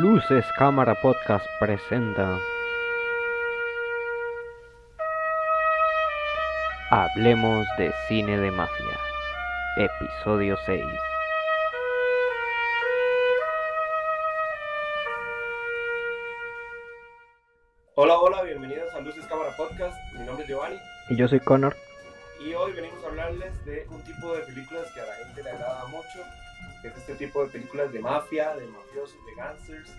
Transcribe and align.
Luces 0.00 0.44
Cámara 0.56 0.94
Podcast 0.94 1.46
presenta. 1.58 2.38
Hablemos 6.90 7.66
de 7.78 7.92
cine 8.06 8.38
de 8.38 8.50
mafia. 8.50 8.98
Episodio 9.76 10.56
6. 10.66 10.84
Hola, 17.94 18.18
hola, 18.18 18.42
bienvenidos 18.42 18.92
a 18.94 19.00
Luces 19.00 19.26
Cámara 19.26 19.50
Podcast. 19.56 19.96
Mi 20.14 20.24
nombre 20.24 20.44
es 20.44 20.48
Giovanni 20.48 20.76
Y 21.08 21.16
yo 21.16 21.26
soy 21.28 21.40
Connor. 21.40 21.76
y 22.40 22.54
hoy 22.54 22.72
venimos 22.72 23.02
a 23.04 23.08
hablarles 23.08 23.64
de 23.64 23.86
un 23.90 24.00
tipo 24.04 24.32
de 24.34 24.42
películas 24.44 24.90
que 24.94 25.00
a 25.00 25.06
la 25.06 25.14
gente 25.14 25.42
le 25.42 25.50
agrada 25.50 25.86
mucho, 25.86 26.18
es 26.84 26.96
este 26.96 27.14
tipo 27.14 27.44
de 27.44 27.50
películas 27.50 27.92
de 27.92 28.00
mafia, 28.00 28.54
de 28.54 28.66
mafiosos, 28.66 29.18
de 29.26 29.34
gangsters. 29.34 29.96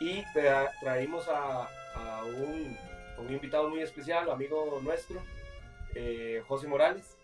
Y 0.00 0.22
tra- 0.34 0.70
traímos 0.80 1.28
a, 1.28 1.68
un, 2.38 2.76
invitado 3.28 3.68
muy 3.68 3.80
especial, 3.80 4.30
amigo 4.30 4.80
nuestro, 4.82 5.20
eh, 5.94 6.42
José 6.48 6.66
Morales, 6.66 7.18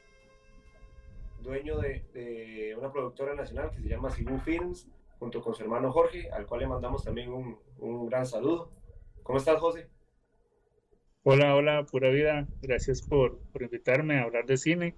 dueño 1.40 1.78
de, 1.78 2.74
una 2.78 2.92
productora 2.92 3.34
nacional 3.34 3.70
que 3.70 3.80
se 3.80 3.88
llama 3.88 4.10
Sibu 4.10 4.38
Films, 4.40 4.88
junto 5.18 5.40
con 5.40 5.54
su 5.54 5.62
hermano 5.62 5.90
Jorge, 5.90 6.30
al 6.30 6.46
cual 6.46 6.60
le 6.60 6.66
mandamos 6.66 7.02
también 7.02 7.32
un, 7.32 8.08
gran 8.08 8.26
saludo. 8.26 8.70
¿Cómo 9.22 9.38
estás, 9.38 9.58
José? 9.58 9.88
Hola, 11.22 11.56
hola, 11.56 11.84
pura 11.86 12.10
vida. 12.10 12.46
Gracias 12.60 13.02
por 13.02 13.40
invitarme 13.58 14.18
a 14.18 14.24
hablar 14.24 14.44
de 14.44 14.56
cine 14.56 14.94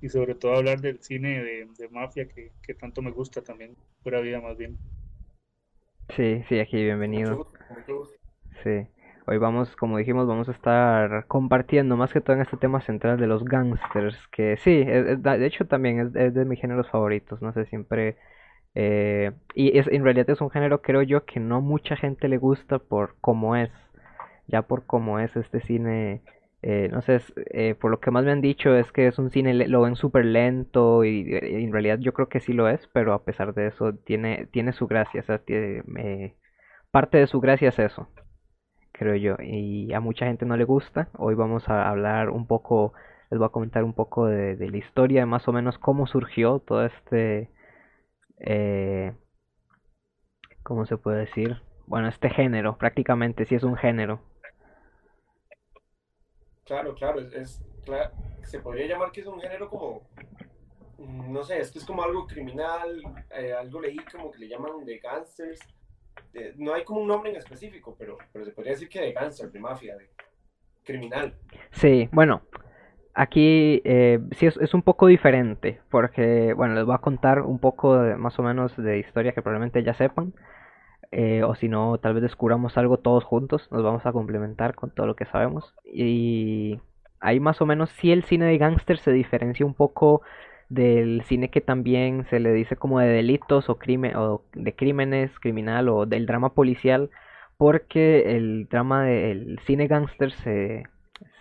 y 0.00 0.08
sobre 0.08 0.34
todo 0.34 0.54
hablar 0.56 0.80
del 0.80 1.00
cine 1.02 1.42
de, 1.44 1.66
de 1.78 1.88
mafia 1.90 2.28
que, 2.28 2.52
que 2.62 2.74
tanto 2.74 3.02
me 3.02 3.10
gusta 3.12 3.42
también. 3.42 3.76
Pura 4.02 4.20
vida 4.20 4.40
más 4.40 4.56
bien. 4.58 4.78
Sí, 6.14 6.42
sí, 6.48 6.58
aquí 6.60 6.76
Mucho 7.12 7.36
bienvenido. 7.36 7.36
gusto, 7.36 7.58
mucho 7.68 7.98
gusto. 7.98 8.16
Sí. 8.64 8.86
Hoy 9.26 9.38
vamos, 9.38 9.74
como 9.76 9.98
dijimos, 9.98 10.26
vamos 10.26 10.48
a 10.48 10.52
estar 10.52 11.26
compartiendo 11.28 11.96
más 11.96 12.12
que 12.12 12.20
todo 12.20 12.36
en 12.36 12.42
este 12.42 12.56
tema 12.56 12.80
central 12.80 13.18
de 13.18 13.26
los 13.26 13.44
gangsters, 13.44 14.16
que 14.32 14.56
sí, 14.58 14.82
es- 14.86 15.06
es- 15.06 15.22
de 15.22 15.46
hecho 15.46 15.66
también 15.66 16.00
es, 16.00 16.14
es 16.16 16.34
de 16.34 16.44
mis 16.44 16.60
géneros 16.60 16.88
favoritos, 16.90 17.40
no 17.42 17.52
sé, 17.52 17.66
siempre... 17.66 18.16
eh, 18.74 19.32
y 19.54 19.78
es, 19.78 19.88
en 19.88 20.04
realidad 20.04 20.30
es 20.30 20.40
un 20.40 20.50
género, 20.50 20.82
creo 20.82 21.02
yo, 21.02 21.24
que 21.26 21.40
no 21.40 21.60
mucha 21.60 21.96
gente 21.96 22.28
le 22.28 22.38
gusta 22.38 22.78
por 22.78 23.16
cómo 23.20 23.56
es, 23.56 23.70
ya 24.48 24.62
por 24.62 24.86
cómo 24.86 25.20
es 25.20 25.34
este 25.36 25.60
cine, 25.62 26.22
eh, 26.62 26.88
no 26.92 27.02
sé, 27.02 27.20
eh, 27.52 27.74
por 27.74 27.90
lo 27.90 28.00
que 28.00 28.10
más 28.10 28.24
me 28.24 28.32
han 28.32 28.40
dicho 28.40 28.74
es 28.76 28.92
que 28.92 29.06
es 29.06 29.18
un 29.18 29.30
cine, 29.30 29.54
lo 29.68 29.82
ven 29.82 29.96
súper 29.96 30.24
lento 30.26 31.04
y, 31.04 31.34
eh, 31.34 31.62
en 31.62 31.72
realidad 31.72 31.98
yo 32.00 32.12
creo 32.12 32.28
que 32.28 32.40
sí 32.40 32.52
lo 32.52 32.68
es, 32.68 32.86
pero 32.92 33.12
a 33.14 33.24
pesar 33.24 33.54
de 33.54 33.68
eso 33.68 33.94
tiene, 33.94 34.46
tiene 34.52 34.72
su 34.72 34.86
gracia, 34.86 35.24
parte 36.90 37.18
de 37.18 37.26
su 37.26 37.40
gracia 37.40 37.68
es 37.70 37.78
eso 37.78 38.08
creo 38.92 39.16
yo, 39.16 39.36
y 39.42 39.92
a 39.94 40.00
mucha 40.00 40.26
gente 40.26 40.44
no 40.44 40.56
le 40.58 40.64
gusta. 40.64 41.08
Hoy 41.16 41.34
vamos 41.34 41.68
a 41.70 41.88
hablar 41.88 42.30
un 42.30 42.46
poco, 42.46 42.92
les 43.30 43.38
voy 43.38 43.46
a 43.46 43.50
comentar 43.50 43.82
un 43.84 43.94
poco 43.94 44.26
de, 44.26 44.56
de 44.56 44.70
la 44.70 44.76
historia, 44.76 45.20
de 45.20 45.26
más 45.26 45.48
o 45.48 45.52
menos 45.52 45.78
cómo 45.78 46.06
surgió 46.06 46.58
todo 46.60 46.84
este, 46.84 47.50
eh, 48.40 49.14
¿cómo 50.62 50.86
se 50.86 50.96
puede 50.96 51.20
decir? 51.20 51.62
Bueno, 51.86 52.08
este 52.08 52.30
género, 52.30 52.76
prácticamente 52.78 53.44
sí 53.46 53.54
es 53.54 53.62
un 53.64 53.76
género. 53.76 54.20
Claro, 56.70 56.94
claro, 56.94 57.18
es, 57.18 57.32
es- 57.32 57.64
se 58.44 58.60
podría 58.60 58.86
llamar 58.86 59.10
que 59.10 59.22
es 59.22 59.26
un 59.26 59.40
género 59.40 59.68
como, 59.68 60.02
mm, 60.98 61.32
no 61.32 61.42
sé, 61.42 61.58
esto 61.58 61.80
es 61.80 61.84
como 61.84 62.04
algo 62.04 62.28
criminal, 62.28 63.02
eh, 63.36 63.52
algo 63.52 63.80
leí 63.80 63.96
como 64.12 64.30
que 64.30 64.38
le 64.38 64.46
llaman 64.48 64.84
de 64.84 64.98
gangsters, 64.98 65.58
de- 66.32 66.54
no 66.58 66.72
hay 66.72 66.84
como 66.84 67.00
un 67.00 67.08
nombre 67.08 67.30
en 67.32 67.38
específico, 67.38 67.96
pero, 67.98 68.18
se 68.32 68.52
podría 68.52 68.74
decir 68.74 68.88
que 68.88 69.00
de 69.00 69.10
gangster, 69.12 69.50
de 69.50 69.58
mafia, 69.58 69.96
de 69.96 70.10
criminal. 70.84 71.34
Sí, 71.72 72.08
bueno, 72.12 72.42
aquí 73.14 73.82
eh, 73.84 74.20
sí 74.36 74.46
es, 74.46 74.56
es 74.58 74.72
un 74.72 74.82
poco 74.82 75.08
diferente, 75.08 75.80
porque, 75.90 76.52
bueno, 76.54 76.74
les 76.74 76.84
voy 76.84 76.94
a 76.94 76.98
contar 76.98 77.40
un 77.42 77.58
poco 77.58 77.98
de- 78.00 78.14
más 78.14 78.38
o 78.38 78.44
menos 78.44 78.76
de 78.76 79.00
historia 79.00 79.32
que 79.32 79.42
probablemente 79.42 79.82
ya 79.82 79.94
sepan. 79.94 80.32
Eh, 81.12 81.42
o 81.44 81.54
si 81.54 81.68
no, 81.68 81.98
tal 81.98 82.14
vez 82.14 82.22
descubramos 82.22 82.76
algo 82.78 82.98
todos 82.98 83.24
juntos, 83.24 83.68
nos 83.70 83.82
vamos 83.82 84.06
a 84.06 84.12
complementar 84.12 84.74
con 84.74 84.90
todo 84.90 85.06
lo 85.06 85.16
que 85.16 85.24
sabemos. 85.26 85.74
Y 85.84 86.80
ahí 87.20 87.40
más 87.40 87.60
o 87.60 87.66
menos 87.66 87.90
sí 87.90 88.12
el 88.12 88.24
cine 88.24 88.46
de 88.46 88.58
gángster 88.58 88.98
se 88.98 89.12
diferencia 89.12 89.66
un 89.66 89.74
poco 89.74 90.22
del 90.68 91.22
cine 91.24 91.50
que 91.50 91.60
también 91.60 92.26
se 92.30 92.38
le 92.40 92.52
dice 92.52 92.76
como 92.76 93.00
de 93.00 93.08
delitos 93.08 93.68
o 93.68 93.78
crimen 93.78 94.14
o 94.16 94.42
de 94.54 94.74
crímenes, 94.74 95.30
criminal 95.40 95.88
o 95.88 96.06
del 96.06 96.26
drama 96.26 96.54
policial, 96.54 97.10
porque 97.56 98.36
el 98.36 98.68
drama 98.70 99.04
del 99.04 99.58
cine 99.66 99.86
gángster 99.88 100.30
se, 100.32 100.84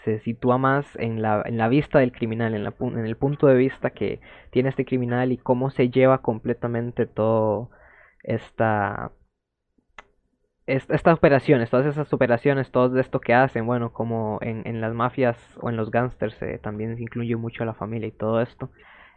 se 0.03 0.19
sitúa 0.21 0.57
más 0.57 0.95
en 0.97 1.21
la, 1.21 1.43
en 1.45 1.57
la 1.57 1.67
vista 1.69 1.99
del 1.99 2.11
criminal, 2.11 2.53
en 2.55 2.63
la, 2.63 2.73
en 2.79 3.05
el 3.05 3.17
punto 3.17 3.47
de 3.47 3.55
vista 3.55 3.91
que 3.91 4.19
tiene 4.51 4.69
este 4.69 4.85
criminal 4.85 5.31
y 5.31 5.37
cómo 5.37 5.69
se 5.69 5.89
lleva 5.89 6.21
completamente 6.21 7.05
todo 7.05 7.69
esta 8.23 9.11
est- 9.11 9.18
estas 10.73 11.13
operaciones, 11.17 11.69
todas 11.69 11.85
esas 11.87 12.11
operaciones, 12.13 12.71
todo 12.71 12.99
esto 12.99 13.19
que 13.21 13.33
hacen, 13.33 13.65
bueno, 13.65 13.91
como 13.93 14.39
en, 14.41 14.65
en 14.67 14.81
las 14.81 14.93
mafias 14.93 15.37
o 15.61 15.69
en 15.69 15.77
los 15.77 15.91
gángsters 15.91 16.41
eh, 16.41 16.59
también 16.61 16.95
se 16.97 17.03
incluye 17.03 17.35
mucho 17.35 17.63
a 17.63 17.65
la 17.65 17.73
familia 17.73 18.07
y 18.07 18.11
todo 18.11 18.41
esto. 18.41 18.69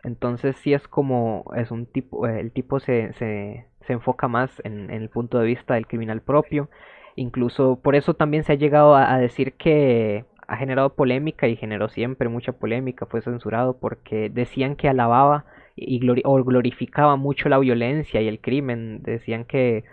Entonces 0.05 0.57
sí 0.57 0.73
es 0.75 0.89
como, 0.89 1.45
es 1.57 1.71
un 1.71 1.87
tipo, 1.87 2.27
eh, 2.27 2.41
el 2.41 2.53
tipo 2.53 2.81
se, 2.81 3.13
se, 3.15 3.67
se 3.83 3.93
enfoca 3.93 4.29
más 4.29 4.61
en, 4.65 4.91
en 4.91 5.03
el 5.03 5.09
punto 5.11 5.39
de 5.39 5.47
vista 5.47 5.75
del 5.75 5.87
criminal 5.87 6.21
propio. 6.23 6.69
Incluso 7.17 7.79
por 7.83 7.95
eso 7.95 8.15
también 8.15 8.45
se 8.45 8.53
ha 8.53 8.57
llegado 8.57 8.95
a, 8.95 9.13
a 9.15 9.19
decir 9.19 9.55
que 9.55 10.25
ha 10.49 10.57
generado 10.57 10.95
polémica 10.95 11.47
y 11.49 11.57
generó 11.57 11.89
siempre 11.89 12.29
mucha 12.29 12.53
polémica, 12.53 13.07
fue 13.07 13.23
censurado 13.23 13.77
porque 13.79 14.29
decían 14.31 14.77
que 14.77 14.89
alababa 14.89 15.45
y 15.77 16.01
glori- 16.01 16.23
o 16.25 16.43
glorificaba 16.45 17.17
mucho 17.17 17.49
la 17.49 17.59
violencia 17.59 18.21
y 18.21 18.29
el 18.29 18.41
crimen, 18.41 19.03
decían 19.03 19.45
que 19.45 19.85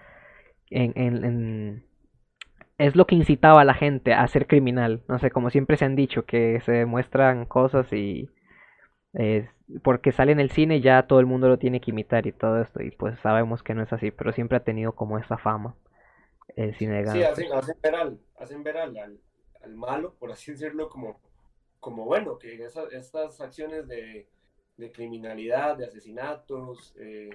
en, 0.70 0.94
en- 0.96 1.24
en- 1.26 1.84
es 2.78 2.96
lo 2.96 3.06
que 3.08 3.16
incitaba 3.16 3.62
a 3.62 3.66
la 3.66 3.74
gente 3.74 4.14
a 4.14 4.28
ser 4.28 4.48
criminal. 4.48 5.04
No 5.08 5.20
sé, 5.20 5.32
como 5.32 5.50
siempre 5.50 5.78
se 5.78 5.86
han 5.86 5.96
dicho, 5.96 6.26
que 6.26 6.62
se 6.62 6.86
muestran 6.86 7.46
cosas 7.46 7.92
y 7.94 8.30
eh, 9.14 9.50
porque 9.84 10.12
sale 10.12 10.32
en 10.34 10.40
el 10.40 10.52
cine 10.52 10.82
ya 10.82 11.08
todo 11.08 11.20
el 11.20 11.26
mundo 11.28 11.48
lo 11.50 11.58
tiene 11.60 11.82
que 11.82 11.92
imitar 11.92 12.28
y 12.28 12.32
todo 12.32 12.62
esto, 12.62 12.82
y 12.84 12.92
pues 12.92 13.20
sabemos 13.20 13.64
que 13.64 13.74
no 13.76 13.84
es 13.84 13.94
así, 13.94 14.12
pero 14.12 14.32
siempre 14.34 14.58
ha 14.58 14.64
tenido 14.64 14.94
como 14.94 15.18
esa 15.20 15.38
fama 15.38 15.76
el 16.56 16.76
cine 16.76 16.96
de 16.98 17.04
Sí, 17.04 17.22
gangsters. 17.22 17.52
hacen, 17.52 17.54
hacen 17.54 17.78
ver 17.82 17.96
al, 17.96 18.20
hacen 18.38 18.64
ver 18.64 18.78
al, 18.78 18.98
al- 18.98 19.20
al 19.64 19.76
malo, 19.76 20.14
por 20.20 20.32
así 20.32 20.52
decirlo, 20.52 20.90
como, 20.90 21.20
como 21.80 22.06
bueno, 22.06 22.38
que 22.38 22.64
esa- 22.64 22.88
estas 22.92 23.42
acciones 23.42 23.88
de, 23.88 24.28
de 24.78 24.92
criminalidad, 24.92 25.78
de 25.78 25.86
asesinatos, 25.86 26.94
eh, 27.00 27.30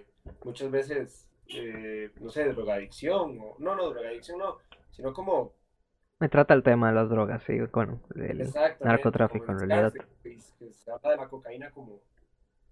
muchas 0.44 0.70
veces, 0.70 1.28
eh, 1.48 2.10
no 2.20 2.30
sé, 2.30 2.44
drogadicción, 2.52 3.38
o, 3.40 3.56
no, 3.58 3.74
no, 3.74 3.90
drogadicción 3.90 4.38
no, 4.38 4.58
sino 4.90 5.12
como, 5.12 5.52
Me 6.20 6.28
trata 6.28 6.54
el 6.54 6.62
tema 6.62 6.88
de 6.88 6.94
las 6.94 7.08
drogas, 7.08 7.42
sí, 7.44 7.58
bueno, 7.72 8.00
narcotráfico 8.80 9.52
en 9.52 9.58
realidad. 9.58 9.92
Se 10.72 10.90
habla 10.90 11.10
de 11.10 11.16
la 11.16 11.28
cocaína 11.28 11.70
como, 11.70 12.00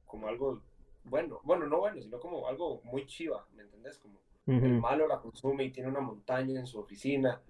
como 0.06 0.28
algo 0.28 0.61
bueno, 1.05 1.41
bueno, 1.43 1.66
no 1.66 1.81
bueno, 1.81 2.00
sino 2.00 2.21
como 2.21 2.47
algo 2.47 2.81
muy 2.84 3.06
chiva, 3.06 3.44
¿me 3.55 3.62
entendés? 3.62 3.99
Como 3.99 4.21
el 4.47 4.78
malo 4.81 5.06
la 5.06 5.21
consume 5.21 5.65
y 5.65 5.71
tiene 5.71 5.88
una 5.88 6.00
montaña 6.00 6.61
en 6.61 6.66
su 6.66 6.78
oficina. 6.78 7.41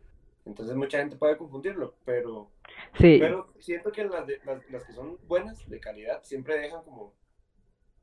Entonces 0.45 0.75
mucha 0.75 0.99
gente 0.99 1.17
puede 1.17 1.37
confundirlo, 1.37 1.95
pero, 2.05 2.51
Sí, 2.99 3.17
pero 3.21 3.53
siento 3.61 3.93
que 3.93 4.05
las, 4.05 4.27
de- 4.27 4.41
las, 4.45 4.69
las 4.71 4.85
que 4.85 4.93
son 4.93 5.19
buenas, 5.29 5.69
de 5.69 5.81
calidad, 5.81 6.23
siempre 6.23 6.59
dejan 6.59 6.83
como, 6.83 7.13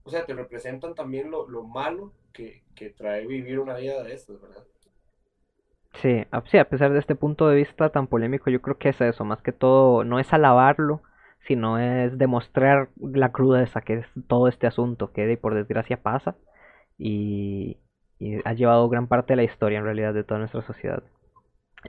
o 0.03 0.09
sea, 0.09 0.25
te 0.25 0.33
representan 0.33 0.95
también 0.95 1.31
lo, 1.31 1.47
lo 1.49 1.63
malo 1.63 2.13
que, 2.33 2.63
que 2.75 2.89
trae 2.89 3.27
vivir 3.27 3.59
una 3.59 3.75
vida 3.75 4.03
de 4.03 4.13
estas, 4.13 4.41
¿verdad? 4.41 4.63
Sí, 6.01 6.25
a, 6.31 6.41
sí, 6.45 6.57
a 6.57 6.69
pesar 6.69 6.93
de 6.93 6.99
este 6.99 7.15
punto 7.15 7.47
de 7.47 7.55
vista 7.57 7.89
tan 7.89 8.07
polémico, 8.07 8.49
yo 8.49 8.61
creo 8.61 8.77
que 8.77 8.89
es 8.89 9.01
eso, 9.01 9.25
más 9.25 9.41
que 9.41 9.51
todo, 9.51 10.03
no 10.05 10.19
es 10.19 10.31
alabarlo, 10.33 11.01
sino 11.47 11.79
es 11.79 12.17
demostrar 12.17 12.89
la 12.99 13.31
crudeza 13.31 13.81
que 13.81 13.95
es 13.95 14.07
todo 14.27 14.47
este 14.47 14.67
asunto, 14.67 15.11
que 15.11 15.25
de 15.25 15.37
por 15.37 15.55
desgracia 15.55 16.01
pasa 16.01 16.35
y, 16.97 17.77
y 18.19 18.39
ha 18.45 18.53
llevado 18.53 18.89
gran 18.89 19.07
parte 19.07 19.33
de 19.33 19.37
la 19.37 19.43
historia 19.43 19.79
en 19.79 19.85
realidad 19.85 20.13
de 20.13 20.23
toda 20.23 20.39
nuestra 20.39 20.61
sociedad. 20.61 21.03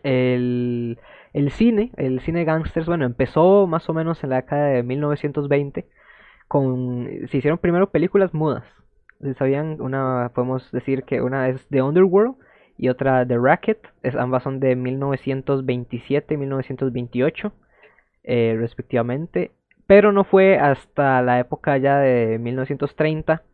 El, 0.03 0.99
el 1.33 1.51
cine, 1.51 1.93
el 1.97 2.21
cine 2.21 2.45
gangsters, 2.45 2.87
bueno, 2.87 3.05
empezó 3.05 3.67
más 3.67 3.89
o 3.89 3.95
menos 3.95 4.23
en 4.25 4.31
la 4.31 4.37
década 4.37 4.67
de 4.69 4.83
1920 4.83 5.89
con, 6.51 7.09
se 7.31 7.37
hicieron 7.37 7.59
primero 7.59 7.91
películas 7.91 8.35
mudas. 8.35 8.65
¿Sabían? 9.39 9.81
Una, 9.81 10.33
podemos 10.35 10.69
decir 10.73 11.05
que 11.05 11.23
una 11.23 11.49
es 11.49 11.65
The 11.69 11.81
Underworld 11.81 12.35
y 12.77 12.89
otra 12.89 13.25
The 13.25 13.39
Racket. 13.39 13.87
Es, 14.03 14.17
ambas 14.17 14.43
son 14.43 14.59
de 14.59 14.75
1927 14.75 16.35
y 16.35 16.37
1928, 16.37 17.53
eh, 18.25 18.57
respectivamente. 18.59 19.53
Pero 19.87 20.11
no 20.11 20.25
fue 20.25 20.59
hasta 20.59 21.23
la 21.23 21.39
época 21.39 21.79
ya 21.79 22.01
de 22.01 22.41
1930 22.41 23.45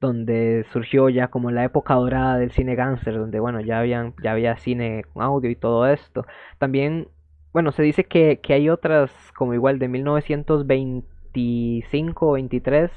donde 0.00 0.66
surgió 0.72 1.08
ya 1.08 1.28
como 1.28 1.52
la 1.52 1.62
época 1.62 1.94
dorada 1.94 2.36
del 2.36 2.50
cine 2.50 2.74
gánster, 2.74 3.14
donde 3.14 3.38
bueno, 3.38 3.60
ya 3.60 3.78
habían, 3.78 4.14
ya 4.24 4.32
había 4.32 4.56
cine 4.56 5.04
con 5.12 5.22
audio 5.22 5.50
y 5.50 5.56
todo 5.56 5.86
esto. 5.86 6.26
También, 6.58 7.06
bueno, 7.52 7.70
se 7.70 7.84
dice 7.84 8.02
que, 8.04 8.40
que 8.42 8.54
hay 8.54 8.70
otras 8.70 9.12
como 9.36 9.54
igual 9.54 9.78
de 9.78 9.86
1925 11.34 12.28
o 12.28 12.32
23 12.32 12.90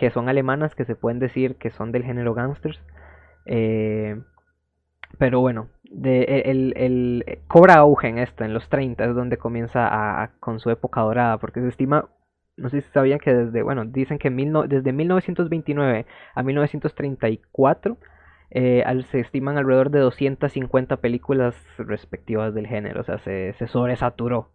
que 0.00 0.10
son 0.10 0.30
alemanas 0.30 0.74
que 0.74 0.86
se 0.86 0.96
pueden 0.96 1.18
decir 1.18 1.56
que 1.56 1.70
son 1.70 1.92
del 1.92 2.04
género 2.04 2.32
gangsters. 2.32 2.80
Eh, 3.44 4.18
pero 5.18 5.40
bueno, 5.40 5.68
de, 5.84 6.42
el, 6.46 6.72
el, 6.76 7.40
cobra 7.48 7.74
auge 7.74 8.08
en 8.08 8.18
esto, 8.18 8.44
en 8.44 8.54
los 8.54 8.68
30 8.70 9.04
es 9.04 9.14
donde 9.14 9.36
comienza 9.36 9.86
a, 9.90 10.30
con 10.40 10.58
su 10.58 10.70
época 10.70 11.02
dorada, 11.02 11.36
porque 11.36 11.60
se 11.60 11.68
estima, 11.68 12.08
no 12.56 12.70
sé 12.70 12.80
si 12.80 12.90
sabían 12.92 13.18
que 13.18 13.34
desde, 13.34 13.62
bueno, 13.62 13.84
dicen 13.84 14.18
que 14.18 14.30
mil 14.30 14.54
desde 14.68 14.92
1929 14.92 16.06
a 16.34 16.42
1934 16.42 17.98
eh, 18.52 19.02
se 19.10 19.20
estiman 19.20 19.58
alrededor 19.58 19.90
de 19.90 19.98
250 20.00 20.96
películas 20.96 21.54
respectivas 21.76 22.54
del 22.54 22.66
género, 22.66 23.02
o 23.02 23.04
sea, 23.04 23.18
se, 23.18 23.52
se 23.54 23.66
sobresaturó. 23.66 24.48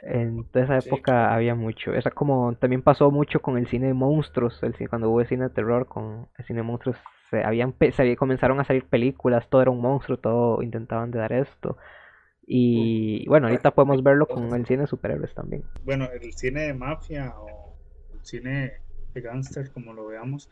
En 0.00 0.44
toda 0.44 0.64
esa 0.64 0.78
época 0.78 1.34
había 1.34 1.54
mucho. 1.54 1.94
Esa 1.94 2.10
como 2.10 2.54
también 2.56 2.82
pasó 2.82 3.10
mucho 3.10 3.40
con 3.40 3.56
el 3.56 3.66
cine 3.68 3.88
de 3.88 3.94
monstruos, 3.94 4.62
el 4.62 4.74
cuando 4.88 5.10
hubo 5.10 5.20
el 5.20 5.28
cine 5.28 5.44
de 5.44 5.50
terror 5.50 5.86
con 5.86 6.28
el 6.36 6.44
cine 6.44 6.58
de 6.58 6.64
monstruos 6.64 6.96
se 7.30 7.42
habían 7.42 7.74
se 7.92 8.16
comenzaron 8.16 8.60
a 8.60 8.64
salir 8.64 8.84
películas, 8.84 9.48
todo 9.48 9.62
era 9.62 9.70
un 9.70 9.80
monstruo, 9.80 10.18
todo 10.18 10.62
intentaban 10.62 11.10
de 11.10 11.18
dar 11.18 11.32
esto. 11.32 11.78
Y 12.46 13.26
bueno, 13.26 13.46
ahorita 13.46 13.70
podemos 13.70 14.02
verlo 14.02 14.26
con 14.26 14.54
el 14.54 14.66
cine 14.66 14.82
de 14.82 14.86
superhéroes 14.86 15.34
también. 15.34 15.64
Bueno, 15.84 16.08
el 16.12 16.32
cine 16.34 16.62
de 16.62 16.74
mafia 16.74 17.34
o 17.38 17.74
el 18.12 18.24
cine 18.24 18.74
de 19.14 19.20
gángster, 19.20 19.70
como 19.72 19.94
lo 19.94 20.06
veamos, 20.06 20.50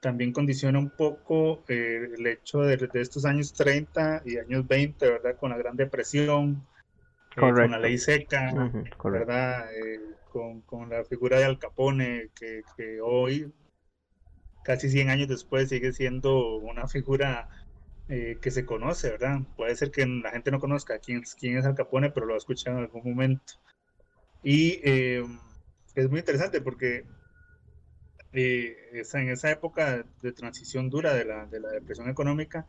también 0.00 0.32
condiciona 0.32 0.78
un 0.78 0.90
poco 0.90 1.64
eh, 1.66 2.10
el 2.16 2.26
hecho 2.26 2.60
de, 2.60 2.76
de, 2.76 3.00
estos 3.00 3.24
años 3.24 3.52
30 3.54 4.22
y 4.24 4.36
años 4.36 4.68
20, 4.68 5.10
¿verdad? 5.10 5.36
Con 5.36 5.50
la 5.50 5.56
Gran 5.56 5.76
Depresión, 5.76 6.64
con 7.36 7.70
la 7.70 7.78
ley 7.78 7.98
seca, 7.98 8.52
¿verdad? 9.02 9.68
Eh, 9.74 10.00
con, 10.30 10.62
con, 10.62 10.90
la 10.90 11.04
figura 11.04 11.38
de 11.38 11.44
Al 11.44 11.58
Capone, 11.58 12.30
que, 12.34 12.62
que, 12.76 13.00
hoy, 13.00 13.52
casi 14.64 14.88
100 14.88 15.10
años 15.10 15.28
después, 15.28 15.68
sigue 15.68 15.92
siendo 15.92 16.56
una 16.56 16.88
figura 16.88 17.48
eh, 18.08 18.38
que 18.40 18.50
se 18.50 18.64
conoce, 18.64 19.10
¿verdad? 19.10 19.40
Puede 19.56 19.76
ser 19.76 19.90
que 19.90 20.06
la 20.06 20.30
gente 20.30 20.50
no 20.50 20.60
conozca 20.60 20.98
quién, 20.98 21.22
quién 21.38 21.58
es 21.58 21.66
Al 21.66 21.74
Capone, 21.74 22.10
pero 22.10 22.26
lo 22.26 22.34
ha 22.34 22.38
escuchado 22.38 22.78
en 22.78 22.84
algún 22.84 23.02
momento. 23.04 23.54
Y 24.42 24.80
es 25.94 26.10
muy 26.10 26.18
interesante 26.18 26.60
porque 26.60 27.04
en 28.32 29.28
esa 29.28 29.50
época 29.50 30.04
de 30.20 30.32
transición 30.32 30.90
dura 30.90 31.14
de 31.14 31.24
la, 31.24 31.46
de 31.46 31.60
la 31.60 31.70
depresión 31.70 32.10
económica, 32.10 32.66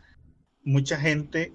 mucha 0.63 0.97
gente 0.97 1.53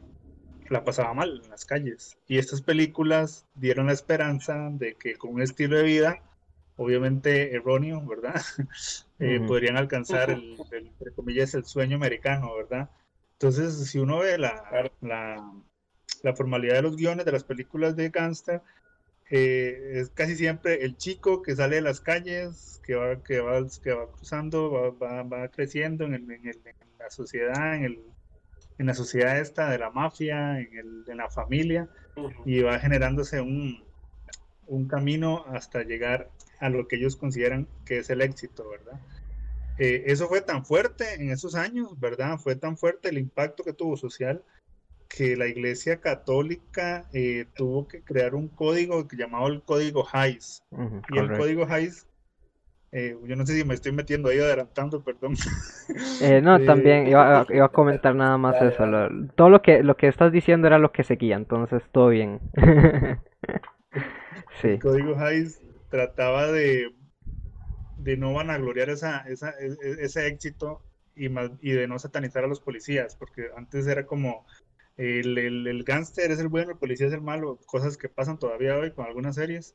la 0.71 0.85
pasaba 0.85 1.13
mal 1.13 1.43
en 1.45 1.51
las 1.51 1.67
calles. 1.67 2.17
Y 2.27 2.39
estas 2.39 2.63
películas 2.63 3.45
dieron 3.55 3.87
la 3.87 3.93
esperanza 3.93 4.71
de 4.73 4.95
que 4.95 5.17
con 5.17 5.35
un 5.35 5.43
estilo 5.43 5.77
de 5.77 5.83
vida, 5.83 6.23
obviamente 6.77 7.55
erróneo, 7.55 8.03
¿verdad? 8.07 8.41
Eh, 9.23 9.39
podrían 9.47 9.77
alcanzar, 9.77 10.31
el, 10.31 10.57
entre 10.73 11.13
comillas, 11.13 11.53
el 11.53 11.67
sueño 11.67 11.97
americano, 11.97 12.55
¿verdad? 12.57 12.89
Entonces, 13.33 13.91
si 13.91 13.99
uno 13.99 14.21
ve 14.21 14.39
la, 14.39 14.91
la, 15.03 15.53
la 16.23 16.35
formalidad 16.35 16.77
de 16.77 16.81
los 16.81 16.97
guiones 16.97 17.27
de 17.27 17.33
las 17.33 17.45
películas 17.45 17.97
de 17.97 18.09
gangster, 18.09 18.63
eh, 19.29 19.93
es 19.97 20.09
casi 20.09 20.37
siempre 20.37 20.83
el 20.85 20.97
chico 20.97 21.43
que 21.43 21.55
sale 21.55 21.77
de 21.77 21.83
las 21.83 22.01
calles, 22.01 22.81
que 22.83 22.95
va, 22.95 23.23
que 23.23 23.41
va, 23.41 23.61
que 23.83 23.93
va 23.93 24.11
cruzando, 24.11 24.97
va, 24.99 25.23
va, 25.23 25.49
creciendo 25.49 26.07
en, 26.07 26.15
el, 26.15 26.23
en, 26.31 26.49
el, 26.49 26.57
en, 26.65 26.99
la 26.99 27.11
sociedad, 27.11 27.75
en 27.75 27.85
el, 27.85 28.01
en 28.81 28.87
la 28.87 28.95
sociedad 28.95 29.39
esta 29.39 29.69
de 29.69 29.77
la 29.77 29.91
mafia, 29.91 30.59
en, 30.59 30.75
el, 30.75 31.05
en 31.07 31.19
la 31.19 31.29
familia, 31.29 31.91
y 32.47 32.61
va 32.61 32.79
generándose 32.79 33.39
un, 33.43 33.85
un, 34.69 34.89
camino 34.89 35.45
hasta 35.49 35.83
llegar 35.83 36.31
a 36.61 36.71
lo 36.71 36.89
que 36.89 36.97
ellos 36.97 37.15
consideran 37.15 37.69
que 37.85 37.99
es 37.99 38.09
el 38.09 38.23
éxito, 38.23 38.71
¿verdad? 38.71 38.99
Eh, 39.79 40.05
eso 40.07 40.29
fue 40.29 40.41
tan 40.41 40.65
fuerte 40.65 41.13
en 41.15 41.31
esos 41.31 41.57
años, 41.57 42.01
¿verdad? 42.01 42.39
Fue 42.39 42.57
tan 42.57 42.79
fuerte 42.79 43.11
el 43.11 43.19
impacto 43.19 43.65
que 43.65 43.75
tuvo 43.75 43.99
social 43.99 44.43
que 45.09 45.37
la 45.37 45.47
Iglesia 45.47 46.01
Católica 46.01 47.07
eh, 47.13 47.45
tuvo 47.55 47.87
que 47.87 48.01
crear 48.01 48.35
un 48.35 48.49
código 48.49 49.07
llamado 49.13 49.49
el 49.49 49.63
Código 49.63 50.07
Hayes. 50.11 50.63
y 51.11 51.19
el 51.19 51.37
Código 51.37 51.67
Hayes 51.69 52.07
eh, 52.93 53.17
yo 53.25 53.37
no 53.37 53.47
sé 53.47 53.55
si 53.55 53.65
me 53.65 53.75
estoy 53.75 53.93
metiendo 53.93 54.29
ahí 54.29 54.39
adelantando, 54.39 55.03
perdón. 55.03 55.35
Eh, 56.23 56.41
no, 56.41 56.61
también 56.65 57.09
iba, 57.09 57.41
a 57.41 57.69
comentar 57.69 58.15
nada 58.15 58.39
más 58.39 58.61
eso. 58.63 58.85
todo 59.35 59.51
lo 59.51 59.61
que 59.61 59.83
lo 59.83 59.97
que 59.97 60.07
estás 60.07 60.31
diciendo 60.31 60.69
era 60.69 60.79
lo 60.79 60.93
que 60.93 61.03
seguía, 61.03 61.35
entonces 61.35 61.83
todo 61.91 62.09
bien. 62.09 62.41
sí. 64.61 64.69
El 64.69 64.79
código 64.79 65.19
Hayes 65.19 65.61
trataba 65.89 66.47
de, 66.53 66.95
de 67.97 68.17
no 68.17 68.35
vanagloriar 68.35 68.89
esa, 68.91 69.21
esa, 69.29 69.51
e, 69.59 69.71
e, 69.83 70.05
ese 70.05 70.29
éxito 70.29 70.81
y, 71.17 71.27
y 71.27 71.73
de 71.73 71.89
no 71.89 71.99
satanizar 71.99 72.45
a 72.45 72.49
los 72.49 72.61
policías, 72.61 73.17
porque 73.17 73.49
antes 73.57 73.87
era 73.89 74.07
como 74.07 74.47
el, 74.97 75.39
el, 75.39 75.67
el 75.67 75.85
gángster 75.85 76.31
es 76.31 76.39
el 76.39 76.49
bueno, 76.49 76.73
el 76.73 76.79
policía 76.79 77.09
es 77.09 77.13
el 77.13 77.23
malo, 77.23 77.59
cosas 77.67 77.97
que 77.97 78.09
pasan 78.09 78.39
todavía 78.39 78.77
hoy 78.77 78.93
con 78.93 79.07
algunas 79.07 79.35
series. 79.35 79.75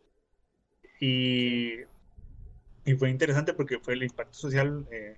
Y 1.00 1.80
y 2.86 2.94
fue 2.94 3.10
interesante 3.10 3.54
porque 3.54 3.80
fue 3.80 3.96
el 3.96 4.04
impacto 4.04 4.38
social 4.38 4.88
eh, 4.92 5.18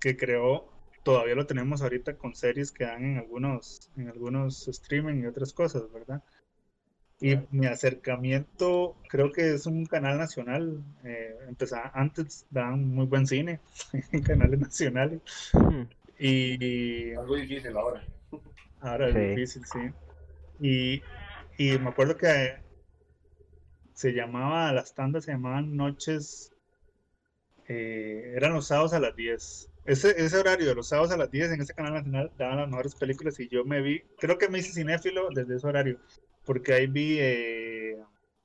que 0.00 0.16
creó, 0.16 0.72
todavía 1.02 1.34
lo 1.34 1.46
tenemos 1.46 1.82
ahorita 1.82 2.16
con 2.16 2.34
series 2.34 2.72
que 2.72 2.84
dan 2.84 3.04
en 3.04 3.18
algunos, 3.18 3.90
en 3.96 4.08
algunos 4.08 4.66
streaming 4.68 5.22
y 5.22 5.26
otras 5.26 5.52
cosas, 5.52 5.92
¿verdad? 5.92 6.22
Y 7.20 7.36
mi 7.50 7.66
acercamiento 7.66 8.96
creo 9.08 9.32
que 9.32 9.54
es 9.54 9.66
un 9.66 9.84
canal 9.86 10.18
nacional. 10.18 10.82
Eh, 11.04 11.36
empezaba, 11.48 11.90
antes 11.94 12.46
daban 12.48 12.88
muy 12.88 13.06
buen 13.06 13.26
cine 13.26 13.60
en 14.12 14.22
canales 14.22 14.60
nacionales. 14.60 15.20
Y, 16.18 17.12
Algo 17.14 17.36
difícil 17.36 17.76
ahora. 17.76 18.02
Ahora 18.80 19.08
es 19.08 19.36
difícil, 19.36 19.64
sí. 19.66 19.78
Y, 20.60 21.02
y 21.58 21.78
me 21.78 21.90
acuerdo 21.90 22.16
que 22.16 22.56
se 23.94 24.12
llamaba, 24.12 24.72
las 24.72 24.94
tandas 24.94 25.24
se 25.24 25.32
llamaban 25.32 25.76
Noches 25.76 26.52
eh, 27.68 28.32
eran 28.34 28.54
los 28.54 28.66
sábados 28.66 28.94
a 28.94 29.00
las 29.00 29.14
10. 29.14 29.70
Ese, 29.84 30.22
ese, 30.22 30.36
horario 30.38 30.66
de 30.66 30.74
los 30.74 30.88
sábados 30.88 31.12
a 31.12 31.16
las 31.16 31.30
10 31.30 31.52
en 31.52 31.60
ese 31.60 31.74
canal 31.74 31.94
nacional 31.94 32.32
daban 32.38 32.58
las 32.58 32.68
mejores 32.68 32.94
películas 32.94 33.38
y 33.40 33.48
yo 33.48 33.64
me 33.64 33.80
vi, 33.80 34.02
creo 34.18 34.38
que 34.38 34.48
me 34.48 34.58
hice 34.58 34.72
cinéfilo 34.72 35.28
desde 35.30 35.56
ese 35.56 35.66
horario, 35.66 35.98
porque 36.44 36.72
ahí 36.74 36.86
vi 36.86 37.18
eh, 37.20 37.98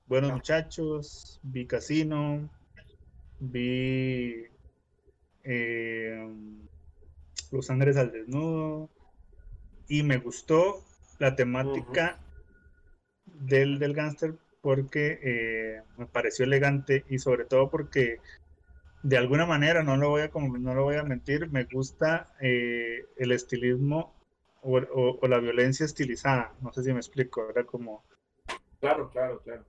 Buenos 0.06 0.34
Muchachos, 0.34 1.40
vi 1.42 1.66
Casino, 1.66 2.50
vi 3.40 4.46
eh, 5.44 6.28
Los 7.52 7.70
Ángeles 7.70 7.98
al 7.98 8.12
Desnudo 8.12 8.90
y 9.88 10.04
me 10.04 10.18
gustó 10.18 10.84
la 11.20 11.36
temática 11.36 12.20
del, 13.26 13.80
del 13.80 13.94
gángster 13.94 14.36
porque 14.62 15.20
eh, 15.22 15.82
me 15.98 16.06
pareció 16.06 16.46
elegante 16.46 17.04
y 17.10 17.20
sobre 17.20 17.46
todo 17.46 17.70
porque 17.70 18.20
de 19.04 19.18
alguna 19.18 19.46
manera, 19.46 19.84
no 19.84 19.98
lo 19.98 20.10
voy 20.10 20.22
a, 20.22 20.32
no 20.34 20.74
lo 20.74 20.84
voy 20.84 20.96
a 20.96 21.04
mentir, 21.04 21.52
me 21.52 21.66
gusta 21.66 22.34
eh, 22.40 23.06
el 23.18 23.34
estilismo 23.34 24.16
o, 24.62 25.28
la 25.28 25.40
violencia 25.40 25.86
estilizada. 25.86 26.56
No 26.62 26.72
sé 26.72 26.84
si 26.84 26.94
me 26.94 27.00
explico, 27.00 27.50
era 27.50 27.66
como... 27.66 28.06
Claro, 28.80 29.10
claro, 29.10 29.42
claro. 29.42 29.66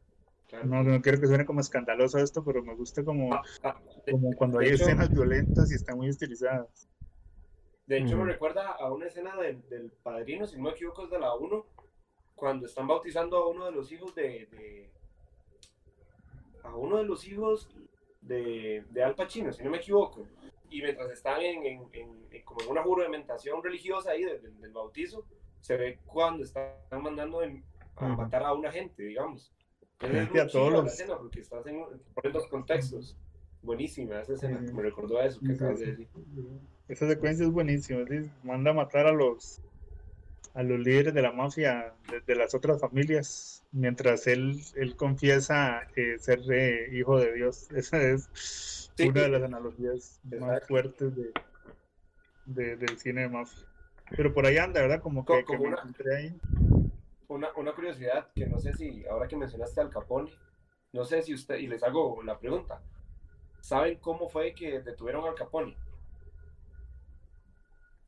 No, 0.62 0.84
no 0.84 1.02
quiero 1.02 1.20
que 1.20 1.26
suene 1.26 1.44
como 1.44 1.60
escandaloso 1.60 2.18
esto, 2.18 2.44
pero 2.44 2.62
me 2.62 2.76
gusta 2.76 3.04
como, 3.04 3.34
ah, 3.34 3.42
ah, 3.64 3.80
como 4.08 4.30
cuando 4.36 4.60
hay 4.60 4.68
escenas 4.68 5.12
violentas 5.12 5.72
y 5.72 5.74
están 5.74 5.96
muy 5.96 6.08
estilizadas. 6.08 6.88
De 7.86 7.98
hecho, 7.98 8.16
me 8.16 8.24
recuerda 8.24 8.70
a 8.70 8.92
una 8.92 9.06
escena 9.06 9.34
del 9.36 9.90
padrino, 10.04 10.46
si 10.46 10.56
no 10.56 10.64
me 10.64 10.70
equivoco, 10.70 11.04
es 11.04 11.10
de 11.10 11.18
la 11.18 11.34
1, 11.34 11.66
cuando 12.36 12.66
están 12.66 12.86
bautizando 12.86 13.38
a 13.38 13.48
uno 13.48 13.66
de 13.66 13.72
los 13.72 13.90
hijos 13.90 14.14
de, 14.14 14.46
de, 14.52 14.90
a 16.62 16.76
uno 16.76 16.98
de 16.98 17.04
los 17.04 17.26
hijos 17.26 17.68
de, 18.26 18.84
de 18.90 19.02
Al 19.02 19.14
Pacino, 19.14 19.52
si 19.52 19.62
no 19.62 19.70
me 19.70 19.78
equivoco. 19.78 20.26
Y 20.70 20.82
mientras 20.82 21.10
están 21.10 21.40
en, 21.40 21.64
en, 21.64 21.88
en, 21.92 22.42
como 22.44 22.62
en 22.62 22.70
una 22.70 22.82
juramentación 22.82 23.62
religiosa 23.62 24.10
ahí 24.10 24.24
del, 24.24 24.72
bautizo, 24.72 25.24
se 25.60 25.76
ve 25.76 26.00
cuando 26.04 26.42
están 26.44 26.72
mandando 27.00 27.40
a 27.96 28.08
matar 28.08 28.42
a 28.42 28.52
una 28.52 28.72
gente, 28.72 29.02
digamos. 29.02 29.52
Es 30.00 30.40
a 30.40 30.48
todos 30.48 30.72
los... 30.72 30.92
escena 30.92 31.16
porque 31.16 31.40
estás 31.40 31.66
en, 31.66 31.76
en 31.76 32.32
los 32.32 32.46
contextos. 32.48 33.16
Buenísima 33.62 34.20
esa 34.20 34.34
escena, 34.34 34.60
me 34.60 34.82
recordó 34.82 35.18
a 35.18 35.24
eso 35.24 35.40
que 35.40 35.52
acabas 35.52 35.80
de 35.80 35.86
decir. 35.86 36.08
Esa 36.86 37.08
secuencia 37.08 37.46
es 37.46 37.50
buenísima, 37.50 38.04
manda 38.42 38.72
a 38.72 38.74
matar 38.74 39.06
a 39.06 39.12
los 39.12 39.62
a 40.52 40.62
los 40.62 40.78
líderes 40.78 41.14
de 41.14 41.22
la 41.22 41.32
mafia 41.32 41.94
de, 42.26 42.34
las 42.34 42.54
otras 42.54 42.80
familias, 42.80 43.64
mientras 43.72 44.26
él, 44.26 44.60
él 44.76 44.96
confiesa 44.96 45.88
eh, 45.96 46.18
ser 46.18 46.40
hijo 46.92 47.18
de 47.18 47.32
Dios. 47.32 47.70
Esa 47.74 48.02
es 48.02 48.90
una 49.00 49.22
de 49.22 49.28
las 49.28 49.42
analogías 49.42 50.20
más 50.38 50.66
fuertes 50.66 51.12
de, 52.46 52.76
del 52.76 52.98
cine 52.98 53.22
de 53.22 53.28
mafia. 53.28 53.66
Pero 54.16 54.32
por 54.34 54.46
ahí 54.46 54.58
anda, 54.58 54.82
¿verdad? 54.82 55.00
Como 55.00 55.24
que, 55.24 55.44
me 55.48 55.56
una, 55.56 55.78
encontré 55.78 56.16
ahí. 56.16 56.40
Una, 57.28 57.48
una 57.56 57.72
curiosidad 57.72 58.28
que 58.34 58.46
no 58.46 58.58
sé 58.58 58.74
si, 58.74 59.04
ahora 59.06 59.26
que 59.26 59.36
mencionaste 59.36 59.80
al 59.80 59.90
Capone, 59.90 60.30
no 60.92 61.04
sé 61.04 61.22
si 61.22 61.34
usted, 61.34 61.56
y 61.56 61.66
les 61.66 61.82
hago 61.82 62.22
la 62.22 62.38
pregunta, 62.38 62.80
¿saben 63.60 63.98
cómo 63.98 64.28
fue 64.28 64.54
que 64.54 64.80
detuvieron 64.80 65.26
al 65.26 65.34
Capone? 65.34 65.76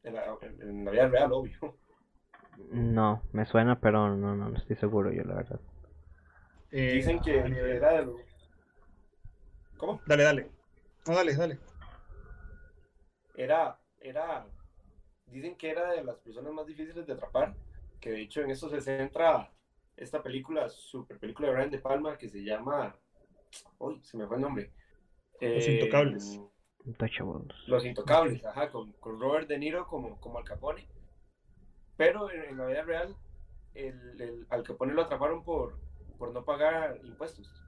En 0.04 0.84
la, 0.84 0.90
vida 0.92 1.08
real, 1.08 1.32
obvio. 1.32 1.76
No, 2.70 3.22
me 3.32 3.46
suena, 3.46 3.80
pero 3.80 4.16
no, 4.16 4.34
no, 4.34 4.56
estoy 4.56 4.76
seguro 4.76 5.12
yo, 5.12 5.22
la 5.24 5.34
verdad. 5.34 5.60
Eh, 6.70 6.92
Dicen 6.94 7.20
que 7.20 7.38
era 7.38 7.92
de... 7.92 8.12
¿Cómo? 9.76 10.00
Dale, 10.06 10.22
dale. 10.24 10.50
No, 11.06 11.14
dale, 11.14 11.34
dale. 11.34 11.58
Era, 13.36 13.78
era, 14.00 14.46
dicen 15.26 15.56
que 15.56 15.70
era 15.70 15.92
de 15.92 16.02
las 16.02 16.16
personas 16.16 16.52
más 16.52 16.66
difíciles 16.66 17.06
de 17.06 17.12
atrapar, 17.12 17.54
que 18.00 18.10
de 18.10 18.22
hecho 18.22 18.40
en 18.40 18.50
eso 18.50 18.68
se 18.70 18.80
centra 18.80 19.50
esta 19.96 20.22
película, 20.22 20.68
super 20.68 21.18
película 21.18 21.48
de 21.48 21.54
Brian 21.54 21.70
De 21.70 21.78
Palma, 21.78 22.16
que 22.16 22.28
se 22.28 22.42
llama, 22.42 22.96
uy, 23.78 24.00
se 24.02 24.16
me 24.16 24.26
fue 24.26 24.36
el 24.36 24.42
nombre. 24.42 24.70
Los 25.40 25.68
Intocables. 25.68 26.40
Los 27.66 27.84
Intocables, 27.84 28.44
ajá, 28.44 28.70
con, 28.70 28.94
Robert 29.02 29.48
De 29.48 29.58
Niro 29.58 29.86
como, 29.86 30.20
como 30.20 30.38
Al 30.38 30.44
Capone. 30.44 30.88
Pero 31.96 32.30
en, 32.30 32.56
la 32.56 32.66
vida 32.66 32.82
real, 32.82 33.16
el, 33.74 34.46
Al 34.50 34.62
Capone 34.62 34.92
lo 34.92 35.02
atraparon 35.02 35.42
por, 35.42 35.78
por 36.18 36.32
no 36.32 36.44
pagar 36.44 36.98
impuestos. 37.04 37.62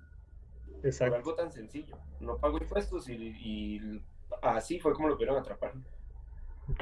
Exacto. 0.82 1.12
Por 1.12 1.18
algo 1.18 1.35
tan 1.35 1.52
sencillo. 1.52 1.97
No 2.20 2.38
pagó 2.38 2.58
impuestos 2.58 3.08
y, 3.08 4.02
así 4.42 4.78
fue 4.78 4.92
como 4.92 5.08
lo 5.08 5.14
pudieron 5.14 5.38
atrapar. 5.38 5.73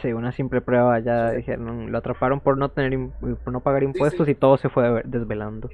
Sí, 0.02 0.12
una 0.12 0.32
simple 0.32 0.60
prueba 0.60 0.98
ya 0.98 1.30
dijeron, 1.30 1.92
lo 1.92 1.98
atraparon 1.98 2.40
por 2.40 2.58
no 2.58 2.70
tener 2.70 2.98
por 3.20 3.52
no 3.52 3.60
pagar 3.60 3.84
impuestos 3.84 4.28
y 4.28 4.34
todo 4.34 4.56
se 4.56 4.68
fue 4.68 5.02
desvelando. 5.04 5.68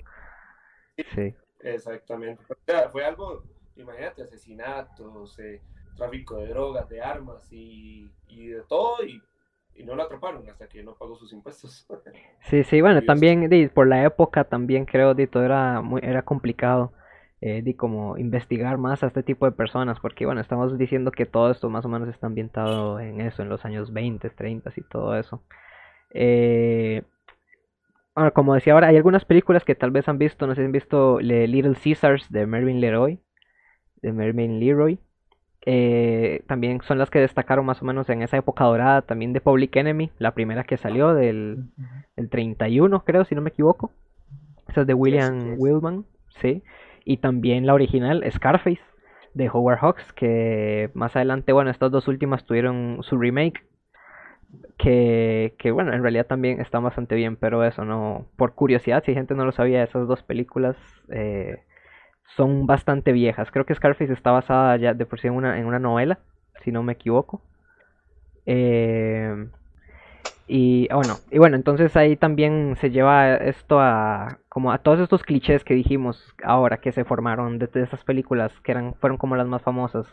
Sí. 1.14 1.34
Exactamente. 1.60 2.42
fue 2.90 3.04
algo, 3.04 3.44
imagínate, 3.76 4.22
asesinatos, 4.22 5.38
eh, 5.38 5.62
tráfico 5.96 6.36
de 6.36 6.48
drogas, 6.48 6.88
de 6.88 7.00
armas 7.00 7.48
y, 7.50 8.10
de 8.28 8.62
todo, 8.68 9.04
y, 9.04 9.22
no 9.84 9.94
lo 9.94 10.02
atraparon 10.04 10.48
hasta 10.48 10.68
que 10.68 10.82
no 10.82 10.94
pagó 10.94 11.16
sus 11.16 11.32
impuestos. 11.32 11.86
Sí, 12.42 12.64
sí, 12.64 12.80
bueno, 12.80 13.02
también 13.02 13.48
por 13.72 13.86
la 13.86 14.04
época 14.04 14.44
también 14.44 14.84
creo 14.84 15.14
que 15.14 15.26
todo 15.26 15.44
era, 15.44 15.80
muy, 15.80 16.00
era 16.04 16.22
complicado. 16.22 16.92
Eh, 17.44 17.60
de 17.60 17.74
como 17.74 18.16
investigar 18.18 18.78
más 18.78 19.02
a 19.02 19.08
este 19.08 19.24
tipo 19.24 19.46
de 19.46 19.50
personas, 19.50 19.98
porque 19.98 20.26
bueno, 20.26 20.40
estamos 20.40 20.78
diciendo 20.78 21.10
que 21.10 21.26
todo 21.26 21.50
esto 21.50 21.68
más 21.68 21.84
o 21.84 21.88
menos 21.88 22.08
está 22.08 22.28
ambientado 22.28 23.00
en 23.00 23.20
eso, 23.20 23.42
en 23.42 23.48
los 23.48 23.64
años 23.64 23.92
20, 23.92 24.30
30 24.30 24.72
y 24.76 24.82
todo 24.82 25.18
eso. 25.18 25.42
Eh, 26.14 27.02
bueno, 28.14 28.32
como 28.32 28.54
decía 28.54 28.74
ahora, 28.74 28.88
hay 28.88 28.96
algunas 28.96 29.24
películas 29.24 29.64
que 29.64 29.74
tal 29.74 29.90
vez 29.90 30.06
han 30.08 30.18
visto, 30.18 30.46
no 30.46 30.54
sé 30.54 30.60
si 30.60 30.66
han 30.66 30.72
visto 30.72 31.18
Little 31.18 31.74
Caesars 31.82 32.30
de 32.30 32.46
Mervyn 32.46 32.80
Leroy, 32.80 33.18
de 34.02 34.12
Mervyn 34.12 34.60
Leroy, 34.60 35.00
eh, 35.64 36.42
también 36.48 36.80
son 36.82 36.98
las 36.98 37.10
que 37.10 37.20
destacaron 37.20 37.64
más 37.64 37.82
o 37.82 37.84
menos 37.84 38.08
en 38.10 38.22
esa 38.22 38.36
época 38.36 38.64
dorada 38.64 39.02
también 39.02 39.32
de 39.32 39.40
Public 39.40 39.76
Enemy, 39.76 40.10
la 40.18 40.34
primera 40.34 40.64
que 40.64 40.76
salió 40.76 41.14
del, 41.14 41.70
31 42.30 43.04
creo, 43.04 43.24
si 43.24 43.34
no 43.34 43.42
me 43.42 43.50
equivoco. 43.50 43.92
Esa 44.68 44.82
es 44.82 44.86
de 44.86 44.94
William 44.94 45.54
Wilman, 45.58 46.04
sí. 46.40 46.62
Y 47.04 47.18
también 47.18 47.66
la 47.66 47.74
original, 47.74 48.24
Scarface, 48.30 48.80
de 49.34 49.48
Howard 49.48 49.78
Hawks, 49.78 50.12
que 50.12 50.90
más 50.94 51.14
adelante, 51.14 51.52
bueno, 51.52 51.70
estas 51.70 51.90
dos 51.90 52.08
últimas 52.08 52.44
tuvieron 52.44 52.98
su 53.02 53.18
remake. 53.18 53.64
Que, 54.76 55.54
que 55.58 55.70
bueno, 55.70 55.94
en 55.94 56.02
realidad 56.02 56.26
también 56.26 56.60
está 56.60 56.78
bastante 56.80 57.14
bien, 57.14 57.36
pero 57.36 57.64
eso 57.64 57.84
no, 57.84 58.26
por 58.36 58.54
curiosidad, 58.54 59.02
si 59.04 59.14
gente 59.14 59.34
no 59.34 59.44
lo 59.44 59.52
sabía, 59.52 59.82
esas 59.82 60.06
dos 60.08 60.22
películas 60.22 60.76
eh, 61.08 61.62
son 62.36 62.66
bastante 62.66 63.12
viejas. 63.12 63.50
Creo 63.50 63.66
que 63.66 63.74
Scarface 63.74 64.12
está 64.12 64.30
basada 64.30 64.76
ya 64.76 64.94
de 64.94 65.06
por 65.06 65.20
sí 65.20 65.28
en 65.28 65.34
una, 65.34 65.58
en 65.58 65.66
una 65.66 65.78
novela, 65.78 66.20
si 66.64 66.72
no 66.72 66.82
me 66.82 66.94
equivoco. 66.94 67.42
Eh, 68.46 69.48
y 70.46 70.88
bueno, 70.92 71.20
y 71.30 71.38
bueno, 71.38 71.56
entonces 71.56 71.96
ahí 71.96 72.16
también 72.16 72.76
se 72.76 72.90
lleva 72.90 73.36
esto 73.36 73.80
a 73.80 74.38
como 74.48 74.72
a 74.72 74.78
todos 74.78 75.00
estos 75.00 75.22
clichés 75.22 75.64
que 75.64 75.74
dijimos 75.74 76.34
ahora 76.44 76.78
que 76.80 76.92
se 76.92 77.04
formaron 77.04 77.58
de, 77.58 77.70
esas 77.74 78.04
películas 78.04 78.52
que 78.62 78.72
eran 78.72 78.94
fueron 78.94 79.18
como 79.18 79.36
las 79.36 79.46
más 79.46 79.62
famosas, 79.62 80.06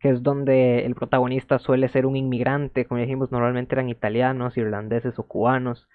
que 0.00 0.10
es 0.10 0.22
donde 0.22 0.86
el 0.86 0.94
protagonista 0.94 1.58
suele 1.58 1.88
ser 1.88 2.06
un 2.06 2.16
inmigrante, 2.16 2.86
como 2.86 3.00
dijimos, 3.00 3.32
normalmente 3.32 3.74
eran 3.74 3.88
italianos, 3.88 4.56
irlandeses 4.56 5.18
o 5.18 5.24
cubanos 5.24 5.88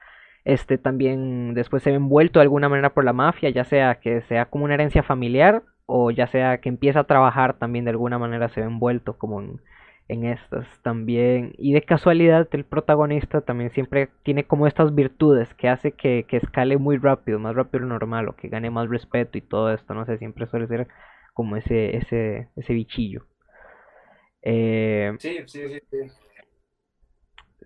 este 0.47 0.77
también 0.77 1.53
después 1.53 1.83
se 1.83 1.89
ve 1.89 1.97
envuelto 1.97 2.39
de 2.39 2.43
alguna 2.43 2.69
manera 2.69 2.93
por 2.93 3.03
la 3.03 3.11
mafia, 3.11 3.49
ya 3.49 3.65
sea 3.65 3.95
que 3.95 4.21
sea 4.21 4.45
como 4.45 4.63
una 4.63 4.75
herencia 4.75 5.03
familiar 5.03 5.63
o 5.85 6.09
ya 6.09 6.27
sea 6.27 6.59
que 6.59 6.69
empieza 6.69 7.01
a 7.01 7.03
trabajar 7.03 7.59
también 7.59 7.83
de 7.83 7.91
alguna 7.91 8.17
manera 8.17 8.47
se 8.47 8.61
ve 8.61 8.67
envuelto 8.67 9.17
como 9.17 9.41
en, 9.41 10.23
estas 10.23 10.65
también. 10.83 11.53
Y 11.57 11.73
de 11.73 11.81
casualidad 11.81 12.47
el 12.53 12.63
protagonista 12.63 13.41
también 13.41 13.71
siempre 13.71 14.09
tiene 14.23 14.45
como 14.45 14.67
estas 14.67 14.95
virtudes 14.95 15.53
que 15.55 15.67
hace 15.67 15.91
que, 15.91 16.25
escale 16.29 16.77
muy 16.77 16.97
rápido, 16.97 17.39
más 17.39 17.53
rápido 17.53 17.81
lo 17.81 17.87
normal 17.87 18.29
o 18.29 18.35
que 18.37 18.47
gane 18.47 18.69
más 18.69 18.89
respeto 18.89 19.37
y 19.37 19.41
todo 19.41 19.73
esto, 19.73 19.93
no 19.93 20.05
sé, 20.05 20.17
siempre 20.17 20.47
suele 20.47 20.67
ser 20.67 20.87
como 21.33 21.57
ese, 21.57 21.97
ese, 21.97 22.47
ese 22.55 22.73
bichillo. 22.73 23.25
Eh, 24.43 25.13
sí, 25.19 25.39
sí, 25.45 25.59
sí. 25.91 25.97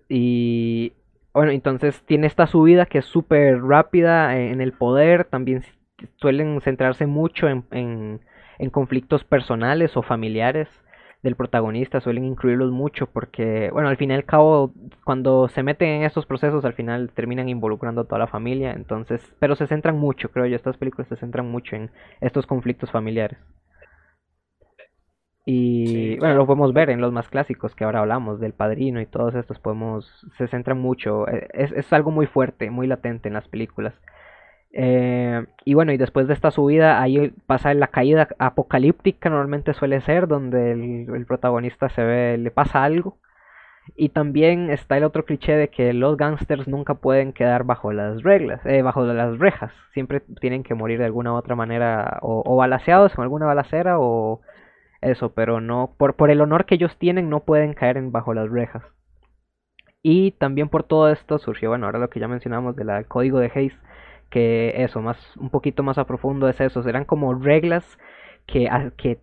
Y 0.08 0.92
bueno, 1.34 1.52
entonces 1.52 2.02
tiene 2.04 2.26
esta 2.26 2.46
subida 2.46 2.86
que 2.86 2.98
es 2.98 3.06
súper 3.06 3.62
rápida 3.62 4.38
en 4.38 4.60
el 4.60 4.72
poder, 4.72 5.24
también 5.24 5.64
suelen 6.16 6.60
centrarse 6.60 7.06
mucho 7.06 7.48
en, 7.48 8.20
conflictos 8.70 9.24
personales 9.24 9.96
o 9.96 10.02
familiares 10.02 10.68
del 11.22 11.36
protagonista, 11.36 12.00
suelen 12.00 12.24
incluirlos 12.24 12.70
mucho 12.70 13.06
porque, 13.06 13.70
bueno, 13.72 13.88
al 13.88 13.96
fin 13.96 14.10
y 14.10 14.14
al 14.14 14.24
cabo, 14.24 14.72
cuando 15.04 15.48
se 15.48 15.62
meten 15.62 15.88
en 15.88 16.02
estos 16.04 16.26
procesos, 16.26 16.64
al 16.64 16.74
final 16.74 17.10
terminan 17.14 17.48
involucrando 17.48 18.02
a 18.02 18.04
toda 18.04 18.18
la 18.18 18.26
familia, 18.26 18.72
entonces, 18.72 19.34
pero 19.38 19.56
se 19.56 19.66
centran 19.66 19.98
mucho, 19.98 20.30
creo 20.30 20.46
yo, 20.46 20.56
estas 20.56 20.76
películas 20.76 21.08
se 21.08 21.16
centran 21.16 21.50
mucho 21.50 21.76
en 21.76 21.90
estos 22.20 22.46
conflictos 22.46 22.90
familiares. 22.90 23.38
Y 25.44 26.18
bueno, 26.18 26.36
lo 26.36 26.46
podemos 26.46 26.72
ver 26.72 26.90
en 26.90 27.00
los 27.00 27.12
más 27.12 27.28
clásicos 27.28 27.74
que 27.74 27.84
ahora 27.84 28.00
hablamos, 28.00 28.38
del 28.40 28.52
padrino 28.52 29.00
y 29.00 29.06
todos 29.06 29.34
estos, 29.34 29.58
podemos, 29.58 30.26
se 30.38 30.46
centran 30.46 30.78
mucho, 30.78 31.28
eh, 31.28 31.48
es, 31.52 31.72
es 31.72 31.92
algo 31.92 32.12
muy 32.12 32.26
fuerte, 32.26 32.70
muy 32.70 32.86
latente 32.86 33.28
en 33.28 33.34
las 33.34 33.48
películas. 33.48 33.94
Eh, 34.72 35.44
y 35.64 35.74
bueno, 35.74 35.92
y 35.92 35.98
después 35.98 36.26
de 36.28 36.34
esta 36.34 36.50
subida, 36.50 37.00
ahí 37.02 37.30
pasa 37.46 37.74
la 37.74 37.88
caída 37.88 38.28
apocalíptica, 38.38 39.28
normalmente 39.30 39.74
suele 39.74 40.00
ser, 40.00 40.28
donde 40.28 40.72
el, 40.72 41.26
protagonista 41.26 41.88
se 41.90 42.02
ve, 42.04 42.38
le 42.38 42.50
pasa 42.50 42.84
algo. 42.84 43.18
Y 43.96 44.10
también 44.10 44.70
está 44.70 44.96
el 44.96 45.04
otro 45.04 45.24
cliché 45.24 45.56
de 45.56 45.68
que 45.68 45.92
los 45.92 46.16
gángsters 46.16 46.68
nunca 46.68 46.94
pueden 46.94 47.32
quedar 47.32 47.64
bajo 47.64 47.92
las 47.92 48.22
reglas, 48.22 48.64
eh, 48.64 48.82
bajo 48.82 49.04
las 49.04 49.38
rejas. 49.38 49.72
Siempre 49.92 50.20
tienen 50.40 50.62
que 50.62 50.74
morir 50.74 50.98
de 51.00 51.06
alguna 51.06 51.32
u 51.32 51.36
otra 51.36 51.56
manera, 51.56 52.18
o, 52.22 52.42
o 52.46 52.56
balaseados 52.56 53.18
alguna 53.18 53.46
balacera, 53.46 53.98
o 53.98 54.40
eso, 55.02 55.32
pero 55.34 55.60
no, 55.60 55.94
por, 55.98 56.16
por 56.16 56.30
el 56.30 56.40
honor 56.40 56.64
que 56.64 56.76
ellos 56.76 56.96
tienen, 56.98 57.28
no 57.28 57.40
pueden 57.40 57.74
caer 57.74 57.96
en, 57.96 58.12
bajo 58.12 58.34
las 58.34 58.50
rejas. 58.50 58.82
Y 60.02 60.32
también 60.32 60.68
por 60.68 60.84
todo 60.84 61.10
esto 61.10 61.38
surgió, 61.38 61.70
bueno, 61.70 61.86
ahora 61.86 61.98
lo 61.98 62.10
que 62.10 62.20
ya 62.20 62.28
mencionamos 62.28 62.74
del 62.76 63.06
código 63.06 63.38
de 63.38 63.52
Hayes, 63.54 63.74
que 64.30 64.82
eso, 64.82 65.00
más, 65.00 65.18
un 65.36 65.50
poquito 65.50 65.82
más 65.82 65.98
a 65.98 66.06
profundo 66.06 66.48
es 66.48 66.60
eso, 66.60 66.88
eran 66.88 67.04
como 67.04 67.34
reglas 67.34 67.84
que, 68.46 68.68
que, 68.96 69.20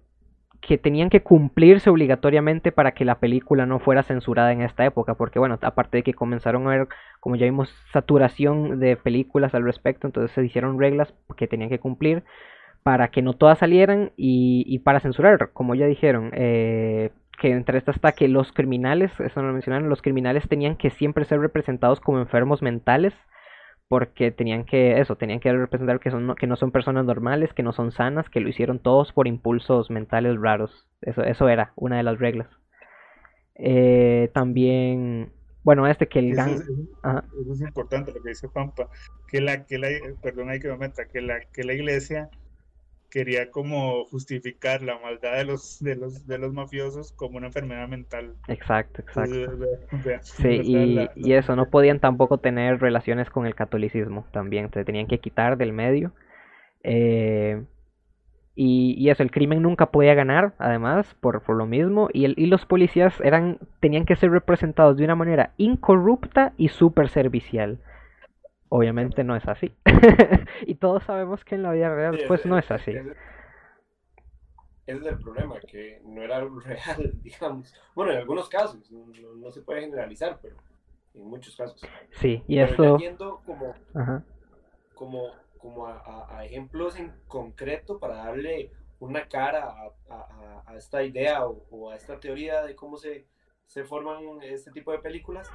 que 0.62 0.78
tenían 0.78 1.10
que 1.10 1.24
cumplirse 1.24 1.90
obligatoriamente 1.90 2.72
para 2.72 2.94
que 2.94 3.06
la 3.06 3.20
película 3.20 3.66
no 3.66 3.80
fuera 3.80 4.04
censurada 4.04 4.54
en 4.54 4.62
esta 4.62 4.86
época, 4.86 5.16
porque 5.16 5.40
bueno, 5.40 5.58
aparte 5.62 5.98
de 5.98 6.04
que 6.04 6.14
comenzaron 6.14 6.68
a 6.68 6.72
ver, 6.72 6.88
como 7.20 7.36
ya 7.36 7.46
vimos, 7.46 7.74
saturación 7.92 8.80
de 8.80 8.96
películas 8.96 9.54
al 9.56 9.64
respecto, 9.64 10.08
entonces 10.08 10.32
se 10.32 10.46
hicieron 10.46 10.80
reglas 10.80 11.14
que 11.36 11.48
tenían 11.48 11.70
que 11.70 11.80
cumplir 11.80 12.24
para 12.84 13.10
que 13.10 13.22
no 13.22 13.34
todas 13.34 13.60
salieran 13.60 14.12
y, 14.16 14.80
para 14.80 15.00
censurar, 15.00 15.52
como 15.54 15.76
ya 15.76 15.86
dijeron, 15.86 16.32
eh, 16.34 17.12
que 17.40 17.52
entre 17.52 17.78
estas 17.78 17.96
está 17.96 18.12
que 18.12 18.28
los 18.28 18.52
criminales, 18.52 19.12
eso 19.20 19.42
no 19.42 19.48
lo 19.48 19.54
mencionaron, 19.54 19.90
los 19.90 20.02
criminales 20.02 20.48
tenían 20.48 20.76
que 20.76 20.90
siempre 20.90 21.26
ser 21.26 21.40
representados 21.40 22.00
como 22.00 22.20
enfermos 22.20 22.62
mentales, 22.62 23.14
porque 23.88 24.32
tenían 24.32 24.66
que, 24.66 25.00
eso, 25.00 25.16
tenían 25.16 25.40
que 25.40 25.52
representar 25.52 26.00
que, 26.00 26.12
son, 26.12 26.36
que 26.36 26.46
no 26.46 26.56
son 26.56 26.72
personas 26.72 27.06
normales, 27.06 27.54
que 27.54 27.64
no 27.64 27.72
son 27.74 27.92
sanas, 27.92 28.30
que 28.30 28.40
lo 28.40 28.48
hicieron 28.48 28.80
todos 28.80 29.12
por 29.14 29.28
impulsos 29.28 29.90
mentales 29.90 30.40
raros. 30.40 30.88
Eso, 31.02 31.24
eso 31.24 31.50
era 31.50 31.74
una 31.76 31.98
de 31.98 32.04
las 32.04 32.20
reglas. 32.20 32.48
Eh, 33.56 34.30
también, 34.34 35.32
bueno, 35.64 35.88
este 35.88 36.08
que 36.08 36.20
el 36.20 36.36
gang... 36.36 36.52
Eso, 36.52 37.54
es 37.54 37.62
importante 37.62 38.14
lo 38.14 38.22
que 38.22 38.30
dice 38.30 38.48
Pampa, 38.48 38.90
que 39.28 39.42
la, 39.42 39.66
que 39.66 39.80
la, 39.80 39.88
perdón, 40.22 40.50
hay 40.50 40.60
que 40.60 40.68
me 40.68 40.78
meta, 40.78 41.06
que 41.08 41.22
la, 41.22 41.40
que 41.52 41.64
la 41.64 41.74
iglesia 41.74 42.30
quería 43.10 43.52
como 43.52 44.06
justificar 44.06 44.82
la 44.82 45.00
maldad 45.00 45.38
de 45.38 45.46
los, 45.46 45.80
de 45.82 45.96
los, 45.96 46.28
de 46.28 46.38
los 46.38 46.54
mafiosos 46.54 47.12
como 47.12 47.38
una 47.38 47.48
enfermedad 47.48 47.88
mental. 47.88 48.36
Exacto, 48.48 49.02
exacto. 49.02 49.34
sí, 50.22 50.62
y, 50.64 51.10
y, 51.16 51.34
eso, 51.34 51.56
no 51.56 51.70
podían 51.70 52.00
tampoco 52.00 52.38
tener 52.38 52.80
relaciones 52.80 53.30
con 53.30 53.46
el 53.46 53.56
catolicismo 53.56 54.26
también, 54.32 54.72
se 54.72 54.86
tenían 54.86 55.08
que 55.08 55.20
quitar 55.20 55.58
del 55.58 55.74
medio. 55.74 56.12
Eh, 56.84 57.64
y, 58.56 58.96
y, 58.98 59.10
eso, 59.10 59.24
el 59.24 59.32
crimen 59.32 59.62
nunca 59.62 59.88
podía 59.88 60.14
ganar, 60.14 60.54
además, 60.60 61.16
por, 61.22 61.42
por 61.44 61.56
lo 61.56 61.66
mismo, 61.66 62.10
y, 62.12 62.26
el, 62.26 62.36
y 62.38 62.48
los 62.48 62.66
policías 62.66 63.20
eran, 63.22 63.58
tenían 63.80 64.06
que 64.06 64.18
ser 64.18 64.32
representados 64.32 64.98
de 64.98 65.06
una 65.06 65.16
manera 65.16 65.54
incorrupta 65.58 66.54
y 66.58 66.68
súper 66.68 67.10
servicial. 67.10 67.80
Obviamente 68.70 69.24
no 69.24 69.36
es 69.36 69.48
así. 69.48 69.76
y 70.62 70.76
todos 70.76 71.04
sabemos 71.04 71.44
que 71.44 71.56
en 71.56 71.64
la 71.64 71.72
vida 71.72 71.94
real, 71.94 72.20
pues 72.28 72.46
no 72.46 72.58
es 72.58 72.70
así. 72.70 72.92
Ese, 72.92 73.16
es 74.86 75.06
el 75.06 75.18
problema, 75.20 75.60
que 75.60 76.02
no 76.06 76.22
era 76.22 76.40
real, 76.66 77.12
digamos. 77.22 77.74
Bueno, 77.96 78.12
en 78.12 78.20
algunos 78.20 78.48
casos, 78.48 78.92
no, 78.92 79.08
no 79.38 79.52
se 79.52 79.62
puede 79.62 79.82
generalizar, 79.82 80.40
pero 80.42 80.56
en 81.16 81.26
muchos 81.26 81.56
casos. 81.56 81.82
Sí, 82.12 82.44
y 82.48 82.60
eso... 82.60 82.98
como, 83.46 83.74
como, 84.94 85.32
como 85.58 85.88
a, 85.88 86.38
a, 86.38 86.46
ejemplos 86.46 87.00
en 87.00 87.12
concreto 87.28 88.00
para 88.00 88.18
darle 88.18 88.72
una 89.00 89.28
cara 89.28 89.66
a, 89.66 89.92
a, 90.10 90.64
a 90.68 90.76
esta 90.76 91.04
idea 91.04 91.48
o, 91.48 91.66
o, 91.72 91.90
a 91.90 91.96
esta 91.96 92.20
teoría 92.20 92.62
de 92.64 92.76
cómo 92.76 92.98
se, 92.98 93.26
se 93.66 93.84
forman 93.84 94.42
este 94.44 94.72
tipo 94.72 94.92
de 94.92 95.00
películas, 95.00 95.50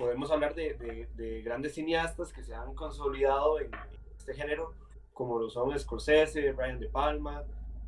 podemos 0.00 0.32
hablar 0.32 0.54
de, 0.54 0.74
de, 0.74 1.06
de, 1.14 1.42
grandes 1.42 1.74
cineastas 1.74 2.32
que 2.32 2.42
se 2.42 2.54
han 2.54 2.74
consolidado 2.74 3.60
en 3.60 3.70
este 4.16 4.34
género, 4.34 4.72
como 5.12 5.38
lo 5.38 5.50
son 5.50 5.78
Scorsese, 5.78 6.52
Brian 6.52 6.80
De 6.80 6.88
Palma, 6.88 7.44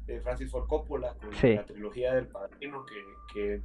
eh, 0.07 0.21
Francis 0.23 0.51
Ford 0.51 0.69
Coppola, 0.69 1.15
con 1.15 1.33
sí. 1.33 1.55
la 1.55 1.65
trilogía 1.65 2.15
del 2.15 2.27
Padrino, 2.27 2.85
que, 2.85 2.95
que, 3.33 3.61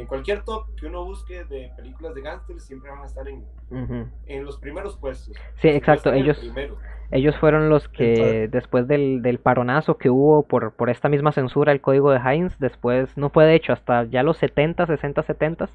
en 0.00 0.06
cualquier 0.06 0.44
top 0.44 0.66
que 0.76 0.86
uno 0.86 1.04
busque 1.04 1.44
de 1.44 1.72
películas 1.76 2.14
de 2.14 2.20
gángsters 2.22 2.64
siempre 2.64 2.88
van 2.88 3.02
a 3.02 3.06
estar 3.06 3.26
en, 3.26 3.38
uh 3.70 3.74
-huh. 3.74 4.08
en 4.26 4.44
los 4.44 4.58
primeros 4.58 4.96
puestos. 4.96 5.36
Sí, 5.56 5.68
exacto, 5.68 6.12
ellos, 6.12 6.40
ellos 7.10 7.36
fueron 7.38 7.68
los 7.68 7.88
que 7.88 8.46
después 8.48 8.86
del, 8.86 9.22
del, 9.22 9.40
paronazo 9.40 9.98
que 9.98 10.08
hubo 10.08 10.44
por, 10.44 10.72
por 10.72 10.88
esta 10.88 11.08
misma 11.08 11.32
censura, 11.32 11.72
el 11.72 11.80
código 11.80 12.12
de 12.12 12.20
Heinz, 12.20 12.56
después, 12.60 13.16
no 13.18 13.30
fue 13.30 13.46
de 13.46 13.56
hecho 13.56 13.72
hasta 13.72 14.04
ya 14.04 14.22
los 14.22 14.36
70, 14.36 14.86
60, 14.86 15.22
70, 15.24 15.68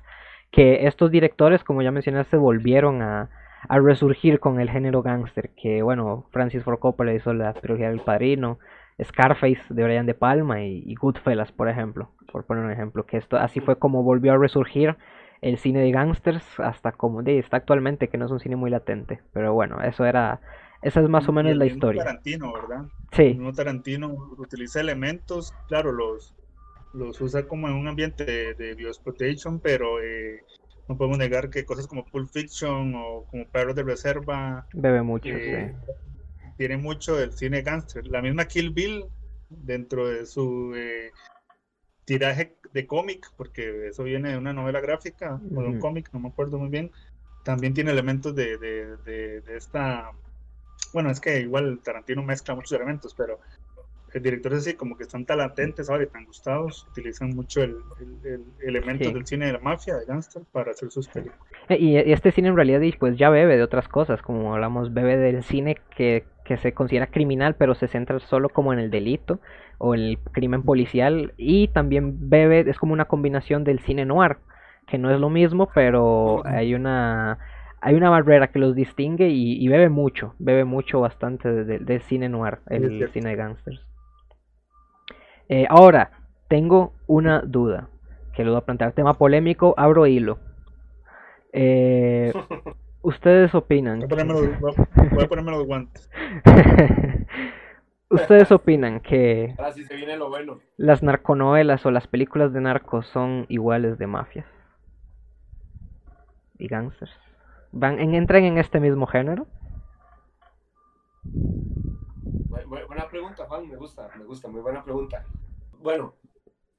que 0.53 0.85
estos 0.85 1.09
directores, 1.09 1.63
como 1.63 1.81
ya 1.81 1.91
mencionaste, 1.91 2.37
volvieron 2.37 3.01
a, 3.01 3.29
a 3.67 3.79
resurgir 3.79 4.39
con 4.39 4.61
el 4.61 4.69
género 4.69 5.01
gángster, 5.01 5.49
que 5.59 5.81
bueno, 5.81 6.27
Francis 6.31 6.63
Ford 6.63 6.77
Coppola 6.77 7.11
hizo 7.11 7.33
la 7.33 7.53
trilogía 7.53 7.89
del 7.89 8.01
Padrino, 8.01 8.59
Scarface 9.03 9.61
de 9.69 9.83
Brian 9.83 10.05
De 10.05 10.13
Palma 10.13 10.61
y, 10.61 10.83
y, 10.85 10.93
Goodfellas, 10.93 11.51
por 11.51 11.69
ejemplo, 11.69 12.11
por 12.31 12.45
poner 12.45 12.63
un 12.63 12.71
ejemplo, 12.71 13.07
que 13.07 13.17
esto 13.17 13.35
así 13.37 13.61
fue 13.61 13.79
como 13.79 14.03
volvió 14.03 14.33
a 14.33 14.37
resurgir 14.37 14.95
el 15.41 15.57
cine 15.57 15.79
de 15.81 15.91
gángsters 15.91 16.45
hasta 16.59 16.91
como 16.91 17.23
de, 17.23 17.39
está 17.39 17.57
actualmente, 17.57 18.07
que 18.07 18.19
no 18.19 18.25
es 18.25 18.31
un 18.31 18.39
cine 18.39 18.55
muy 18.55 18.69
latente, 18.69 19.21
pero 19.33 19.53
bueno, 19.53 19.81
eso 19.81 20.05
era, 20.05 20.39
esa 20.83 21.01
es 21.01 21.09
más 21.09 21.27
o 21.27 21.31
menos 21.31 21.57
la 21.57 21.65
historia. 21.65 22.03
Tarantino, 22.03 22.53
¿verdad? 22.53 22.85
Sí. 23.11 23.39
El 23.41 23.55
Tarantino 23.55 24.09
utiliza 24.37 24.81
elementos, 24.81 25.51
claro, 25.67 25.91
los 25.91 26.35
los 26.93 27.19
usa 27.21 27.47
como 27.47 27.67
en 27.67 27.75
un 27.75 27.87
ambiente 27.87 28.23
de, 28.23 28.53
de 28.53 28.91
pero 29.61 30.01
eh, 30.01 30.43
no 30.87 30.97
podemos 30.97 31.17
negar 31.17 31.49
que 31.49 31.65
cosas 31.65 31.87
como 31.87 32.05
Pulp 32.05 32.29
Fiction 32.31 32.93
o 32.95 33.25
como 33.29 33.47
Perros 33.49 33.75
de 33.75 33.83
Reserva 33.83 34.67
bebe 34.73 35.01
mucho, 35.01 35.29
eh, 35.29 35.75
sí. 35.85 36.51
tiene 36.57 36.77
mucho 36.77 37.15
del 37.15 37.33
cine 37.33 37.61
gangster. 37.61 38.05
La 38.07 38.21
misma 38.21 38.45
Kill 38.45 38.71
Bill 38.71 39.05
dentro 39.49 40.07
de 40.07 40.25
su 40.25 40.73
eh, 40.75 41.11
tiraje 42.05 42.57
de 42.73 42.87
cómic, 42.87 43.31
porque 43.37 43.87
eso 43.87 44.03
viene 44.03 44.31
de 44.31 44.37
una 44.37 44.53
novela 44.53 44.81
gráfica 44.81 45.39
o 45.55 45.61
de 45.61 45.67
un 45.67 45.79
cómic, 45.79 46.09
no 46.13 46.19
me 46.19 46.29
acuerdo 46.29 46.57
muy 46.59 46.69
bien, 46.69 46.91
también 47.43 47.73
tiene 47.73 47.91
elementos 47.91 48.35
de, 48.35 48.57
de, 48.57 48.97
de, 48.97 49.41
de 49.41 49.57
esta 49.57 50.11
bueno, 50.93 51.09
es 51.09 51.19
que 51.19 51.39
igual 51.39 51.79
Tarantino 51.83 52.23
mezcla 52.23 52.55
muchos 52.55 52.71
elementos, 52.73 53.13
pero 53.15 53.39
directores 54.19 54.59
así 54.59 54.73
como 54.75 54.97
que 54.97 55.03
están 55.03 55.25
tan 55.25 55.39
latentes 55.39 55.89
ahora 55.89 56.03
y 56.03 56.07
tan 56.07 56.25
gustados, 56.25 56.87
utilizan 56.91 57.29
mucho 57.29 57.63
el, 57.63 57.77
el, 57.99 58.41
el 58.61 58.75
elementos 58.75 59.07
sí. 59.07 59.13
del 59.13 59.25
cine 59.25 59.47
de 59.47 59.53
la 59.53 59.59
mafia, 59.59 59.95
de 59.95 60.05
gangster, 60.05 60.43
para 60.51 60.71
hacer 60.71 60.91
sus 60.91 61.07
películas. 61.07 61.39
Y, 61.69 61.97
y, 61.97 62.11
este 62.11 62.31
cine 62.31 62.49
en 62.49 62.55
realidad 62.55 62.81
pues 62.99 63.17
ya 63.17 63.29
bebe 63.29 63.57
de 63.57 63.63
otras 63.63 63.87
cosas, 63.87 64.21
como 64.21 64.53
hablamos, 64.53 64.93
bebe 64.93 65.17
del 65.17 65.43
cine 65.43 65.77
que, 65.95 66.25
que 66.45 66.57
se 66.57 66.73
considera 66.73 67.07
criminal, 67.07 67.55
pero 67.55 67.75
se 67.75 67.87
centra 67.87 68.19
solo 68.19 68.49
como 68.49 68.73
en 68.73 68.79
el 68.79 68.91
delito 68.91 69.39
o 69.77 69.95
el 69.95 70.19
crimen 70.31 70.63
policial, 70.63 71.33
y 71.37 71.67
también 71.69 72.29
bebe, 72.29 72.69
es 72.69 72.77
como 72.77 72.93
una 72.93 73.05
combinación 73.05 73.63
del 73.63 73.79
cine 73.79 74.05
noir, 74.05 74.37
que 74.87 74.97
no 74.97 75.11
es 75.11 75.19
lo 75.19 75.29
mismo, 75.29 75.69
pero 75.73 76.45
hay 76.45 76.73
una 76.73 77.39
hay 77.83 77.95
una 77.95 78.09
barrera 78.09 78.47
que 78.47 78.59
los 78.59 78.75
distingue 78.75 79.27
y, 79.27 79.61
y 79.61 79.67
bebe 79.67 79.89
mucho, 79.89 80.35
bebe 80.39 80.63
mucho 80.63 81.01
bastante 81.01 81.51
del 81.51 81.67
de, 81.67 81.79
de 81.79 81.99
cine 81.99 82.29
noir, 82.29 82.59
el 82.69 83.09
cine 83.11 83.31
de 83.31 83.35
gangsters. 83.35 83.81
Eh, 85.55 85.67
ahora, 85.69 86.09
tengo 86.47 86.93
una 87.05 87.41
duda 87.41 87.87
que 88.33 88.43
lo 88.43 88.53
voy 88.53 88.57
a 88.57 88.65
plantear. 88.65 88.91
Tema 88.93 89.13
polémico, 89.13 89.75
abro 89.77 90.07
hilo. 90.07 90.39
Eh, 91.51 92.33
¿Ustedes 93.03 93.53
opinan? 93.53 93.99
Voy 93.99 94.05
a, 94.05 94.09
ponerme 94.09 94.33
los, 94.33 94.59
voy 95.11 95.23
a 95.23 95.27
ponerme 95.27 95.51
los 95.51 95.67
guantes. 95.67 96.09
¿Ustedes 98.09 98.51
opinan 98.51 98.99
que 98.99 99.53
Ahora 99.59 99.73
sí 99.73 99.83
se 99.83 99.95
viene 99.95 100.17
lo 100.17 100.29
bueno. 100.29 100.59
las 100.77 101.03
narconovelas 101.03 101.85
o 101.85 101.91
las 101.91 102.07
películas 102.07 102.51
de 102.51 102.61
narcos 102.61 103.05
son 103.05 103.45
iguales 103.47 103.99
de 103.99 104.07
mafias 104.07 104.47
y 106.57 106.67
gangsters? 106.67 107.13
¿Van, 107.71 107.99
en, 107.99 108.15
¿Entran 108.15 108.43
en 108.43 108.57
este 108.57 108.79
mismo 108.79 109.05
género? 109.05 109.45
Buena 112.87 113.07
pregunta, 113.07 113.45
Juan, 113.47 113.67
me 113.67 113.75
gusta, 113.75 114.09
me 114.17 114.23
gusta, 114.25 114.47
muy 114.47 114.61
buena 114.61 114.83
pregunta. 114.83 115.23
Bueno, 115.83 116.15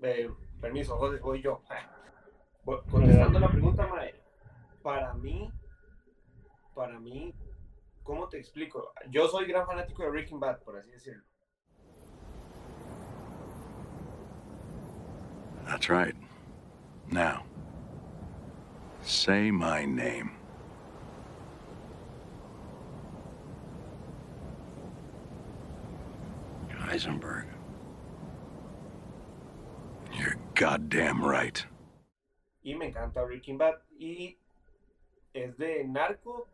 eh, 0.00 0.30
permiso, 0.62 0.96
José, 0.96 1.20
voy 1.20 1.42
yo. 1.42 1.62
Contestando 2.90 3.38
la 3.38 3.50
pregunta, 3.50 3.86
Mae, 3.86 4.14
para 4.82 5.12
mí, 5.12 5.52
para 6.74 6.98
mí, 6.98 7.34
¿cómo 8.02 8.30
te 8.30 8.38
explico? 8.38 8.94
Yo 9.10 9.28
soy 9.28 9.44
gran 9.44 9.66
fanático 9.66 10.02
de 10.02 10.08
Breaking 10.08 10.40
Bad, 10.40 10.62
por 10.62 10.78
así 10.78 10.90
decirlo. 10.90 11.22
That's 15.66 15.90
right. 15.90 16.16
Now, 17.12 17.44
say 19.02 19.50
my 19.50 19.84
name. 19.84 20.30
Heisenberg. 26.88 27.53
You're 30.14 30.38
goddamn 30.54 31.24
right. 31.24 31.58
Y 32.62 32.74
me 32.76 32.86
encanta 32.86 33.22
Breaking 33.22 33.58
Bad. 33.58 33.80
Y 33.98 34.38
es 35.32 35.56
de 35.58 35.84
narco, 35.84 36.48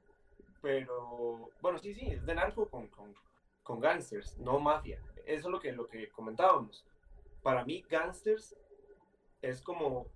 pero. 0.62 1.50
Bueno, 1.60 1.78
sí, 1.78 1.94
sí, 1.94 2.06
es 2.06 2.24
de 2.24 2.34
narco 2.34 2.68
con, 2.68 2.88
con, 2.88 3.14
con 3.62 3.80
gangsters, 3.80 4.38
no 4.38 4.58
mafia. 4.58 4.98
Eso 5.26 5.48
es 5.48 5.52
lo 5.52 5.60
que, 5.60 5.72
lo 5.72 5.86
que 5.86 6.08
comentábamos. 6.08 6.86
Para 7.42 7.64
mí, 7.64 7.84
gangsters 7.88 8.56
es 9.42 9.60
como, 9.60 10.06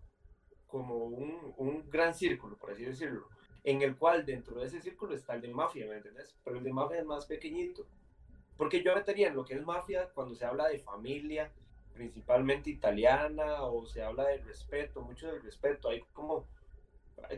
como 0.67 1.05
un, 1.05 1.55
un 1.59 1.91
gran 1.91 2.15
círculo, 2.15 2.57
por 2.57 2.73
así 2.73 2.85
decirlo, 2.85 3.29
en 3.63 3.83
el 3.83 3.97
cual 3.97 4.25
dentro 4.25 4.61
de 4.61 4.67
ese 4.67 4.81
círculo 4.81 5.15
está 5.15 5.35
el 5.35 5.43
de 5.43 5.49
mafia, 5.49 5.87
¿me 5.87 5.97
entiendes? 5.97 6.35
Pero 6.45 6.59
el 6.59 6.65
de 6.65 6.73
mafia 6.73 6.99
es 6.99 7.07
más 7.07 7.27
pequeñito. 7.27 7.87
Porque 8.57 8.83
yo 8.83 8.95
metería 8.95 9.29
en 9.29 9.37
lo 9.37 9.45
que 9.45 9.55
es 9.55 9.65
mafia 9.65 10.09
cuando 10.15 10.35
se 10.35 10.45
habla 10.45 10.69
de 10.69 10.79
familia, 10.79 11.53
principalmente 11.95 12.71
italiana, 12.71 13.63
o 13.63 13.87
se 13.87 14.03
habla 14.03 14.25
del 14.25 14.45
respeto, 14.45 15.01
mucho 15.01 15.29
del 15.29 15.43
respeto. 15.43 15.89
Hay 15.89 16.03
como, 16.13 16.45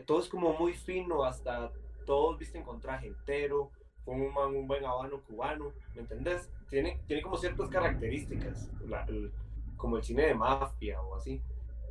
todo 0.05 0.19
es 0.19 0.27
como 0.27 0.53
muy 0.53 0.73
fino, 0.73 1.23
hasta 1.23 1.71
todos 2.05 2.37
visten 2.37 2.63
con 2.63 2.81
traje 2.81 3.07
entero, 3.07 3.71
con 4.03 4.21
un, 4.21 4.67
buen 4.67 4.85
habano 4.85 5.21
cubano, 5.21 5.73
¿me 5.93 6.01
entendés? 6.01 6.49
Tiene, 6.69 6.99
tiene 7.07 7.21
como 7.21 7.37
ciertas 7.37 7.69
características, 7.69 8.69
el, 9.07 9.31
como 9.75 9.97
el 9.97 10.03
cine 10.03 10.27
de 10.27 10.33
mafia 10.33 11.01
o 11.01 11.15
así. 11.15 11.41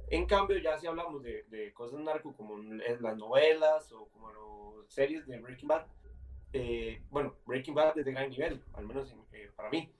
En 0.08 0.26
cambio, 0.26 0.58
ya 0.58 0.78
si 0.78 0.86
hablamos 0.86 1.22
de, 1.22 1.72
cosas 1.74 2.00
narco 2.00 2.34
como 2.34 2.58
las 2.58 3.16
novelas 3.16 3.92
o 3.92 4.06
como 4.06 4.30
las 4.30 4.92
series 4.92 5.26
de 5.26 5.40
Breaking 5.40 5.68
Bad, 5.68 5.86
eh, 6.52 7.02
bueno, 7.10 7.34
Breaking 7.44 7.74
Bad 7.74 7.98
es 7.98 8.04
de 8.04 8.12
gran 8.12 8.30
nivel, 8.30 8.62
al 8.74 8.86
menos 8.86 9.14
eh, 9.32 9.50
para 9.54 9.68
mí. 9.68 9.90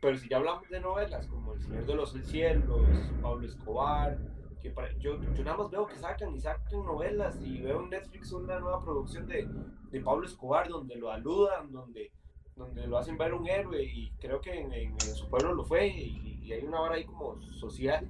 Pero 0.00 0.16
si 0.16 0.28
ya 0.28 0.36
hablamos 0.36 0.68
de 0.68 0.80
novelas 0.80 1.26
como 1.26 1.54
El 1.54 1.60
Señor 1.60 1.86
de 1.86 1.94
los 1.94 2.12
Cielos, 2.12 2.86
Pablo 3.22 3.46
Escobar, 3.46 4.18
que 4.60 4.70
para, 4.70 4.92
yo, 4.98 5.20
yo, 5.34 5.44
nada 5.44 5.56
más 5.56 5.70
veo 5.70 5.86
que 5.86 5.96
sacan 5.96 6.34
y 6.34 6.40
sacan 6.40 6.84
novelas 6.84 7.40
y 7.42 7.60
veo 7.60 7.82
en 7.82 7.90
Netflix 7.90 8.32
una 8.32 8.58
nueva 8.58 8.82
producción 8.82 9.26
de, 9.26 9.48
de 9.90 10.00
Pablo 10.00 10.26
Escobar 10.26 10.68
donde 10.68 10.96
lo 10.96 11.10
aludan, 11.10 11.72
donde 11.72 12.12
donde 12.56 12.86
lo 12.86 12.96
hacen 12.96 13.18
ver 13.18 13.34
un 13.34 13.46
héroe 13.46 13.82
y 13.82 14.10
creo 14.18 14.40
que 14.40 14.58
en, 14.58 14.98
su 14.98 15.28
pueblo 15.28 15.52
lo 15.52 15.64
fue 15.64 15.88
y, 15.88 16.40
y 16.42 16.52
hay 16.52 16.64
una 16.64 16.80
hora 16.80 16.94
ahí 16.94 17.04
como 17.04 17.38
social 17.52 18.08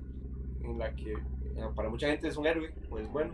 en 0.63 0.79
la 0.79 0.95
que 0.95 1.13
eh, 1.13 1.69
para 1.75 1.89
mucha 1.89 2.09
gente 2.09 2.29
es 2.29 2.37
un 2.37 2.47
héroe, 2.47 2.73
pues 2.89 3.11
bueno, 3.11 3.33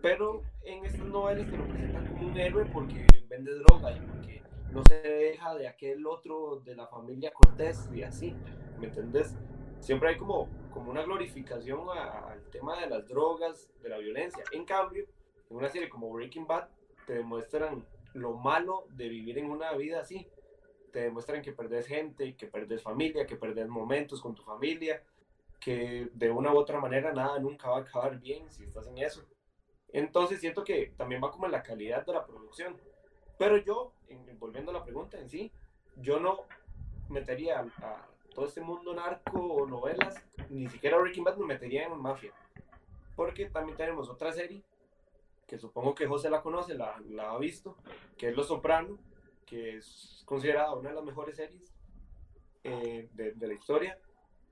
pero 0.00 0.42
en 0.62 0.84
estas 0.84 1.06
novelas 1.06 1.50
te 1.50 1.56
lo 1.56 1.66
presentan 1.66 2.06
como 2.06 2.28
un 2.28 2.38
héroe 2.38 2.64
porque 2.66 3.06
vende 3.28 3.52
droga 3.52 3.92
y 3.92 4.00
porque 4.00 4.42
no 4.72 4.82
se 4.84 5.00
deja 5.00 5.54
de 5.54 5.68
aquel 5.68 6.06
otro 6.06 6.60
de 6.64 6.74
la 6.74 6.86
familia 6.86 7.32
Cortés 7.32 7.88
y 7.92 8.02
así, 8.02 8.34
¿me 8.78 8.86
entendés? 8.86 9.34
Siempre 9.80 10.10
hay 10.10 10.16
como, 10.16 10.48
como 10.72 10.90
una 10.90 11.02
glorificación 11.02 11.88
al 11.90 12.42
tema 12.50 12.80
de 12.80 12.88
las 12.88 13.06
drogas, 13.06 13.70
de 13.82 13.88
la 13.88 13.98
violencia. 13.98 14.42
En 14.52 14.64
cambio, 14.64 15.06
en 15.50 15.56
una 15.56 15.68
serie 15.68 15.88
como 15.88 16.10
Breaking 16.10 16.46
Bad 16.46 16.68
te 17.06 17.14
demuestran 17.14 17.86
lo 18.12 18.34
malo 18.34 18.86
de 18.90 19.08
vivir 19.08 19.38
en 19.38 19.50
una 19.50 19.72
vida 19.74 20.00
así. 20.00 20.28
Te 20.92 21.00
demuestran 21.00 21.42
que 21.42 21.52
perdés 21.52 21.86
gente, 21.86 22.34
que 22.36 22.46
perdés 22.46 22.82
familia, 22.82 23.26
que 23.26 23.36
perdés 23.36 23.68
momentos 23.68 24.20
con 24.20 24.34
tu 24.34 24.42
familia, 24.42 25.02
que 25.60 26.08
de 26.12 26.30
una 26.30 26.52
u 26.52 26.56
otra 26.56 26.80
manera 26.80 27.12
nada 27.12 27.38
nunca 27.38 27.70
va 27.70 27.78
a 27.78 27.80
acabar 27.80 28.18
bien 28.18 28.50
si 28.50 28.64
estás 28.64 28.86
en 28.88 28.98
eso. 28.98 29.24
Entonces 29.90 30.40
siento 30.40 30.64
que 30.64 30.92
también 30.96 31.22
va 31.22 31.30
como 31.30 31.46
en 31.46 31.52
la 31.52 31.62
calidad 31.62 32.04
de 32.04 32.12
la 32.12 32.26
producción. 32.26 32.76
Pero 33.38 33.56
yo, 33.58 33.92
en- 34.08 34.38
volviendo 34.38 34.70
a 34.70 34.74
la 34.74 34.84
pregunta 34.84 35.18
en 35.18 35.28
sí, 35.28 35.52
yo 35.96 36.20
no 36.20 36.44
metería 37.08 37.60
a, 37.60 37.86
a 37.86 38.08
todo 38.34 38.46
este 38.46 38.60
mundo 38.60 38.94
narco 38.94 39.40
o 39.40 39.66
novelas, 39.66 40.22
ni 40.50 40.68
siquiera 40.68 40.98
Breaking 40.98 41.24
Bad 41.24 41.36
me 41.36 41.46
metería 41.46 41.84
en 41.86 41.98
mafia. 41.98 42.32
Porque 43.16 43.46
también 43.46 43.76
tenemos 43.76 44.08
otra 44.08 44.32
serie, 44.32 44.62
que 45.48 45.58
supongo 45.58 45.94
que 45.94 46.06
José 46.06 46.30
la 46.30 46.42
conoce, 46.42 46.74
la, 46.74 47.00
ha 47.30 47.38
visto, 47.38 47.76
que 48.16 48.28
es 48.28 48.36
Los 48.36 48.48
Soprano, 48.48 48.98
que 49.46 49.78
es 49.78 50.22
considerada 50.26 50.74
una 50.74 50.90
de 50.90 50.94
las 50.94 51.04
mejores 51.04 51.36
series 51.36 51.74
eh, 52.64 53.08
de, 53.14 53.46
la 53.46 53.54
historia, 53.54 53.98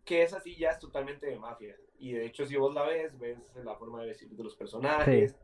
que 0.04 0.22
esa 0.22 0.40
sí 0.40 0.56
ya 0.56 0.70
es 0.70 0.78
totalmente 0.78 1.26
de 1.26 1.38
mafia. 1.38 1.76
Y 1.98 2.12
de 2.12 2.24
hecho, 2.24 2.46
si 2.46 2.56
vos 2.56 2.74
la 2.74 2.82
ves, 2.82 3.16
ves 3.18 3.54
la 3.56 3.76
forma 3.76 4.00
de 4.00 4.08
vestir 4.08 4.30
de 4.30 4.42
los 4.42 4.56
personajes, 4.56 5.36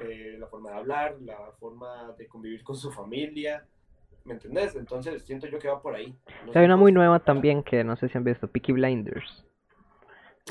eh, 0.00 0.36
la 0.38 0.46
forma 0.48 0.70
de 0.70 0.76
hablar, 0.78 1.16
la 1.22 1.52
forma 1.58 2.12
de 2.18 2.26
convivir 2.28 2.62
con 2.64 2.76
su 2.76 2.90
familia. 2.92 3.66
¿Me 4.24 4.34
entendés? 4.34 4.74
Entonces 4.76 5.22
siento 5.24 5.46
yo 5.48 5.58
que 5.58 5.68
va 5.68 5.80
por 5.82 5.94
ahí. 5.94 6.16
No 6.46 6.50
O 6.50 6.52
sé 6.52 6.52
sea, 6.52 6.60
hay 6.60 6.66
una 6.66 6.76
muy 6.76 6.92
nueva 6.92 7.18
también 7.18 7.62
que 7.62 7.84
no 7.84 7.96
sé 7.96 8.08
si 8.08 8.16
han 8.16 8.24
visto, 8.24 8.48
Peaky 8.48 8.72
Blinders. 8.72 9.44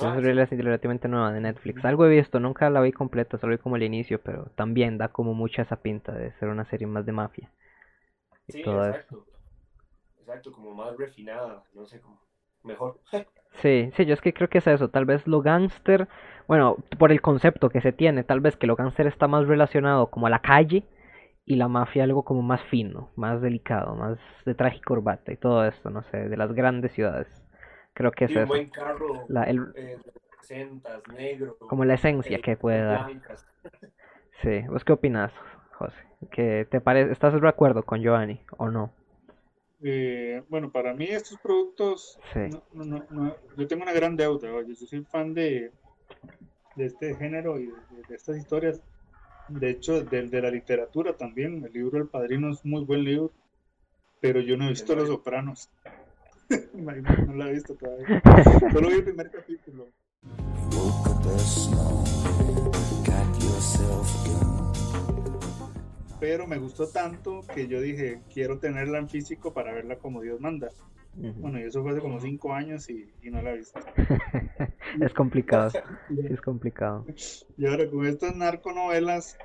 Ah, 0.01 0.15
Es 0.17 0.21
sí. 0.21 0.23
rela- 0.23 0.45
relativamente 0.49 1.07
nueva 1.07 1.31
de 1.31 1.41
Netflix. 1.41 1.83
Algo 1.85 2.05
he 2.05 2.09
visto, 2.09 2.39
nunca 2.39 2.69
la 2.69 2.81
vi 2.81 2.91
completa, 2.91 3.37
solo 3.39 3.53
vi 3.53 3.57
como 3.57 3.75
el 3.75 3.83
inicio, 3.83 4.21
pero 4.21 4.45
también 4.55 4.97
da 4.99 5.07
como 5.07 5.33
mucha 5.33 5.63
esa 5.63 5.77
pinta 5.77 6.11
de 6.11 6.31
ser 6.33 6.49
una 6.49 6.65
serie 6.65 6.85
más 6.87 7.05
de 7.05 7.11
mafia. 7.11 7.49
Y 8.47 8.53
Sí, 8.53 8.61
todo 8.61 8.87
eso. 8.89 8.99
exacto. 8.99 9.25
Exacto, 10.19 10.51
como 10.51 10.73
más 10.73 10.97
refinada, 10.97 11.63
no 11.73 11.85
sé 11.85 11.99
cómo. 12.01 12.19
Mejor. 12.63 12.99
Sí, 13.61 13.91
sí, 13.95 14.05
yo 14.05 14.13
es 14.13 14.21
que 14.21 14.33
creo 14.33 14.49
que 14.49 14.57
es 14.57 14.67
eso, 14.67 14.89
tal 14.89 15.05
vez 15.05 15.27
lo 15.27 15.41
gángster, 15.41 16.07
bueno, 16.47 16.77
por 16.97 17.11
el 17.11 17.21
concepto 17.21 17.69
que 17.69 17.81
se 17.81 17.91
tiene, 17.91 18.23
tal 18.23 18.39
vez 18.41 18.57
que 18.57 18.67
lo 18.67 18.75
gángster 18.75 19.07
está 19.07 19.27
más 19.27 19.47
relacionado 19.47 20.07
como 20.07 20.27
a 20.27 20.29
la 20.29 20.39
calle 20.39 20.83
y 21.45 21.55
la 21.55 21.67
mafia 21.67 22.03
algo 22.03 22.23
como 22.23 22.41
más 22.41 22.61
fino, 22.63 23.09
más 23.15 23.41
delicado, 23.41 23.95
más 23.95 24.17
de 24.45 24.55
traje 24.55 24.77
y 24.77 24.81
corbata 24.81 25.31
y 25.31 25.37
todo 25.37 25.65
esto, 25.65 25.89
no 25.89 26.01
sé, 26.03 26.29
de 26.29 26.37
las 26.37 26.51
grandes 26.53 26.93
ciudades. 26.93 27.27
Creo 27.93 28.11
que 28.11 28.25
es 28.25 28.31
Y 28.31 28.37
un 28.37 28.43
eso, 28.43 28.49
buen 28.49 28.69
carro 28.69 29.25
la, 29.29 29.43
el, 29.43 29.59
eh, 29.75 29.97
de 30.03 30.11
60, 30.41 31.01
negro. 31.13 31.57
como 31.59 31.85
la 31.85 31.93
esencia 31.93 32.37
eh, 32.37 32.41
que 32.41 32.57
puede 32.57 32.81
dar. 32.81 33.05
blancas. 33.05 33.45
Sí, 34.41 34.61
¿vos 34.67 34.83
qué 34.83 34.93
opinas, 34.93 35.31
José? 35.77 35.95
¿Que 36.31 36.65
te 36.69 36.81
parece, 36.81 37.11
estás 37.11 37.39
de 37.39 37.47
acuerdo 37.47 37.83
con 37.83 38.01
Giovanni 38.01 38.41
o 38.57 38.69
no? 38.69 38.91
Eh, 39.83 40.41
bueno, 40.47 40.71
para 40.71 40.93
mí 40.93 41.05
estos 41.05 41.37
productos, 41.39 42.17
Sí. 42.33 42.39
no, 42.73 42.85
no, 42.85 42.85
no, 42.85 43.05
no, 43.09 43.35
yo 43.57 43.67
tengo 43.67 43.83
una 43.83 43.91
gran 43.91 44.15
deuda, 44.15 44.53
oye, 44.53 44.73
yo 44.75 44.85
soy 44.85 45.03
fan 45.03 45.33
de, 45.33 45.71
de 46.75 46.85
este 46.85 47.15
género 47.15 47.59
y 47.59 47.65
de, 47.65 47.73
de 48.07 48.15
estas 48.15 48.37
historias. 48.37 48.81
De 49.49 49.69
hecho, 49.71 50.01
de, 50.03 50.29
de 50.29 50.41
la 50.41 50.49
literatura 50.49 51.17
también, 51.17 51.65
el 51.65 51.73
libro 51.73 51.97
El 51.97 52.07
Padrino 52.07 52.49
es 52.49 52.63
muy 52.63 52.85
buen 52.85 53.03
libro, 53.03 53.31
pero 54.21 54.39
yo 54.39 54.55
no 54.55 54.65
he 54.65 54.69
visto 54.69 54.95
Los 54.95 55.09
Sopranos. 55.09 55.69
no, 56.73 56.91
no 56.93 57.33
lo 57.33 57.47
he 57.47 57.53
visto 57.53 57.75
todavía. 57.75 58.21
Solo 58.71 58.87
vi 58.87 58.95
el 58.95 59.03
primer 59.03 59.29
capítulo. 59.31 59.89
Pero 66.23 66.47
me 66.47 66.57
gustó 66.57 66.87
tanto 66.87 67.41
que 67.53 67.67
yo 67.67 67.81
dije, 67.81 68.21
quiero 68.33 68.57
tenerla 68.57 68.97
en 68.97 69.09
físico 69.09 69.53
para 69.53 69.73
verla 69.73 69.97
como 69.97 70.21
Dios 70.21 70.39
manda. 70.39 70.71
Bueno, 71.17 71.59
y 71.59 71.63
eso 71.63 71.83
fue 71.83 71.91
hace 71.91 71.99
como 71.99 72.17
cinco 72.21 72.53
años 72.53 72.89
y, 72.89 73.13
y 73.21 73.29
no 73.29 73.41
la 73.41 73.51
he 73.51 73.57
visto. 73.57 73.77
Es 75.01 75.13
complicado, 75.13 75.69
es 76.29 76.39
complicado. 76.39 77.05
Y 77.57 77.65
ahora 77.65 77.89
con 77.89 78.05
estas 78.05 78.37
narconovelas, 78.37 79.37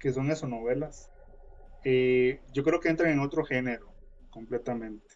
que 0.00 0.12
son 0.12 0.28
eso, 0.32 0.48
novelas, 0.48 1.08
eh, 1.84 2.40
yo 2.52 2.64
creo 2.64 2.80
que 2.80 2.88
entran 2.88 3.12
en 3.12 3.20
otro 3.20 3.44
género 3.44 3.86
completamente. 4.30 5.14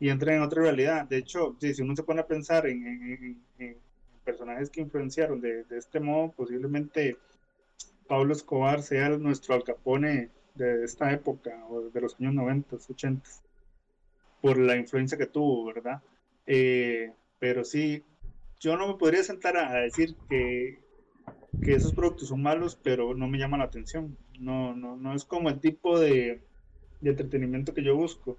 Y 0.00 0.08
entran 0.08 0.38
en 0.38 0.42
otra 0.42 0.62
realidad. 0.62 1.06
De 1.08 1.18
hecho, 1.18 1.56
si 1.60 1.80
uno 1.82 1.94
se 1.94 2.02
pone 2.02 2.22
a 2.22 2.26
pensar 2.26 2.66
en, 2.66 3.40
en- 3.60 3.76
personajes 4.24 4.70
que 4.70 4.80
influenciaron 4.80 5.40
de, 5.40 5.62
de 5.62 5.78
este 5.78 6.00
modo, 6.00 6.32
posiblemente 6.32 7.16
Pablo 8.08 8.32
Escobar 8.32 8.82
sea 8.82 9.10
nuestro 9.10 9.54
Al 9.54 9.62
Capone 9.62 10.30
de 10.58 10.84
esta 10.84 11.12
época, 11.12 11.50
o 11.68 11.90
de 11.90 12.00
los 12.00 12.18
años 12.20 12.34
90, 12.34 12.76
80, 12.76 13.28
por 14.40 14.58
la 14.58 14.76
influencia 14.76 15.18
que 15.18 15.26
tuvo, 15.26 15.66
¿verdad? 15.66 16.02
Eh, 16.46 17.12
pero 17.38 17.64
sí, 17.64 18.04
yo 18.60 18.76
no 18.76 18.88
me 18.88 18.94
podría 18.94 19.22
sentar 19.22 19.56
a, 19.56 19.80
decir 19.80 20.16
que, 20.28 20.80
que 21.62 21.74
esos 21.74 21.92
productos 21.92 22.28
son 22.28 22.42
malos, 22.42 22.78
pero 22.82 23.14
no 23.14 23.28
me 23.28 23.38
llama 23.38 23.58
la 23.58 23.64
atención. 23.64 24.16
No, 24.38 24.74
no, 24.74 24.96
no 24.96 25.14
es 25.14 25.24
como 25.24 25.48
el 25.48 25.60
tipo 25.60 25.98
de, 25.98 26.42
de 27.00 27.10
entretenimiento 27.10 27.74
que 27.74 27.82
yo 27.82 27.96
busco. 27.96 28.38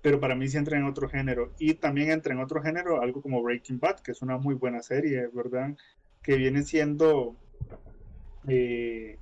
Pero 0.00 0.20
para 0.20 0.34
mí 0.34 0.48
sí 0.48 0.56
entra 0.56 0.78
en 0.78 0.84
otro 0.84 1.08
género. 1.08 1.52
Y 1.58 1.74
también 1.74 2.10
entra 2.10 2.32
en 2.32 2.40
otro 2.40 2.62
género 2.62 3.00
algo 3.00 3.20
como 3.20 3.42
Breaking 3.42 3.80
Bad, 3.80 4.00
que 4.00 4.12
es 4.12 4.22
una 4.22 4.38
muy 4.38 4.54
buena 4.54 4.82
serie, 4.82 5.28
¿verdad? 5.32 5.76
Que 6.22 6.36
viene 6.36 6.62
siendo. 6.62 7.36
eh, 8.46 9.18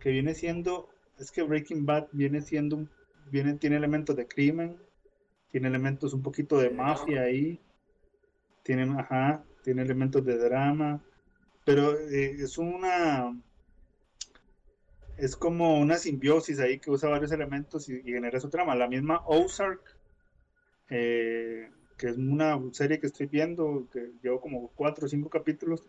que 0.00 0.10
viene 0.10 0.34
siendo. 0.34 0.88
Es 1.22 1.30
que 1.30 1.44
Breaking 1.44 1.86
Bad 1.86 2.08
viene 2.10 2.40
siendo. 2.42 2.76
un- 2.76 2.90
Viene, 3.30 3.54
tiene 3.54 3.76
elementos 3.76 4.16
de 4.16 4.26
crimen, 4.26 4.76
tiene 5.52 5.68
elementos 5.68 6.12
un 6.12 6.20
poquito 6.22 6.58
de 6.58 6.68
mafia 6.68 7.22
ahí, 7.22 7.60
tiene, 8.64 8.82
ajá, 9.00 9.44
tiene 9.62 9.82
elementos 9.82 10.24
de 10.24 10.36
drama, 10.36 11.00
pero 11.64 11.96
eh, 11.96 12.32
es 12.40 12.58
una. 12.58 13.32
Es 15.16 15.36
como 15.36 15.78
una 15.80 15.96
simbiosis 15.96 16.58
ahí 16.58 16.80
que 16.80 16.90
usa 16.90 17.08
varios 17.08 17.30
elementos 17.30 17.88
y, 17.88 17.94
y 18.04 18.12
genera 18.12 18.40
su 18.40 18.50
trama. 18.50 18.74
La 18.74 18.88
misma 18.88 19.22
Ozark, 19.24 19.80
eh, 20.90 21.70
que 21.96 22.08
es 22.08 22.16
una 22.18 22.60
serie 22.72 22.98
que 22.98 23.06
estoy 23.06 23.26
viendo, 23.28 23.86
que 23.92 24.10
llevo 24.22 24.40
como 24.40 24.68
cuatro 24.74 25.06
o 25.06 25.08
cinco 25.08 25.30
capítulos, 25.30 25.86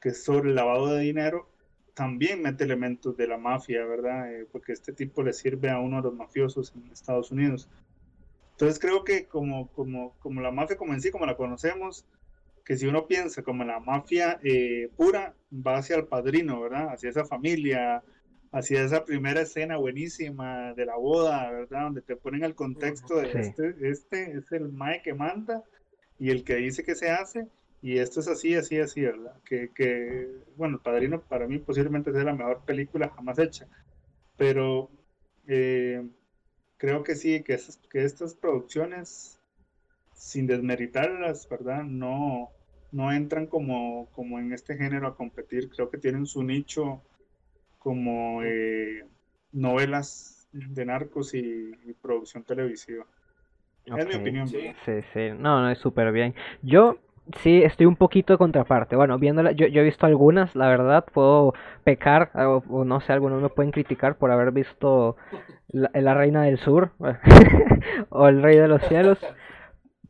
que 0.00 0.08
es 0.08 0.24
sobre 0.24 0.48
el 0.48 0.54
lavado 0.56 0.94
de 0.94 1.02
dinero, 1.02 1.46
también 1.98 2.40
mete 2.40 2.62
elementos 2.62 3.16
de 3.16 3.26
la 3.26 3.38
mafia, 3.38 3.84
¿verdad? 3.84 4.32
Eh, 4.32 4.46
porque 4.52 4.70
este 4.70 4.92
tipo 4.92 5.20
le 5.24 5.32
sirve 5.32 5.68
a 5.68 5.80
uno 5.80 5.96
de 5.96 6.02
los 6.04 6.14
mafiosos 6.14 6.72
en 6.76 6.92
Estados 6.92 7.32
Unidos. 7.32 7.68
Entonces 8.52 8.78
creo 8.78 9.02
que 9.02 9.26
como, 9.26 9.66
como, 9.72 10.16
como 10.20 10.40
la 10.40 10.52
mafia 10.52 10.76
como 10.76 10.94
en 10.94 11.00
sí, 11.00 11.10
como 11.10 11.26
la 11.26 11.36
conocemos, 11.36 12.06
que 12.64 12.76
si 12.76 12.86
uno 12.86 13.08
piensa 13.08 13.42
como 13.42 13.64
la 13.64 13.80
mafia 13.80 14.38
eh, 14.44 14.88
pura, 14.96 15.34
va 15.52 15.78
hacia 15.78 15.96
el 15.96 16.06
padrino, 16.06 16.60
¿verdad? 16.60 16.90
Hacia 16.92 17.10
esa 17.10 17.24
familia, 17.24 18.04
hacia 18.52 18.84
esa 18.84 19.04
primera 19.04 19.40
escena 19.40 19.76
buenísima 19.76 20.74
de 20.74 20.86
la 20.86 20.96
boda, 20.96 21.50
¿verdad? 21.50 21.82
Donde 21.82 22.02
te 22.02 22.14
ponen 22.14 22.44
el 22.44 22.54
contexto 22.54 23.16
de 23.16 23.32
Sí. 23.32 23.38
este, 23.38 23.88
este 23.90 24.38
es 24.38 24.52
el 24.52 24.68
mae 24.68 25.02
que 25.02 25.14
manda 25.14 25.64
y 26.16 26.30
el 26.30 26.44
que 26.44 26.54
dice 26.56 26.84
que 26.84 26.94
se 26.94 27.10
hace, 27.10 27.48
y 27.82 27.98
esto 27.98 28.20
es 28.20 28.28
así, 28.28 28.54
así, 28.54 28.78
así, 28.78 29.02
¿verdad? 29.02 29.34
Que, 29.44 29.70
que 29.74 30.28
bueno, 30.56 30.76
el 30.76 30.82
padrino 30.82 31.20
para 31.22 31.46
mí 31.46 31.58
posiblemente 31.58 32.12
sea 32.12 32.24
la 32.24 32.34
mejor 32.34 32.64
película 32.64 33.08
jamás 33.10 33.38
hecha, 33.38 33.66
pero 34.36 34.90
eh, 35.46 36.02
creo 36.76 37.02
que 37.02 37.14
sí, 37.14 37.42
que, 37.42 37.54
esas- 37.54 37.78
que 37.90 38.04
estas 38.04 38.34
producciones, 38.34 39.38
sin 40.14 40.46
desmeritarlas, 40.46 41.48
¿verdad? 41.48 41.84
No, 41.84 42.50
no 42.92 43.12
entran 43.12 43.46
como, 43.46 44.08
como 44.12 44.38
en 44.38 44.52
este 44.52 44.76
género 44.76 45.06
a 45.06 45.16
competir, 45.16 45.68
creo 45.70 45.90
que 45.90 45.98
tienen 45.98 46.26
su 46.26 46.42
nicho 46.42 47.02
como 47.78 48.42
eh, 48.42 49.04
novelas 49.52 50.48
de 50.52 50.84
narcos 50.84 51.34
y, 51.34 51.40
y 51.84 51.92
producción 51.94 52.42
televisiva. 52.44 53.06
Es 53.86 54.06
mi 54.06 54.14
opinión. 54.14 54.48
Sí. 54.48 54.58
Sí, 54.84 54.92
sí, 55.14 55.20
no, 55.30 55.62
no, 55.62 55.70
es 55.70 55.78
súper 55.78 56.12
bien. 56.12 56.34
Yo, 56.62 56.98
Sí, 57.36 57.62
estoy 57.62 57.86
un 57.86 57.96
poquito 57.96 58.32
de 58.32 58.38
contraparte. 58.38 58.96
Bueno, 58.96 59.18
viéndola, 59.18 59.52
yo, 59.52 59.66
yo 59.66 59.82
he 59.82 59.84
visto 59.84 60.06
algunas, 60.06 60.54
la 60.56 60.68
verdad, 60.68 61.04
puedo 61.12 61.52
pecar, 61.84 62.30
o, 62.34 62.84
no 62.84 63.00
sé, 63.00 63.12
algunos 63.12 63.42
me 63.42 63.50
pueden 63.50 63.70
criticar 63.70 64.16
por 64.16 64.30
haber 64.30 64.50
visto 64.50 65.16
la, 65.68 66.14
Reina 66.14 66.42
del 66.42 66.58
Sur 66.58 66.92
o 68.08 68.28
El 68.28 68.42
Rey 68.42 68.56
de 68.56 68.68
los 68.68 68.82
Cielos. 68.82 69.18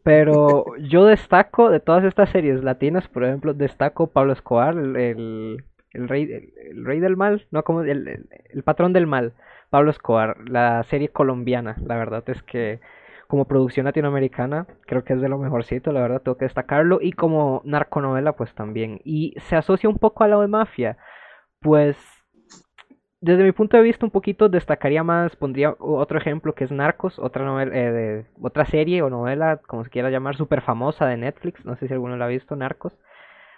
Pero 0.05 0.77
yo 0.79 1.05
destaco 1.05 1.71
de 1.71 1.81
todas 1.81 2.05
estas 2.05 2.31
series 2.31 2.63
latinas, 2.63 3.09
por 3.09 3.25
ejemplo, 3.25 3.53
destaco 3.53 4.07
Pablo 4.07 4.33
Escobar, 4.33 4.75
el, 4.77 5.65
el, 5.93 6.09
rey, 6.09 6.53
el, 6.71 6.85
rey 6.85 7.01
del 7.01 7.17
mal, 7.17 7.47
no 7.51 7.63
como 7.63 7.83
el, 7.83 8.27
el 8.49 8.63
patrón 8.63 8.93
del 8.93 9.07
mal, 9.07 9.35
Pablo 9.71 9.91
Escobar, 9.91 10.49
la 10.49 10.83
serie 10.85 11.09
colombiana, 11.09 11.77
la 11.85 11.97
verdad 11.97 12.25
es 12.29 12.43
que 12.43 12.81
como 13.29 13.45
producción 13.47 13.85
latinoamericana 13.87 14.67
creo 14.87 15.05
que 15.05 15.13
es 15.13 15.21
de 15.21 15.29
lo 15.29 15.39
mejorcito, 15.39 15.93
la 15.93 16.01
verdad 16.01 16.23
tengo 16.23 16.39
que 16.39 16.47
destacarlo, 16.47 16.99
y 17.01 17.13
como 17.13 17.63
narconovela 17.65 18.33
pues 18.33 18.55
también, 18.55 19.01
y 19.05 19.35
se 19.39 19.55
asocia 19.55 19.89
un 19.89 19.99
poco 19.99 20.25
a 20.25 20.29
lo 20.29 20.41
de 20.41 20.49
mafia, 20.49 20.97
pues 21.61 21.97
desde 23.21 23.43
mi 23.43 23.53
punto 23.53 23.77
de 23.77 23.83
vista 23.83 24.07
un 24.07 24.13
poquito 24.13 24.49
destacaría 24.49 25.03
más, 25.03 25.35
pondría 25.37 25.75
otro 25.79 26.19
ejemplo 26.19 26.55
que 26.55 26.65
es 26.65 26.71
Narcos, 26.71 27.19
otra 27.19 27.45
novela, 27.45 27.77
eh, 27.77 27.93
de, 27.93 28.27
otra 28.41 28.65
serie 28.65 29.03
o 29.03 29.11
novela, 29.11 29.61
como 29.67 29.85
se 29.85 29.91
quiera 29.91 30.11
llamar, 30.11 30.37
súper 30.37 30.63
famosa 30.63 31.07
de 31.07 31.17
Netflix, 31.17 31.65
no 31.65 31.77
sé 31.77 31.89
si 31.89 31.93
alguno 31.93 32.17
la 32.17 32.27
ha 32.27 32.29
visto, 32.29 32.55
Narcos. 32.57 32.97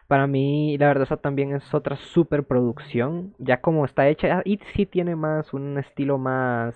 Para 0.09 0.27
mí, 0.27 0.77
la 0.79 0.89
verdad, 0.89 1.05
esa 1.05 1.19
también 1.19 1.55
es 1.55 1.73
otra 1.75 1.97
super 1.97 2.45
producción, 2.45 3.35
ya 3.39 3.61
como 3.61 3.85
está 3.85 4.09
hecha, 4.09 4.43
y 4.45 4.59
sí 4.75 4.87
tiene 4.87 5.15
más 5.15 5.53
un 5.53 5.79
estilo 5.79 6.19
más, 6.19 6.75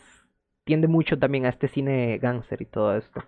tiende 0.65 0.89
mucho 0.89 1.19
también 1.19 1.47
a 1.47 1.51
este 1.51 1.69
cine 1.69 2.19
gangster 2.19 2.61
y 2.63 2.67
todo 2.67 2.97
esto. 2.97 3.23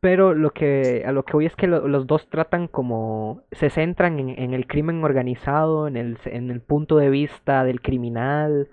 Pero 0.00 0.34
lo 0.34 0.50
que, 0.52 1.04
a 1.06 1.12
lo 1.12 1.24
que 1.24 1.32
voy 1.34 1.46
es 1.46 1.54
que 1.56 1.68
lo- 1.68 1.86
los 1.88 2.06
dos 2.08 2.28
tratan 2.28 2.66
como, 2.68 3.42
se 3.52 3.70
centran 3.70 4.18
en, 4.18 4.30
en 4.30 4.52
el 4.54 4.66
crimen 4.66 5.04
organizado, 5.04 5.86
en 5.86 5.96
el, 5.96 6.18
en 6.24 6.50
el 6.50 6.60
punto 6.60 6.96
de 6.96 7.08
vista 7.10 7.62
del 7.64 7.80
criminal, 7.80 8.68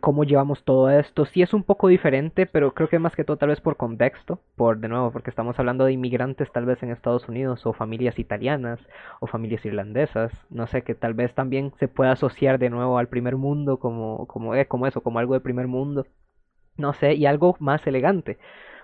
cómo 0.00 0.24
llevamos 0.24 0.64
todo 0.64 0.90
esto. 0.90 1.24
Sí 1.24 1.42
es 1.42 1.54
un 1.54 1.62
poco 1.62 1.86
diferente, 1.88 2.46
pero 2.46 2.74
creo 2.74 2.88
que 2.88 2.98
más 2.98 3.14
que 3.14 3.22
todo 3.24 3.36
tal 3.36 3.50
vez 3.50 3.60
por 3.60 3.76
contexto, 3.76 4.40
por 4.56 4.78
de 4.78 4.88
nuevo, 4.88 5.12
porque 5.12 5.30
estamos 5.30 5.56
hablando 5.60 5.84
de 5.84 5.92
inmigrantes 5.92 6.50
tal 6.52 6.66
vez 6.66 6.82
en 6.82 6.90
Estados 6.90 7.28
Unidos, 7.28 7.64
o 7.66 7.72
familias 7.72 8.18
italianas, 8.18 8.80
o 9.20 9.26
familias 9.28 9.64
irlandesas, 9.64 10.32
no 10.50 10.66
sé, 10.66 10.82
que 10.82 10.94
tal 10.96 11.14
vez 11.14 11.32
también 11.34 11.72
se 11.78 11.86
pueda 11.88 12.12
asociar 12.12 12.58
de 12.58 12.70
nuevo 12.70 12.98
al 12.98 13.08
primer 13.08 13.36
mundo 13.36 13.78
como, 13.78 14.26
como, 14.26 14.54
eh, 14.56 14.66
como 14.66 14.86
eso, 14.88 15.00
como 15.02 15.20
algo 15.20 15.34
de 15.34 15.40
primer 15.40 15.68
mundo 15.68 16.04
no 16.78 16.92
sé, 16.94 17.14
y 17.14 17.26
algo 17.26 17.56
más 17.60 17.86
elegante. 17.86 18.38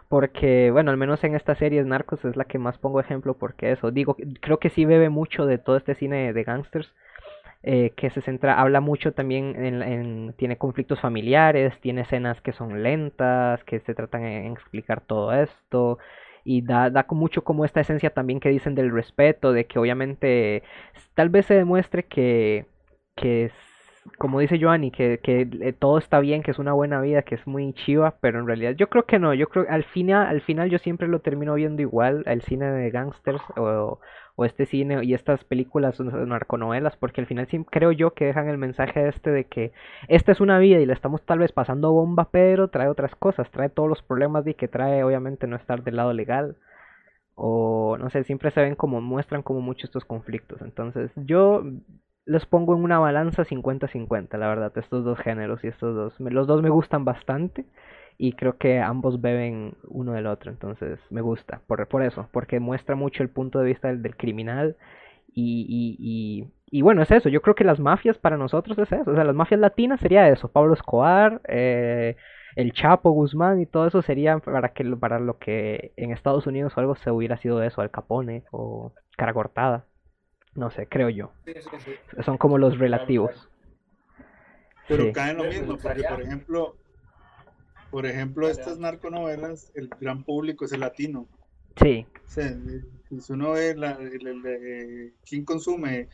Porque, 0.09 0.71
bueno, 0.73 0.91
al 0.93 0.99
menos 0.99 1.25
en 1.25 1.35
esta 1.37 1.55
serie 1.57 1.83
Narcos 1.85 2.25
es 2.25 2.37
la 2.37 2.45
que 2.47 2.59
más 2.59 2.79
pongo 2.79 3.01
ejemplo 3.01 3.35
porque 3.39 3.73
eso, 3.73 3.91
digo, 3.93 4.17
creo 4.41 4.59
que 4.61 4.71
sí 4.71 4.85
bebe 4.87 5.11
mucho 5.11 5.47
de 5.47 5.59
todo 5.59 5.77
este 5.77 5.95
cine 5.97 6.33
de 6.33 6.45
gangsters, 6.45 6.95
eh, 7.63 7.93
que 7.97 8.11
se 8.11 8.21
centra, 8.21 8.61
habla 8.61 8.81
mucho 8.81 9.13
también 9.13 9.55
en, 9.65 9.83
en- 9.83 10.35
tiene 10.37 10.59
conflictos 10.59 11.01
familiares, 11.01 11.79
tiene 11.81 12.03
escenas 12.03 12.41
que 12.43 12.53
son 12.53 12.83
lentas, 12.83 13.65
que 13.65 13.81
se 13.81 13.95
tratan 13.95 14.25
en, 14.25 14.53
explicar 14.53 15.01
todo 15.01 15.33
esto, 15.33 15.99
y 16.45 16.63
da, 16.63 16.91
da 16.91 17.07
mucho 17.11 17.43
como 17.45 17.65
esta 17.65 17.81
esencia 17.81 18.11
también 18.11 18.41
que 18.41 18.51
dicen 18.51 18.75
del 18.75 18.93
respeto, 18.93 19.53
de 19.53 19.67
que 19.67 19.79
obviamente 19.79 20.63
tal 21.15 21.31
vez 21.31 21.47
se 21.47 21.55
demuestre 21.55 22.05
que, 22.07 22.67
que 23.17 23.51
como 24.19 24.41
dice 24.41 24.59
Joanny, 24.61 24.91
que, 24.91 25.19
que 25.23 25.49
eh, 25.61 25.73
todo 25.73 25.99
está 25.99 26.21
bien, 26.21 26.43
que 26.43 26.51
es 26.51 26.59
una 26.59 26.73
buena 26.73 27.01
vida, 27.01 27.23
que 27.23 27.35
es 27.35 27.47
muy 27.47 27.73
chiva, 27.73 28.17
pero 28.21 28.39
en 28.39 28.47
realidad 28.47 28.73
yo 28.77 28.89
creo 28.89 29.05
que 29.07 29.19
no, 29.19 29.35
yo 29.35 29.49
creo 29.49 29.67
al 29.69 29.85
final, 29.85 30.27
al 30.27 30.41
final 30.43 30.71
yo 30.71 30.79
siempre 30.79 31.09
lo 31.09 31.21
termino 31.21 31.55
viendo 31.55 31.83
igual, 31.83 32.23
el 32.27 32.43
cine 32.43 32.67
de 32.71 32.91
gangsters 32.91 33.43
o, 33.57 34.01
o 34.37 34.45
este 34.45 34.67
cine 34.67 35.05
y 35.05 35.15
estas 35.15 35.45
películas 35.45 35.99
narconovelas, 36.01 36.97
porque 36.97 37.21
al 37.21 37.27
final 37.27 37.47
sí 37.49 37.65
creo 37.71 37.93
yo 37.93 38.13
que 38.15 38.27
dejan 38.27 38.49
el 38.49 38.59
mensaje 38.59 39.09
este 39.09 39.31
de 39.31 39.45
que 39.45 39.73
esta 40.09 40.33
es 40.33 40.41
una 40.41 40.59
vida 40.59 40.81
y 40.81 40.87
la 40.87 40.93
estamos 40.95 41.23
tal 41.25 41.39
vez 41.39 41.53
pasando 41.53 41.93
bomba, 41.93 42.29
pero 42.31 42.69
trae 42.69 42.89
otras 42.89 43.15
cosas, 43.17 43.51
trae 43.51 43.71
todos 43.71 43.89
los 43.89 44.03
problemas 44.03 44.45
de 44.45 44.55
que 44.55 44.69
trae 44.69 45.03
obviamente 45.05 45.47
no 45.47 45.57
estar 45.57 45.83
del 45.83 45.97
lado 45.97 46.13
legal 46.13 46.57
o 47.35 47.97
no 47.99 48.11
sé, 48.11 48.25
siempre 48.25 48.51
se 48.51 48.63
ven 48.63 48.77
como 48.77 49.01
muestran 49.01 49.43
como 49.43 49.61
mucho 49.61 49.87
estos 49.87 50.05
conflictos. 50.05 50.63
Entonces, 50.63 51.11
yo 51.17 51.65
los 52.27 52.47
pongo 52.47 52.75
en 52.75 52.83
una 52.83 52.99
balanza 52.99 53.45
cincuenta-cincuenta 53.45 54.39
la 54.39 54.49
verdad, 54.49 54.73
estos 54.77 55.05
dos 55.05 55.19
géneros 55.19 55.63
y 55.65 55.69
estos 55.69 55.95
dos. 55.95 56.21
Los 56.21 56.47
dos 56.47 56.63
me 56.63 56.71
gustan 56.71 57.05
bastante 57.05 57.67
y 58.17 58.33
creo 58.33 58.57
que 58.59 58.81
ambos 58.81 59.21
beben 59.21 59.75
uno 59.89 60.13
del 60.13 60.27
otro, 60.27 60.51
entonces 60.51 61.01
me 61.11 61.21
gusta, 61.21 61.61
por, 61.67 61.87
por 61.89 62.03
eso, 62.03 62.29
porque 62.33 62.61
muestra 62.61 62.95
mucho 62.95 63.23
el 63.23 63.29
punto 63.29 63.59
de 63.59 63.67
vista 63.67 63.89
del, 63.89 64.03
del 64.03 64.17
criminal 64.17 64.77
y, 65.35 65.67
y, 65.69 65.97
y, 65.99 66.79
y 66.79 66.83
bueno, 66.83 67.03
es 67.03 67.11
eso, 67.11 67.29
yo 67.29 67.43
creo 67.43 67.57
que 67.57 67.65
las 67.65 67.81
mafias 67.81 68.17
para 68.19 68.37
nosotros 68.37 68.79
es 68.79 68.93
eso, 68.93 69.11
o 69.11 69.15
sea, 69.15 69.25
las 69.25 69.35
mafias 69.35 69.61
latinas 69.61 70.01
sería 70.01 70.29
eso, 70.29 70.49
Pablo 70.49 70.75
Escobar, 70.75 71.41
eh, 71.49 72.17
el 72.55 72.73
Chapo 72.73 73.11
Guzmán 73.11 73.61
y 73.61 73.67
todo 73.67 73.89
eso 73.89 74.01
sería 74.01 74.39
para 74.39 74.69
que 74.69 74.85
para 74.97 75.19
lo 75.19 75.39
que 75.39 75.93
en 75.97 76.13
Estados 76.13 76.47
Unidos 76.47 76.73
o 76.77 76.81
algo 76.81 76.95
se 76.95 77.11
hubiera 77.11 77.37
sido 77.37 77.61
eso, 77.65 77.81
Al 77.81 77.91
Capone 77.91 78.45
o 78.53 78.93
Cara 79.17 79.35
Cortada, 79.35 79.87
no 80.55 80.71
sé, 80.71 80.87
creo 80.89 81.09
yo. 81.11 81.33
Sí, 81.45 81.53
sí, 81.61 81.69
sí. 81.85 82.23
Son 82.25 82.39
como 82.39 82.59
los 82.59 82.79
relativos. 82.79 83.49
Pero 84.89 85.05
Sí. 85.05 85.13
caen 85.13 85.37
lo 85.39 85.45
mismo, 85.45 85.79
porque 85.79 86.05
por 86.05 86.21
ejemplo, 86.21 86.77
por 87.91 88.07
ejemplo, 88.07 88.49
estas 88.49 88.79
narconovelas, 88.79 89.71
el 89.75 89.89
gran 90.01 90.25
público 90.25 90.65
es 90.65 90.73
el 90.73 90.81
latino. 90.81 91.29
Sí, 91.77 92.07
O 92.17 92.29
sea, 92.29 92.57
si 93.21 93.33
uno 93.33 93.53
ve 93.53 93.75
la, 93.77 93.93
el- 93.93 94.27
el- 94.27 94.43
eh, 94.47 95.15
quién 95.25 95.45
consume 95.45 96.09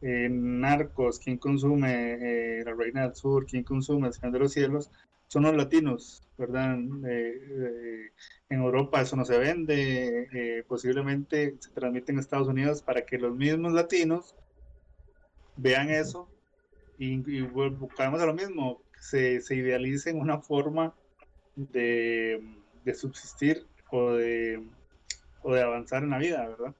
eh, 0.00 0.28
Narcos, 0.30 1.18
quién 1.18 1.38
consume 1.38 2.58
eh, 2.60 2.64
La 2.64 2.74
Reina 2.74 3.02
del 3.02 3.14
Sur, 3.14 3.46
quién 3.46 3.64
consume 3.64 4.08
El 4.08 4.12
Señor 4.12 4.32
de 4.34 4.38
los 4.40 4.52
Cielos, 4.52 4.90
son 5.28 5.44
los 5.44 5.56
latinos, 5.56 6.22
¿verdad? 6.36 6.78
Eh, 7.06 7.48
eh, 7.50 8.12
en 8.48 8.60
Europa 8.60 9.00
eso 9.00 9.16
no 9.16 9.24
se 9.24 9.38
vende, 9.38 10.28
eh, 10.32 10.64
posiblemente 10.66 11.56
se 11.58 11.70
transmite 11.70 12.12
en 12.12 12.18
Estados 12.18 12.48
Unidos 12.48 12.82
para 12.82 13.04
que 13.04 13.18
los 13.18 13.34
mismos 13.34 13.72
latinos 13.72 14.34
vean 15.56 15.90
eso 15.90 16.28
y, 16.98 17.22
caemos 17.96 18.20
a 18.20 18.26
lo 18.26 18.34
mismo, 18.34 18.82
se, 19.00 19.40
se 19.40 19.56
idealicen 19.56 20.20
una 20.20 20.38
forma 20.40 20.94
de, 21.56 22.42
de 22.84 22.94
subsistir 22.94 23.66
o 23.90 24.12
de, 24.12 24.62
o 25.42 25.52
de 25.52 25.62
avanzar 25.62 26.02
en 26.02 26.10
la 26.10 26.18
vida, 26.18 26.48
¿verdad? 26.48 26.74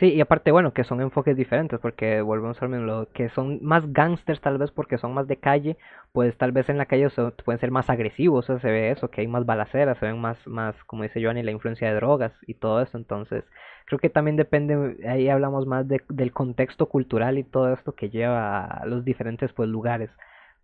Sí, 0.00 0.08
y 0.14 0.20
aparte, 0.20 0.50
bueno, 0.52 0.72
que 0.72 0.84
son 0.84 1.00
enfoques 1.00 1.36
diferentes, 1.36 1.78
porque 1.80 2.20
volvemos 2.22 2.60
mismo, 2.62 2.78
lo 2.86 3.08
que 3.12 3.28
son 3.30 3.60
más 3.62 3.92
gangsters 3.92 4.40
tal 4.40 4.58
vez 4.58 4.70
porque 4.72 4.98
son 4.98 5.14
más 5.14 5.28
de 5.28 5.36
calle, 5.38 5.76
pues 6.12 6.36
tal 6.38 6.52
vez 6.52 6.68
en 6.68 6.78
la 6.78 6.86
calle 6.86 7.10
son- 7.10 7.32
pueden 7.44 7.60
ser 7.60 7.70
más 7.70 7.88
agresivos, 7.90 8.44
o 8.50 8.54
sea, 8.54 8.60
se 8.60 8.70
ve 8.70 8.90
eso, 8.90 9.10
que 9.10 9.20
hay 9.22 9.28
más 9.28 9.46
balaceras, 9.46 9.98
se 9.98 10.06
ven 10.06 10.20
más, 10.20 10.38
más, 10.46 10.74
como 10.84 11.04
dice 11.04 11.22
Johnny, 11.24 11.42
la 11.44 11.52
influencia 11.52 11.88
de 11.88 11.94
drogas 11.96 12.32
y 12.46 12.54
todo 12.54 12.82
eso, 12.82 12.98
entonces 12.98 13.44
creo 13.86 13.98
que 14.00 14.10
también 14.10 14.36
depende, 14.36 14.96
ahí 15.08 15.28
hablamos 15.28 15.66
más 15.66 15.86
de- 15.88 16.02
del 16.08 16.32
contexto 16.32 16.88
cultural 16.88 17.38
y 17.38 17.44
todo 17.44 17.72
esto 17.72 17.94
que 17.94 18.10
lleva 18.10 18.64
a 18.64 18.86
los 18.86 19.04
diferentes 19.04 19.52
pues 19.52 19.68
lugares 19.68 20.10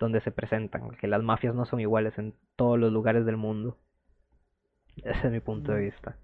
donde 0.01 0.21
se 0.21 0.31
presentan, 0.33 0.91
que 1.01 1.07
las 1.09 1.23
mafias 1.23 1.55
no 1.55 1.65
son 1.67 1.81
iguales 1.81 2.19
en 2.19 2.35
todos 2.57 2.79
los 2.79 2.93
lugares 2.93 3.25
del 3.27 3.37
mundo. 3.37 3.77
Ese 4.97 5.27
es 5.29 5.33
mi 5.33 5.41
punto 5.41 5.73
de 5.73 5.81
vista. 5.85 6.17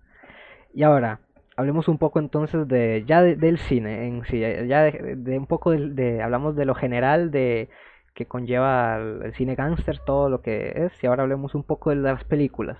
Y 0.75 0.83
ahora, 0.85 1.21
hablemos 1.57 1.89
un 1.89 1.99
poco 1.99 2.19
entonces 2.19 2.67
de 2.69 3.05
ya 3.07 3.23
de- 3.23 3.37
del 3.37 3.59
cine 3.59 4.07
en 4.09 4.25
sí, 4.27 4.41
ya 4.41 4.83
de, 4.85 5.17
de 5.17 5.39
un 5.39 5.47
poco 5.47 5.71
de, 5.73 6.23
hablamos 6.23 6.57
de 6.57 6.65
lo 6.67 6.75
general 6.75 7.31
de 7.31 7.69
que 8.15 8.27
conlleva 8.27 8.97
el, 8.99 9.23
el 9.25 9.35
cine 9.35 9.55
gángster, 9.55 9.99
todo 10.01 10.29
lo 10.29 10.43
que 10.43 10.73
es, 10.77 10.93
y 11.03 11.07
ahora 11.07 11.23
hablemos 11.25 11.55
un 11.55 11.65
poco 11.65 11.91
de 11.91 11.97
las 11.97 12.25
películas. 12.25 12.79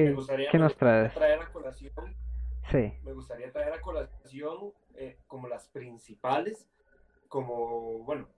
Me 0.00 0.12
¿Qué, 0.12 0.14
gustaría, 0.14 0.50
qué 0.50 0.58
nos 0.58 0.76
traes? 0.76 1.12
traer 1.12 1.40
a 1.40 1.50
colación, 1.50 1.92
Sí, 2.70 2.92
me 3.02 3.12
gustaría 3.12 3.52
traer 3.52 3.72
a 3.74 3.80
colación 3.80 4.72
eh, 4.94 5.18
como 5.26 5.48
las 5.48 5.68
principales, 5.68 6.68
como, 7.28 8.00
bueno, 8.04 8.28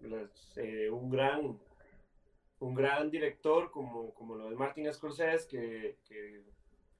las, 0.00 0.56
eh, 0.58 0.90
un 0.90 1.10
gran 1.10 1.60
un 2.60 2.74
gran 2.74 3.10
director 3.10 3.70
como, 3.70 4.14
como 4.14 4.36
lo 4.36 4.50
es 4.50 4.56
Martin 4.56 4.92
Scorsese, 4.92 5.46
que, 5.48 5.98
que 6.04 6.44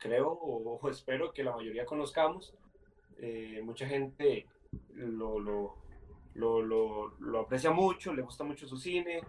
creo 0.03 0.29
o, 0.29 0.79
o 0.81 0.91
espero 0.91 1.33
que 1.33 1.45
la 1.45 1.55
mayoría 1.55 1.87
conozcamos. 1.87 2.53
Eh, 3.19 3.61
mucha 3.63 3.87
gente 3.87 4.47
lo, 4.95 5.39
lo, 5.39 5.77
lo, 6.35 6.61
lo, 6.61 7.09
lo 7.21 7.41
aprecia 7.41 7.71
mucho, 7.71 8.13
le 8.13 8.23
gusta 8.23 8.43
mucho 8.43 8.67
su 8.67 8.77
cine, 8.77 9.23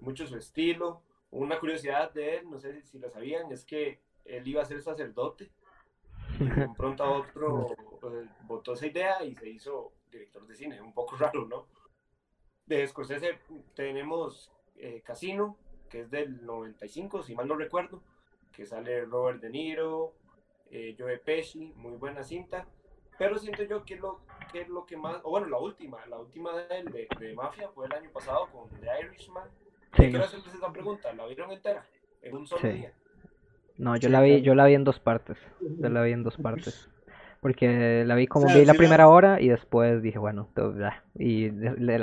mucho 0.00 0.26
su 0.26 0.36
estilo. 0.36 1.02
Una 1.32 1.58
curiosidad 1.58 2.12
de 2.12 2.36
él, 2.36 2.50
no 2.50 2.58
sé 2.60 2.82
si 2.82 2.98
lo 2.98 3.10
sabían, 3.10 3.50
es 3.50 3.64
que 3.64 3.98
él 4.24 4.46
iba 4.46 4.62
a 4.62 4.66
ser 4.66 4.80
sacerdote 4.82 5.50
y 6.38 6.48
de 6.48 6.64
un 6.64 6.74
pronto 6.74 7.02
a 7.02 7.10
otro 7.10 7.66
eh, 8.14 8.28
votó 8.46 8.74
esa 8.74 8.86
idea 8.86 9.24
y 9.24 9.34
se 9.34 9.48
hizo 9.48 9.92
director 10.10 10.46
de 10.46 10.54
cine. 10.54 10.80
Un 10.80 10.92
poco 10.92 11.16
raro, 11.16 11.46
¿no? 11.46 11.66
De 12.66 12.86
Scorsese 12.86 13.40
tenemos 13.74 14.52
eh, 14.76 15.02
Casino, 15.04 15.56
que 15.88 16.00
es 16.00 16.10
del 16.10 16.44
95, 16.46 17.24
si 17.24 17.34
mal 17.34 17.48
no 17.48 17.56
recuerdo, 17.56 18.00
que 18.52 18.64
sale 18.64 19.04
Robert 19.04 19.40
De 19.40 19.50
Niro, 19.50 20.14
eh, 20.70 20.94
Joe 20.98 21.18
Pesci, 21.18 21.72
muy 21.76 21.96
buena 21.96 22.22
cinta. 22.22 22.66
Pero 23.18 23.38
siento 23.38 23.62
yo 23.64 23.84
que 23.84 23.94
es 23.94 24.00
lo 24.00 24.20
que, 24.50 24.62
es 24.62 24.68
lo 24.68 24.86
que 24.86 24.96
más, 24.96 25.20
o 25.24 25.30
bueno, 25.30 25.46
la 25.48 25.58
última, 25.58 26.04
la 26.06 26.18
última 26.18 26.56
de, 26.56 26.78
él, 26.78 26.86
de, 26.90 27.06
de 27.18 27.34
Mafia 27.34 27.68
fue 27.68 27.86
el 27.86 27.92
año 27.92 28.10
pasado 28.10 28.48
con 28.50 28.70
The 28.80 28.86
Irishman. 29.04 29.48
Sí, 29.96 30.04
quiero 30.04 30.18
no, 30.20 30.24
hacerles 30.24 30.54
esa 30.54 30.72
pregunta, 30.72 31.12
¿la 31.12 31.26
vieron 31.26 31.50
entera? 31.50 31.84
En 32.22 32.36
un 32.36 32.46
solo 32.46 32.62
Sí. 32.62 32.68
día. 32.68 32.92
no, 33.76 33.96
yo 33.96 34.08
Sí, 34.08 34.12
la 34.12 34.22
vi, 34.22 34.30
claro. 34.30 34.44
yo 34.44 34.54
la 34.54 34.66
vi 34.66 34.74
en 34.74 34.84
dos 34.84 35.00
partes. 35.00 35.38
Yo 35.60 35.88
la 35.90 36.02
vi 36.02 36.12
en 36.12 36.22
dos 36.22 36.36
partes. 36.38 36.88
Porque 37.40 38.04
la 38.06 38.14
vi 38.14 38.26
como 38.26 38.46
O 38.46 38.48
sea, 38.48 38.58
vi 38.58 38.64
la 38.66 38.74
primera 38.74 39.08
hora 39.08 39.40
y 39.40 39.48
después 39.48 40.02
dije, 40.02 40.18
bueno, 40.18 40.50
to- 40.54 40.76
ya. 40.78 41.04
Y 41.14 41.48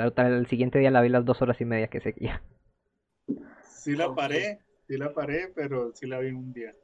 otra- 0.04 0.28
el 0.28 0.46
siguiente 0.46 0.78
día 0.80 0.90
la 0.90 1.00
vi 1.00 1.08
las 1.08 1.24
dos 1.24 1.40
horas 1.42 1.60
y 1.60 1.64
media 1.64 1.88
que 1.88 2.00
seguía. 2.00 2.42
Sí 3.62 3.94
la 3.96 4.14
paré, 4.14 4.60
sí 4.86 4.96
la 4.96 5.12
paré, 5.14 5.48
pero 5.54 5.92
sí 5.94 6.06
la 6.06 6.18
vi 6.18 6.28
en 6.28 6.36
un 6.36 6.52
día. 6.52 6.74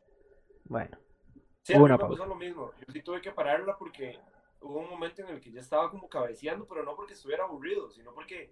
Bueno, 0.65 0.97
Sí, 1.65 1.75
Hubo 1.75 1.85
una 1.85 1.99
pausa. 1.99 2.21
pasó 2.21 2.29
lo 2.29 2.35
mismo. 2.37 2.71
Yo 2.79 2.93
sí 2.93 3.03
tuve 3.03 3.21
que 3.21 3.33
pararla 3.33 3.77
porque 3.79 4.19
hubo 4.61 4.81
un 4.81 4.91
momento 4.91 5.23
en 5.23 5.29
el 5.29 5.41
que 5.41 5.51
ya 5.51 5.61
estaba 5.61 5.91
como 5.91 6.09
cabeceando, 6.09 6.67
pero 6.67 6.85
no 6.85 6.95
porque 6.95 7.15
estuviera 7.15 7.45
aburrido, 7.45 7.91
sino 7.91 8.13
porque, 8.15 8.51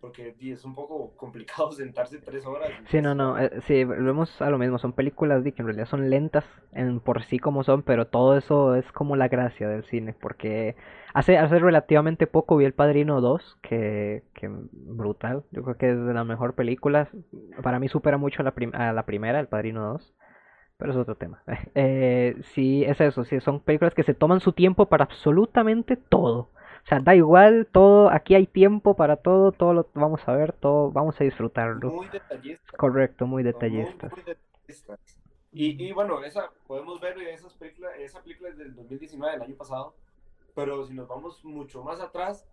porque 0.00 0.34
es 0.40 0.64
un 0.64 0.74
poco 0.74 1.10
complicado 1.16 1.72
sentarse 1.72 2.18
tres 2.20 2.46
horas. 2.46 2.70
sí, 2.90 3.00
no, 3.02 3.14
no, 3.14 3.38
entonces, 3.38 3.58
eh, 3.58 3.60
sí, 3.66 3.84
volvemos 3.84 4.40
a 4.42 4.50
lo 4.50 4.58
mismo. 4.58 4.78
Son 4.78 4.92
películas 4.92 5.42
que 5.44 5.54
en 5.58 5.66
realidad 5.66 5.86
son 5.86 6.10
lentas 6.10 6.44
en 6.72 7.00
por 7.00 7.22
sí 7.24 7.38
como 7.38 7.64
son, 7.64 7.82
pero 7.82 8.06
todo 8.06 8.36
eso 8.36 8.74
es 8.74 8.90
como 8.92 9.16
la 9.16 9.28
gracia 9.28 9.68
del 9.68 9.84
cine. 9.84 10.14
Porque 10.20 10.76
hace, 11.14 11.38
hace 11.38 11.58
relativamente 11.58 12.26
poco 12.26 12.56
vi 12.56 12.64
El 12.64 12.74
Padrino 12.74 13.20
2, 13.20 13.58
que, 13.62 14.24
que 14.34 14.48
brutal. 14.72 15.44
Yo 15.50 15.62
creo 15.62 15.76
que 15.76 15.90
es 15.90 15.96
de 16.06 16.14
las 16.14 16.26
mejores 16.26 16.54
películas. 16.56 17.08
Para 17.62 17.78
mí 17.78 17.88
supera 17.88 18.16
mucho 18.18 18.42
a 18.42 18.44
la, 18.44 18.54
prim- 18.54 18.74
a 18.74 18.92
la 18.92 19.04
primera, 19.06 19.40
El 19.40 19.48
Padrino 19.48 19.92
2. 19.92 20.14
Pero 20.78 20.92
es 20.92 20.98
otro 20.98 21.16
tema. 21.16 21.42
Eh, 21.74 22.36
sí, 22.54 22.84
es 22.84 23.00
eso, 23.00 23.24
sí, 23.24 23.40
son 23.40 23.60
películas 23.60 23.94
que 23.94 24.02
se 24.02 24.14
toman 24.14 24.40
su 24.40 24.52
tiempo 24.52 24.86
para 24.86 25.04
absolutamente 25.04 25.96
todo. 25.96 26.50
O 26.84 26.86
sea, 26.88 27.00
da 27.00 27.14
igual, 27.14 27.68
todo, 27.70 28.10
aquí 28.10 28.34
hay 28.34 28.46
tiempo 28.46 28.96
para 28.96 29.16
todo, 29.16 29.52
todo 29.52 29.74
lo 29.74 29.90
vamos 29.94 30.26
a 30.26 30.32
ver, 30.32 30.52
todo, 30.52 30.90
vamos 30.90 31.20
a 31.20 31.24
disfrutarlo. 31.24 31.90
Muy 31.90 32.08
detallista. 32.08 32.76
Correcto, 32.76 33.26
muy 33.26 33.42
son 33.42 33.52
muy, 33.52 33.52
detallistas. 33.52 34.12
muy 34.12 34.22
detallistas. 34.22 35.00
Y, 35.52 35.86
y 35.86 35.92
bueno, 35.92 36.22
esa, 36.24 36.50
podemos 36.66 37.00
ver 37.00 37.18
esas 37.18 37.54
películas, 37.54 37.92
esa 37.98 38.22
película 38.22 38.50
es 38.50 38.56
del 38.56 38.74
2019, 38.74 39.32
del 39.34 39.42
año 39.42 39.56
pasado, 39.56 39.94
pero 40.54 40.84
si 40.86 40.94
nos 40.94 41.08
vamos 41.08 41.44
mucho 41.44 41.82
más 41.82 42.00
atrás, 42.00 42.48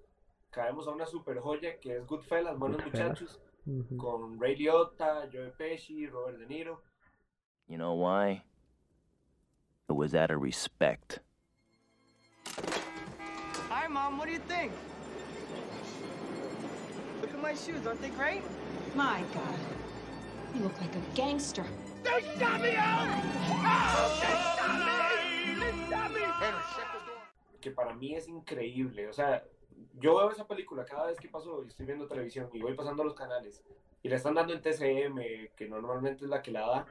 caemos 0.50 0.88
a 0.88 0.92
una 0.92 1.06
super 1.06 1.40
joya 1.40 1.80
que 1.80 1.98
es 1.98 2.08
Goodfellas, 2.08 2.58
Buenos 2.58 2.84
Goodfellas. 2.84 3.22
Muchachos, 3.22 3.42
con 3.98 4.40
Ray 4.40 4.56
Liotta, 4.56 5.28
Joe 5.32 5.52
Pesci, 5.52 6.08
Robert 6.08 6.38
De 6.38 6.46
Niro. 6.46 6.82
You 7.67 7.78
know 7.80 7.93
why? 7.93 8.43
It 9.89 9.93
was 9.93 10.13
out 10.13 10.30
of 10.30 10.41
respect. 10.41 11.19
Hi, 13.69 13.88
Mom. 13.88 14.17
What 14.19 14.28
do 14.28 14.34
you 14.34 14.39
think? 14.39 14.71
Look 17.21 17.34
at 17.34 17.41
my 17.41 17.56
shoes. 17.56 17.88
Aren't 17.88 18.01
they 18.01 18.10
great? 18.10 18.43
My 18.95 19.23
God. 19.34 19.60
You 20.54 20.62
look 20.62 20.80
like 20.80 20.95
a 20.95 21.01
gangster. 21.15 21.65
que 27.62 27.71
para 27.71 27.95
mí 27.95 28.15
es 28.15 28.28
increíble. 28.28 29.08
O 29.08 29.13
sea, 29.13 29.43
yo 29.99 30.17
veo 30.17 30.30
esa 30.30 30.45
película 30.45 30.86
cada 30.86 31.08
vez 31.08 31.19
que 31.19 31.28
paso 31.30 31.63
y 31.63 31.67
estoy 31.69 31.88
viendo 31.88 32.08
televisión 32.08 32.47
y 32.54 32.62
voy 32.62 32.75
pasando 32.75 33.04
los 33.04 33.15
canales 33.15 33.63
y 34.04 34.10
la 34.10 34.17
están 34.17 34.36
dando 34.36 34.54
en 34.54 34.62
TCM, 34.62 35.56
que 35.56 35.67
normalmente 35.67 36.25
es 36.25 36.30
la 36.30 36.43
que 36.43 36.51
la 36.51 36.62
da. 36.62 36.86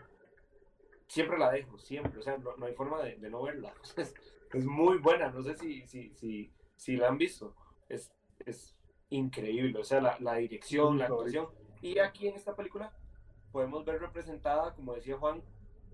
Siempre 1.14 1.38
la 1.38 1.50
dejo, 1.50 1.79
siempre. 1.79 2.18
O 2.18 2.22
sea, 2.22 2.37
no, 2.38 2.57
no 2.57 2.66
hay 2.66 2.74
forma 2.74 3.03
de, 3.03 3.16
de 3.16 3.31
no 3.31 3.42
verla. 3.42 3.72
Es, 3.96 4.14
es 4.53 4.64
muy 4.66 4.98
buena. 4.98 5.31
No 5.31 5.42
sé 5.42 5.55
si, 5.57 5.87
si, 5.87 6.11
si, 6.14 6.50
si 6.77 6.96
la 6.96 7.09
han 7.09 7.18
visto. 7.18 7.55
Es, 7.88 8.12
es 8.44 8.77
increíble. 9.11 9.79
O 9.79 9.85
sea, 9.85 10.00
la, 10.00 10.16
la 10.20 10.35
dirección, 10.37 10.98
la 10.98 11.07
actuación. 11.07 11.48
Y 11.83 11.98
aquí 11.98 12.29
en 12.29 12.35
esta 12.35 12.55
película 12.57 12.92
podemos 13.53 13.85
ver 13.85 14.00
representada, 14.00 14.74
como 14.74 14.94
decía 14.94 15.16
Juan, 15.18 15.42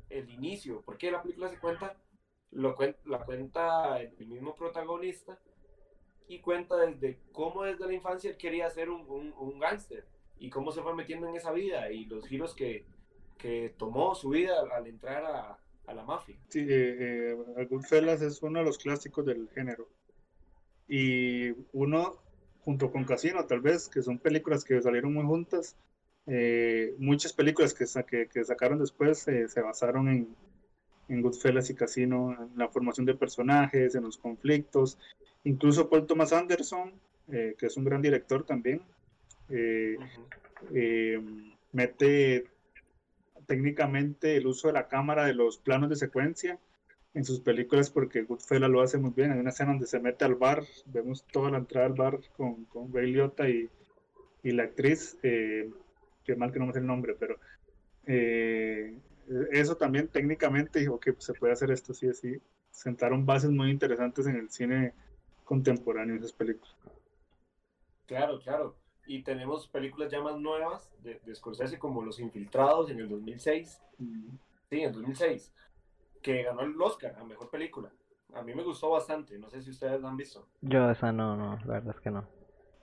el 0.09 0.31
inicio. 0.31 0.83
Porque 0.87 1.11
la 1.11 1.23
película 1.23 1.49
se 1.49 1.59
cuenta 1.59 1.97
lo 2.53 2.75
cuen- 2.77 2.97
la 3.05 3.25
cuenta 3.25 4.01
el 4.01 4.27
mismo 4.27 4.57
protagonista 4.57 5.39
y 6.29 6.41
cuenta 6.41 6.77
desde 6.77 7.21
cómo 7.33 7.63
desde 7.65 7.87
la 7.87 7.93
infancia 7.93 8.31
él 8.31 8.37
quería 8.37 8.71
ser 8.71 8.91
un, 8.91 9.03
un, 9.09 9.33
un 9.39 9.59
gángster 9.59 10.07
y 10.39 10.51
cómo 10.51 10.73
se 10.73 10.83
fue 10.83 10.95
metiendo 10.95 11.29
en 11.29 11.37
esa 11.37 11.53
vida 11.53 11.91
y 11.93 12.07
los 12.07 12.27
giros 12.27 12.55
que, 12.55 12.87
que 13.41 13.75
tomó 13.79 14.15
su 14.15 14.31
vida 14.31 14.55
al, 14.73 14.87
entrar 14.87 15.25
a, 15.25 15.59
a 15.87 15.95
la 15.95 16.05
mafia. 16.05 16.37
Sí, 16.49 16.61
eh, 16.61 17.37
eh, 17.57 17.67
Goodfellas 17.71 18.23
es 18.23 18.43
uno 18.43 18.59
de 18.61 18.65
los 18.65 18.79
clásicos 18.79 19.25
del 19.25 19.49
género. 19.55 19.89
Y 20.89 21.51
uno, 21.73 22.17
junto 22.65 22.91
con 22.91 23.05
Casino, 23.05 23.45
tal 23.47 23.61
vez, 23.61 23.89
que 23.89 24.03
son 24.03 24.19
películas 24.19 24.65
que 24.65 24.83
salieron 24.83 25.15
muy 25.15 25.25
juntas. 25.25 25.77
eh, 26.27 26.95
muchas 26.99 27.33
películas 27.33 27.75
que, 27.75 27.87
que, 28.07 28.29
que 28.29 28.45
sacaron 28.45 28.79
después 28.79 29.27
eh, 29.29 29.49
se 29.49 29.61
basaron 29.63 30.09
en, 30.09 30.37
en 31.09 31.23
Goodfellas 31.23 31.71
y 31.71 31.75
Casino, 31.75 32.37
en 32.41 32.57
la 32.57 32.69
formación 32.69 33.07
de 33.07 33.15
personajes, 33.15 33.95
en 33.95 34.05
los 34.05 34.17
conflictos. 34.19 34.99
Incluso 35.45 35.89
Paul 35.89 36.07
Thomas 36.07 36.33
Anderson, 36.33 36.93
eh, 37.33 37.55
que 37.59 37.67
es 37.67 37.77
un 37.77 37.85
gran 37.85 38.03
director 38.03 38.45
también, 38.45 38.83
eh, 39.49 39.97
eh, 40.73 41.21
mete 41.73 42.47
técnicamente 43.51 44.37
el 44.37 44.47
uso 44.47 44.69
de 44.69 44.75
la 44.75 44.87
cámara 44.87 45.25
de 45.25 45.35
los 45.35 45.59
planos 45.59 45.91
de 45.91 45.97
secuencia 45.97 46.61
en 47.15 47.25
sus 47.25 47.41
películas 47.41 47.91
porque 47.91 48.23
Goodfellas 48.23 48.71
lo 48.71 48.81
hace 48.81 48.97
muy 48.97 49.11
bien. 49.11 49.33
Hay 49.33 49.41
una 49.41 49.51
escena 49.51 49.71
donde 49.71 49.89
se 49.89 49.99
mete 49.99 50.25
al 50.25 50.37
bar, 50.37 50.63
vemos 50.87 51.27
toda 51.33 51.51
la 51.51 51.59
entrada 51.59 51.89
al 51.89 51.95
bar 51.95 52.21
con, 52.37 52.65
con 52.67 52.95
Ray 52.95 53.13
y, 53.49 53.69
y 54.49 54.53
la 54.53 54.63
actriz, 54.63 55.19
eh, 55.25 55.69
que 56.23 56.37
mal 56.37 56.53
que 56.53 56.61
no 56.61 56.67
me 56.67 56.73
sé 56.73 56.79
el 56.79 56.87
nombre, 56.87 57.17
pero 57.19 57.41
eh, 58.07 58.97
eso 59.51 59.77
también 59.77 60.07
técnicamente 60.07 60.79
dijo 60.79 61.01
que 61.01 61.17
se 61.19 61.35
puede 61.35 61.53
hacer 61.53 61.73
esto 61.73 61.93
sí 61.93 62.09
así. 62.09 62.41
Sentaron 62.71 63.27
bases 63.27 63.51
muy 63.51 63.69
interesantes 63.73 64.29
en 64.29 64.37
el 64.37 64.49
cine 64.49 64.95
contemporáneo 65.43 66.15
esas 66.15 66.33
películas. 66.33 66.77
Claro, 68.07 68.39
claro. 68.39 68.77
Y 69.11 69.25
tenemos 69.25 69.67
películas 69.67 70.09
ya 70.09 70.21
más 70.21 70.39
nuevas 70.39 70.89
de, 71.03 71.21
de 71.27 71.35
Scorsese 71.35 71.81
como 71.81 72.01
Los 72.01 72.21
Infiltrados 72.21 72.91
en 72.91 73.01
el 73.01 73.09
2006. 73.09 73.83
Sí, 73.99 74.77
en 74.83 74.85
el 74.85 74.93
2006. 74.93 75.53
Que 76.23 76.45
ganó 76.45 76.61
el 76.61 76.81
Oscar 76.81 77.17
a 77.19 77.25
Mejor 77.25 77.51
Película. 77.51 77.91
A 78.35 78.43
mí 78.43 78.55
me 78.55 78.63
gustó 78.63 78.91
bastante. 78.91 79.37
No 79.37 79.51
sé 79.51 79.63
si 79.63 79.71
ustedes 79.71 80.01
la 80.01 80.11
han 80.11 80.17
visto. 80.17 80.47
Yo 80.61 80.89
esa 80.89 81.11
no, 81.11 81.35
no, 81.37 81.59
la 81.67 81.81
verdad 81.81 81.97
es 81.97 82.01
que 82.01 82.13
no. 82.13 82.25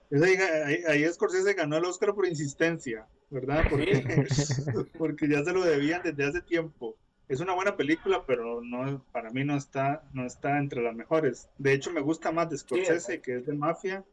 Esa 0.10 0.26
Ahí, 0.26 0.36
ahí, 0.36 0.84
ahí 0.90 1.14
Scorsese 1.14 1.54
ganó 1.54 1.78
el 1.78 1.86
Oscar 1.86 2.14
por 2.14 2.28
insistencia, 2.28 3.08
¿verdad? 3.30 3.64
Porque, 3.70 4.04
porque 4.98 5.30
ya 5.30 5.46
se 5.46 5.54
lo 5.54 5.64
debían 5.64 6.02
desde 6.04 6.26
hace 6.26 6.42
tiempo. 6.42 6.98
Es 7.30 7.40
una 7.40 7.54
buena 7.54 7.78
película, 7.78 8.26
pero 8.28 8.62
no, 8.62 9.02
para 9.14 9.30
mí 9.30 9.46
no 9.46 9.56
está, 9.56 10.04
no 10.12 10.26
está 10.26 10.58
entre 10.58 10.84
las 10.84 10.94
mejores. 10.94 11.48
De 11.58 11.72
hecho, 11.72 11.90
me 11.90 12.02
gusta 12.02 12.34
más 12.34 12.50
de 12.50 12.58
Scorsese, 12.58 13.22
que 13.22 13.38
es 13.38 13.46
de 13.46 13.54
Mafia, 13.54 14.04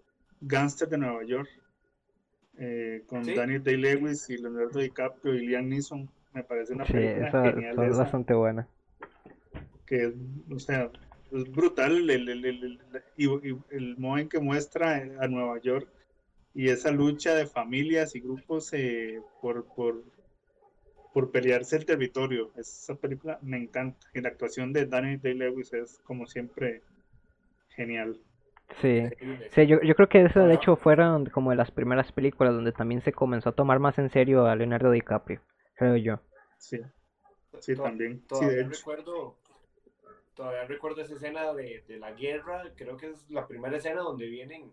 Gangster 0.40 0.88
de 0.88 0.98
Nueva 0.98 1.24
York, 1.24 1.48
eh, 2.58 3.02
con 3.06 3.24
Sí. 3.24 3.34
Daniel 3.34 3.62
Day-Lewis 3.62 4.28
y 4.30 4.38
Leonardo 4.38 4.80
DiCaprio 4.80 5.34
y 5.34 5.46
Liam 5.46 5.68
Neeson. 5.68 6.08
Me 6.32 6.42
parece 6.44 6.72
una 6.74 6.84
Sí, 6.84 6.92
película 6.92 7.28
esa, 7.28 7.52
genial 7.52 7.72
esa 7.74 7.84
es 7.84 7.90
esa, 7.92 7.98
bastante 8.02 8.34
buena. 8.34 8.68
que 9.86 10.04
es, 10.06 10.14
o 10.50 10.58
sea, 10.58 10.90
es 11.32 11.50
brutal 11.50 12.10
el, 12.10 12.28
el, 12.28 12.44
el- 12.44 12.44
el- 12.64 12.80
y- 13.16 13.48
y 13.48 13.56
el 13.70 13.96
modo 13.98 14.18
en 14.18 14.28
que 14.28 14.40
muestra 14.40 14.96
a 15.20 15.28
Nueva 15.28 15.60
York 15.60 15.88
y 16.54 16.68
esa 16.68 16.90
lucha 16.90 17.34
de 17.34 17.46
familias 17.46 18.14
y 18.14 18.20
grupos 18.20 18.72
eh, 18.72 19.20
por, 19.40 19.64
por, 19.74 20.04
por 21.12 21.30
pelearse 21.30 21.76
el 21.76 21.84
territorio. 21.84 22.52
Esa 22.56 22.94
película 22.94 23.38
me 23.42 23.56
encanta. 23.58 24.06
Y 24.14 24.20
la 24.20 24.28
actuación 24.30 24.72
de 24.72 24.86
Danny 24.86 25.16
Day-Lewis 25.16 25.72
es, 25.72 25.98
como 26.04 26.26
siempre, 26.26 26.82
genial. 27.70 28.20
Sí. 28.80 29.02
Sí, 29.54 29.66
yo, 29.66 29.80
yo 29.82 29.94
creo 29.94 30.08
que 30.08 30.22
esa 30.24 30.44
de 30.46 30.54
hecho 30.54 30.76
fueron 30.76 31.26
como 31.26 31.50
de 31.50 31.56
las 31.56 31.70
primeras 31.70 32.10
películas 32.12 32.54
donde 32.54 32.72
también 32.72 33.02
se 33.02 33.12
comenzó 33.12 33.50
a 33.50 33.52
tomar 33.52 33.78
más 33.78 33.98
en 33.98 34.10
serio 34.10 34.46
a 34.46 34.56
Leonardo 34.56 34.90
DiCaprio, 34.90 35.40
creo 35.76 35.96
yo. 35.96 36.20
Sí, 36.58 36.80
sí, 37.60 37.74
To- 37.76 37.84
también. 37.84 38.20
Sí, 38.20 38.26
Todavía 38.28 38.50
de 38.56 38.62
hecho. 38.62 38.78
recuerdo, 38.78 39.36
todavía 40.34 40.64
recuerdo 40.64 41.02
esa 41.02 41.14
escena 41.14 41.52
de, 41.54 41.84
de 41.86 41.98
la 41.98 42.12
guerra, 42.12 42.64
creo 42.76 42.96
que 42.96 43.10
es 43.10 43.30
la 43.30 43.46
primera 43.46 43.76
escena 43.76 44.00
donde 44.00 44.26
vienen 44.26 44.72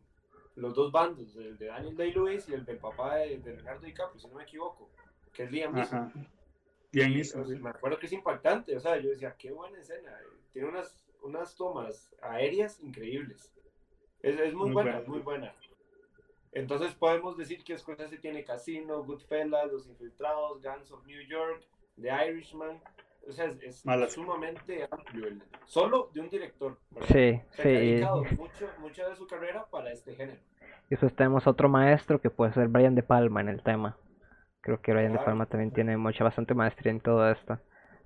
los 0.55 0.73
dos 0.73 0.91
bandos, 0.91 1.35
el 1.37 1.57
de 1.57 1.67
Daniel 1.67 1.95
Day-Lewis 1.95 2.49
y 2.49 2.53
el 2.53 2.65
del 2.65 2.77
papá 2.77 3.17
de, 3.17 3.37
de 3.39 3.53
Leonardo 3.53 3.85
DiCaprio, 3.85 4.19
si 4.19 4.27
no 4.27 4.35
me 4.35 4.43
equivoco, 4.43 4.89
que 5.33 5.43
es 5.43 5.51
Liam 5.51 5.73
Neeson. 5.73 6.11
Liam 6.91 7.13
Neeson, 7.13 7.47
sí. 7.47 7.55
me 7.55 7.69
acuerdo 7.69 7.99
que 7.99 8.07
es 8.07 8.13
impactante, 8.13 8.75
o 8.75 8.79
sea, 8.79 8.97
yo 8.97 9.09
decía, 9.09 9.35
qué 9.37 9.51
buena 9.51 9.79
escena, 9.79 10.17
tiene 10.51 10.67
unas, 10.69 11.05
unas 11.23 11.55
tomas 11.55 12.13
aéreas 12.21 12.79
increíbles. 12.81 13.51
Es, 14.23 14.39
es 14.39 14.53
muy, 14.53 14.65
Muy 14.69 14.73
buena, 14.73 15.01
muy 15.07 15.19
buena. 15.19 15.53
Entonces 16.53 16.93
podemos 16.95 17.37
decir 17.37 17.63
que 17.63 17.77
Scorsese 17.77 18.17
tiene 18.17 18.43
Casino, 18.43 19.03
Goodfellas, 19.03 19.71
Los 19.71 19.87
Infiltrados, 19.87 20.61
Gangs 20.61 20.91
of 20.91 21.05
New 21.05 21.21
York, 21.27 21.63
The 21.99 22.09
Irishman, 22.29 22.81
o 23.27 23.31
sea, 23.31 23.45
es, 23.45 23.61
es 23.63 24.13
sumamente 24.13 24.87
amplio. 24.91 25.27
el- 25.27 25.41
solo 25.65 26.09
de 26.13 26.19
un 26.21 26.29
director. 26.29 26.77
¿verdad? 26.89 27.07
Sí, 27.07 27.41
Se 27.51 27.63
sí. 27.63 27.69
ha 27.69 27.71
y- 27.83 27.91
dedicado 27.91 28.23
mucho, 28.37 28.69
mucho 28.79 29.09
de 29.09 29.15
su 29.15 29.27
carrera 29.27 29.65
para 29.71 29.91
este 29.91 30.13
género. 30.15 30.39
Y 30.87 30.89
después 30.95 31.15
tenemos 31.15 31.47
otro 31.47 31.69
maestro 31.69 32.19
que 32.19 32.29
puede 32.29 32.51
ser 32.53 32.67
Brian 32.67 32.95
De 32.95 33.03
Palma 33.03 33.39
en 33.41 33.47
el 33.49 33.63
tema. 33.63 33.97
Creo 34.59 34.81
que 34.81 34.91
Brian 34.93 35.13
De. 35.13 35.19
Palma 35.19 35.45
también 35.45 35.71
tiene 35.71 35.95
mucha, 35.95 36.23
bastante 36.25 36.53
maestría 36.53 36.91
en 36.91 36.99
todo 36.99 37.29
esto. 37.31 37.59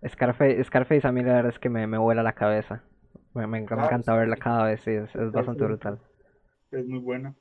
Scarface, 0.08 0.64
Scarface 0.66 1.08
a 1.08 1.12
mí 1.12 1.24
la 1.24 1.34
verdad 1.34 1.52
es 1.54 1.60
que 1.60 1.70
me, 1.70 1.88
me 1.88 1.98
vuela 1.98 2.22
la 2.22 2.34
cabeza. 2.34 2.84
Me, 3.36 3.46
me 3.48 3.60
me 3.60 3.60
encanta 3.60 4.14
sí. 4.14 4.18
verla 4.18 4.38
cada 4.38 4.66
vez, 4.66 4.82
sí, 4.82 4.92
es, 4.92 5.14
es 5.16 5.32
bastante 5.32 5.60
sí. 5.60 5.66
brutal. 5.66 6.00
Es 6.72 6.86
muy 6.88 7.00
buena. 7.00 7.36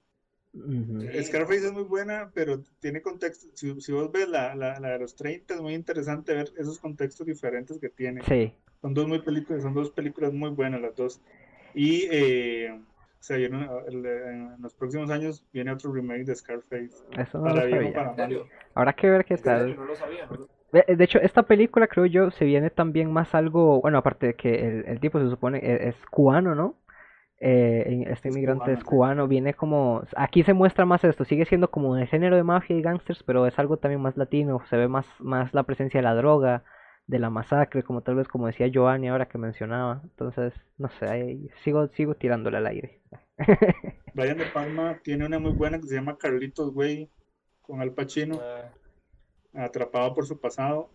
Sí. 0.53 1.25
Scarface 1.25 1.67
es 1.67 1.73
muy 1.73 1.83
buena, 1.85 2.31
pero 2.33 2.63
tiene 2.81 3.03
contexto. 3.03 3.47
Si, 3.55 3.81
si 3.81 3.93
vos 3.93 4.13
ves 4.13 4.29
la, 4.29 4.55
la, 4.55 4.79
la 4.79 4.91
de 4.91 4.99
los 5.01 5.17
30, 5.17 5.55
es 5.55 5.61
muy 5.61 5.75
interesante 5.75 6.35
ver 6.35 6.53
esos 6.57 6.79
contextos 6.79 7.27
diferentes 7.27 7.79
que 7.81 7.89
tiene. 7.89 8.23
Sí, 8.23 8.55
Son 8.81 8.95
dos 8.95 9.09
muy 9.09 9.21
películas, 9.21 9.63
son 9.63 9.75
dos 9.75 9.91
películas 9.91 10.33
muy 10.33 10.51
buenas 10.51 10.81
las 10.81 10.95
dos. 10.95 11.21
Y 11.75 12.07
eh, 12.11 12.71
o 12.73 13.23
sea, 13.27 13.39
en 13.39 14.61
los 14.61 14.75
próximos 14.75 15.11
años 15.11 15.45
viene 15.53 15.73
otro 15.73 15.93
remake 15.93 16.25
de 16.25 16.37
Scarface. 16.37 16.93
eso 17.19 17.39
no 17.39 17.49
lo 17.55 17.61
sabía. 17.61 18.45
Habrá 18.75 18.93
que 18.93 19.11
ver 19.11 19.25
qué 19.25 19.39
tal. 19.39 19.75
no 19.75 19.85
lo 19.87 19.97
sabía. 19.97 20.27
¿no? 20.27 20.47
De 20.75 20.97
de 20.97 21.05
hecho, 21.05 21.19
esta 21.21 21.45
película 21.45 21.87
creo 21.89 22.07
yo 22.07 22.31
se 22.33 22.45
viene 22.45 22.71
también 22.71 23.13
más 23.13 23.35
algo, 23.35 23.81
bueno, 23.81 23.99
aparte 23.99 24.27
de 24.29 24.35
que 24.37 24.55
el, 24.69 24.85
el 24.87 25.01
tipo 25.01 25.21
se 25.21 25.29
supone 25.31 25.59
e- 25.59 25.89
es 25.89 25.97
cubano, 26.11 26.55
¿no? 26.55 26.77
Eh, 27.41 28.05
este 28.09 28.29
Es 28.29 28.37
inmigrante 28.37 28.73
cubano, 28.77 28.81
es 28.81 28.83
sí. 28.83 28.85
cubano, 28.85 29.29
viene 29.29 29.55
como, 29.55 30.03
aquí 30.17 30.45
se 30.45 30.55
muestra 30.55 30.87
más 30.87 31.05
esto, 31.05 31.25
sigue 31.25 31.47
siendo 31.47 31.71
como 31.71 31.97
el 31.99 32.09
género 32.09 32.37
de 32.37 32.45
mafia 32.45 32.77
y 32.77 32.83
gangsters, 32.83 33.23
pero 33.25 33.47
es 33.47 33.59
algo 33.59 33.79
también 33.79 34.03
más 34.03 34.17
latino, 34.17 34.63
se 34.71 34.77
ve 34.79 34.89
más, 34.89 35.07
más 35.21 35.55
la 35.55 35.65
presencia 35.65 35.99
de 36.01 36.05
la 36.05 36.15
droga, 36.17 36.65
de 37.09 37.19
la 37.21 37.31
masacre, 37.31 37.83
como 37.85 38.03
tal 38.03 38.17
vez 38.17 38.29
como 38.29 38.47
decía 38.49 38.69
Giovanni 38.69 39.09
ahora 39.09 39.29
que 39.29 39.39
mencionaba, 39.39 40.01
entonces, 40.05 40.55
no 40.79 40.89
sé, 40.91 41.07
ahí 41.09 41.51
sigo, 41.65 41.89
sigo 41.91 42.15
tirándole 42.17 42.59
al 42.59 42.67
aire. 42.69 43.03
Brian 44.15 44.39
De 44.39 44.47
Palma 44.47 44.99
tiene 45.03 45.27
una 45.27 45.39
muy 45.39 45.53
buena 45.53 45.79
que 45.79 45.87
se 45.87 45.95
llama 45.97 46.17
Carlitos 46.17 46.75
Way 46.75 47.11
con 47.61 47.81
Al 47.83 47.93
Pacino. 47.95 48.39
Ah, 48.39 48.73
atrapado 49.55 50.15
por 50.15 50.27
su 50.27 50.39
pasado. 50.39 50.91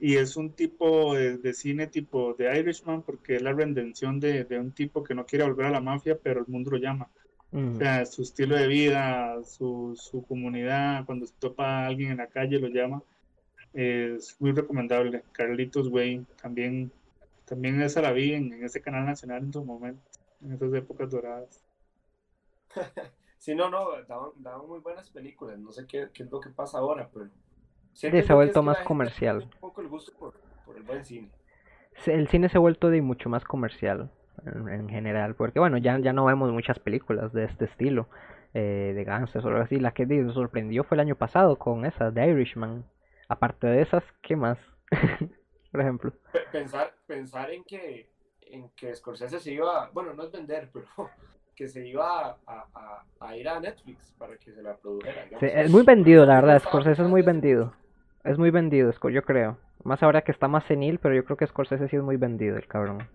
Y 0.00 0.16
es 0.16 0.36
un 0.36 0.52
tipo 0.52 1.14
de, 1.14 1.38
de 1.38 1.52
cine 1.52 1.88
tipo 1.88 2.34
de 2.34 2.56
Irishman 2.58 3.02
porque 3.02 3.36
es 3.36 3.42
la 3.42 3.52
redención 3.52 4.20
de, 4.20 4.44
de 4.44 4.58
un 4.58 4.70
tipo 4.72 5.02
que 5.02 5.14
no 5.14 5.26
quiere 5.26 5.44
volver 5.44 5.66
a 5.66 5.70
la 5.70 5.80
mafia 5.80 6.16
pero 6.22 6.40
el 6.40 6.46
mundo 6.46 6.70
lo 6.70 6.76
llama. 6.78 7.08
Mm, 7.50 7.74
o 7.74 7.78
sea 7.78 8.06
su 8.06 8.22
estilo 8.22 8.54
de 8.56 8.68
vida 8.68 9.42
su, 9.44 9.94
su 9.96 10.24
comunidad 10.24 11.04
cuando 11.04 11.26
se 11.26 11.34
topa 11.38 11.64
a 11.64 11.86
alguien 11.86 12.12
en 12.12 12.18
la 12.18 12.28
calle 12.28 12.60
lo 12.60 12.68
llama. 12.68 13.02
Es 13.74 14.36
muy 14.38 14.52
recomendable. 14.52 15.24
Carlitos 15.32 15.88
Way 15.88 16.24
también 16.40 16.92
también 17.44 17.80
esa 17.82 18.00
la 18.00 18.12
vi 18.12 18.34
en, 18.34 18.52
en 18.52 18.64
ese 18.64 18.80
canal 18.80 19.04
nacional 19.04 19.42
en 19.42 19.52
su 19.52 19.64
momento 19.64 20.02
en 20.40 20.52
esas 20.52 20.72
épocas 20.74 21.10
doradas. 21.10 21.64
Sí, 23.38 23.54
no, 23.54 23.70
no, 23.70 24.02
daban, 24.08 24.30
daban 24.36 24.66
muy 24.66 24.80
buenas 24.80 25.08
películas. 25.10 25.58
No 25.60 25.70
sé 25.70 25.86
qué, 25.86 26.08
qué 26.12 26.24
es 26.24 26.30
lo 26.30 26.40
que 26.40 26.50
pasa 26.50 26.78
ahora, 26.78 27.08
pero. 27.12 27.30
Se 27.98 28.32
ha 28.32 28.34
vuelto 28.34 28.62
más 28.62 28.80
comercial. 28.82 29.38
Un 29.42 29.60
poco 29.60 29.80
el 29.80 29.88
gusto 29.88 30.12
por, 30.18 30.34
por 30.64 30.76
el 30.76 30.82
buen 30.82 31.04
cine. 31.04 31.30
se- 32.04 32.14
El 32.14 32.28
cine 32.28 32.48
se 32.48 32.56
ha 32.56 32.60
vuelto 32.60 32.90
de 32.90 33.02
mucho 33.02 33.28
más 33.28 33.44
comercial 33.44 34.10
en, 34.46 34.68
en 34.68 34.88
general, 34.88 35.34
porque 35.34 35.58
bueno, 35.58 35.78
ya, 35.78 35.98
ya 35.98 36.12
no 36.12 36.24
vemos 36.26 36.52
muchas 36.52 36.78
películas 36.78 37.32
de 37.32 37.44
este 37.44 37.64
estilo, 37.64 38.08
eh, 38.54 38.92
de 38.94 39.04
gangsters 39.04 39.44
o 39.44 39.48
algo 39.48 39.60
así. 39.62 39.80
La 39.80 39.90
que 39.92 40.06
nos 40.06 40.34
sorprendió 40.34 40.84
fue 40.84 40.94
el 40.96 41.00
año 41.00 41.16
pasado 41.16 41.56
con 41.56 41.84
esa, 41.84 42.12
The 42.12 42.28
Irishman. 42.28 42.84
Aparte 43.28 43.66
de 43.66 43.82
esas, 43.82 44.04
¿qué 44.22 44.36
más? 44.36 44.58
Por 45.72 45.80
ejemplo. 45.80 46.12
Pe- 46.32 46.40
Pensar, 46.52 46.94
pensar 47.06 47.50
en 47.50 47.64
que 47.64 48.08
en 48.50 48.70
que 48.70 48.94
Scorsese 48.94 49.38
se 49.40 49.52
iba, 49.52 49.90
bueno, 49.92 50.14
no 50.14 50.22
es 50.22 50.32
vender, 50.32 50.70
pero 50.72 50.86
que 51.54 51.68
se 51.68 51.86
iba 51.86 52.38
a, 52.46 52.66
a- 52.74 53.04
a 53.20 53.36
ir 53.36 53.46
a 53.48 53.58
Netflix 53.60 54.14
para 54.16 54.36
que 54.38 54.52
se 54.52 54.62
la 54.62 54.74
produjera. 54.76 55.26
Sí, 55.40 55.46
es 55.52 55.68
muy 55.70 55.82
vendido, 55.82 56.24
la 56.24 56.36
verdad, 56.40 56.62
Scorsese 56.62 57.02
es 57.02 57.08
muy 57.08 57.20
vendido. 57.22 57.74
Es 58.28 58.36
muy 58.36 58.50
vendido, 58.50 58.92
yo 59.10 59.22
creo. 59.22 59.56
Más 59.84 60.02
ahora 60.02 60.20
que 60.20 60.32
está 60.32 60.48
más 60.48 60.64
senil, 60.64 60.98
pero 60.98 61.14
yo 61.14 61.24
creo 61.24 61.38
que 61.38 61.46
Scorsese 61.46 61.88
sí 61.88 61.96
es 61.96 62.02
muy 62.02 62.16
vendido, 62.16 62.58
el 62.58 62.66
cabrón. 62.66 63.08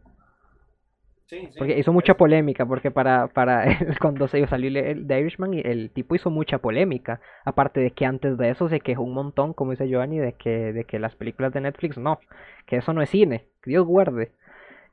Sí, 1.27 1.47
sí, 1.51 1.53
Porque 1.55 1.77
hizo 1.77 1.93
mucha 1.93 2.15
polémica, 2.15 2.65
porque 2.65 2.89
para, 2.89 3.27
para 3.27 3.63
cuando 4.01 4.27
se 4.27 4.45
salió 4.47 4.69
el, 4.81 5.05
The 5.05 5.19
Irishman, 5.19 5.53
y 5.53 5.59
el 5.59 5.91
tipo 5.91 6.15
hizo 6.15 6.31
mucha 6.31 6.57
polémica. 6.57 7.21
Aparte 7.45 7.79
de 7.79 7.91
que 7.91 8.07
antes 8.07 8.39
de 8.39 8.49
eso 8.49 8.69
se 8.69 8.79
quejó 8.79 9.03
un 9.03 9.13
montón, 9.13 9.53
como 9.53 9.69
dice 9.71 9.87
Giovanni, 9.87 10.17
de 10.17 10.33
que, 10.33 10.73
de 10.73 10.83
que 10.83 10.97
las 10.97 11.15
películas 11.15 11.53
de 11.53 11.61
Netflix 11.61 11.95
no, 11.99 12.19
que 12.65 12.77
eso 12.77 12.91
no 12.91 13.03
es 13.03 13.09
cine, 13.11 13.45
que 13.61 13.69
Dios 13.69 13.85
guarde. 13.85 14.31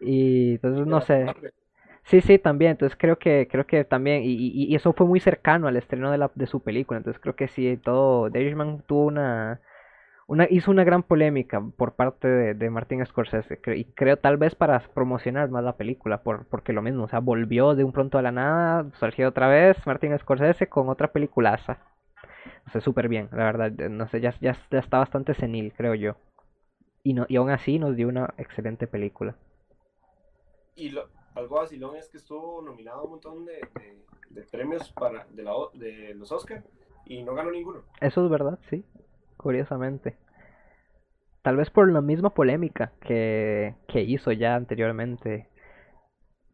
Y 0.01 0.53
entonces 0.57 0.87
no 0.87 1.01
sé. 1.01 1.27
Sí, 2.05 2.21
sí, 2.21 2.39
también. 2.39 2.73
Entonces 2.73 2.99
creo 2.99 3.18
que 3.18 3.49
creo 3.51 3.66
que 3.66 3.85
también 3.85 4.23
y, 4.23 4.33
y, 4.33 4.64
y 4.64 4.75
eso 4.75 4.93
fue 4.93 5.07
muy 5.07 5.21
cercano 5.21 5.66
al 5.66 5.77
estreno 5.79 6.11
de 6.11 6.18
la 6.18 6.31
de 6.35 6.47
su 6.47 6.61
película. 6.62 6.99
Entonces 6.99 7.21
creo 7.23 7.37
que 7.37 7.49
sí 7.49 7.79
todo 7.83 8.31
The 8.31 8.41
Irishman 8.43 8.83
tuvo 8.87 9.07
una 9.07 9.61
una 10.31 10.47
hizo 10.51 10.70
una 10.70 10.85
gran 10.85 11.03
polémica 11.03 11.61
por 11.76 11.95
parte 11.95 12.28
de, 12.28 12.55
de 12.55 12.70
Martin 12.70 13.05
Scorsese 13.05 13.61
cre- 13.61 13.78
y 13.78 13.85
creo 13.85 14.16
tal 14.16 14.37
vez 14.39 14.55
para 14.55 14.78
promocionar 14.81 15.51
más 15.51 15.64
la 15.64 15.76
película 15.76 16.22
por 16.22 16.47
porque 16.47 16.72
lo 16.72 16.83
mismo, 16.83 17.05
o 17.05 17.09
sea, 17.09 17.20
volvió 17.20 17.74
de 17.74 17.85
un 17.85 17.93
pronto 17.93 18.18
a 18.18 18.22
la 18.22 18.33
nada, 18.33 18.87
surgió 19.01 19.28
otra 19.28 19.49
vez 19.49 19.76
Martin 19.87 20.18
Scorsese 20.18 20.68
con 20.68 20.89
otra 20.89 21.09
peliculaza. 21.12 21.78
O 22.66 22.70
sea, 22.70 22.81
súper 22.81 23.09
bien, 23.09 23.28
la 23.33 23.45
verdad, 23.45 23.72
eh, 23.81 23.89
no 23.89 24.09
sé, 24.09 24.20
ya, 24.20 24.35
ya, 24.41 24.57
ya 24.70 24.78
está 24.78 24.99
bastante 24.99 25.35
senil, 25.35 25.72
creo 25.76 25.95
yo. 25.95 26.16
Y 27.03 27.14
no 27.14 27.26
y 27.28 27.37
aún 27.37 27.51
así 27.51 27.78
nos 27.78 27.97
dio 27.97 28.09
una 28.09 28.35
excelente 28.39 28.87
película. 28.87 29.35
Y 30.76 30.91
lo, 30.91 31.09
algo 31.35 31.57
vacilón 31.57 31.97
es 31.97 32.09
que 32.09 32.18
estuvo 32.18 32.62
nominado 32.62 33.01
a 33.01 33.05
un 33.05 33.11
montón 33.11 33.45
de, 33.45 33.55
de- 33.74 34.01
de 34.31 34.43
premios 34.43 34.91
para 34.93 35.26
de, 35.31 35.43
la, 35.43 35.53
de 35.74 36.14
los 36.14 36.31
Oscar 36.31 36.62
y 37.07 37.22
no 37.24 37.35
ganó 37.35 37.51
ninguno. 37.51 37.83
Eso 38.01 38.24
es 38.24 38.31
verdad, 38.31 38.59
sí, 38.70 38.85
curiosamente. 39.41 40.16
Tal 41.43 41.57
vez 41.57 41.70
por 41.70 41.91
la 41.91 42.01
misma 42.01 42.30
polémica 42.30 42.93
que, 43.01 43.74
que 43.88 44.03
hizo 44.03 44.32
ya 44.32 44.55
anteriormente. 44.55 45.49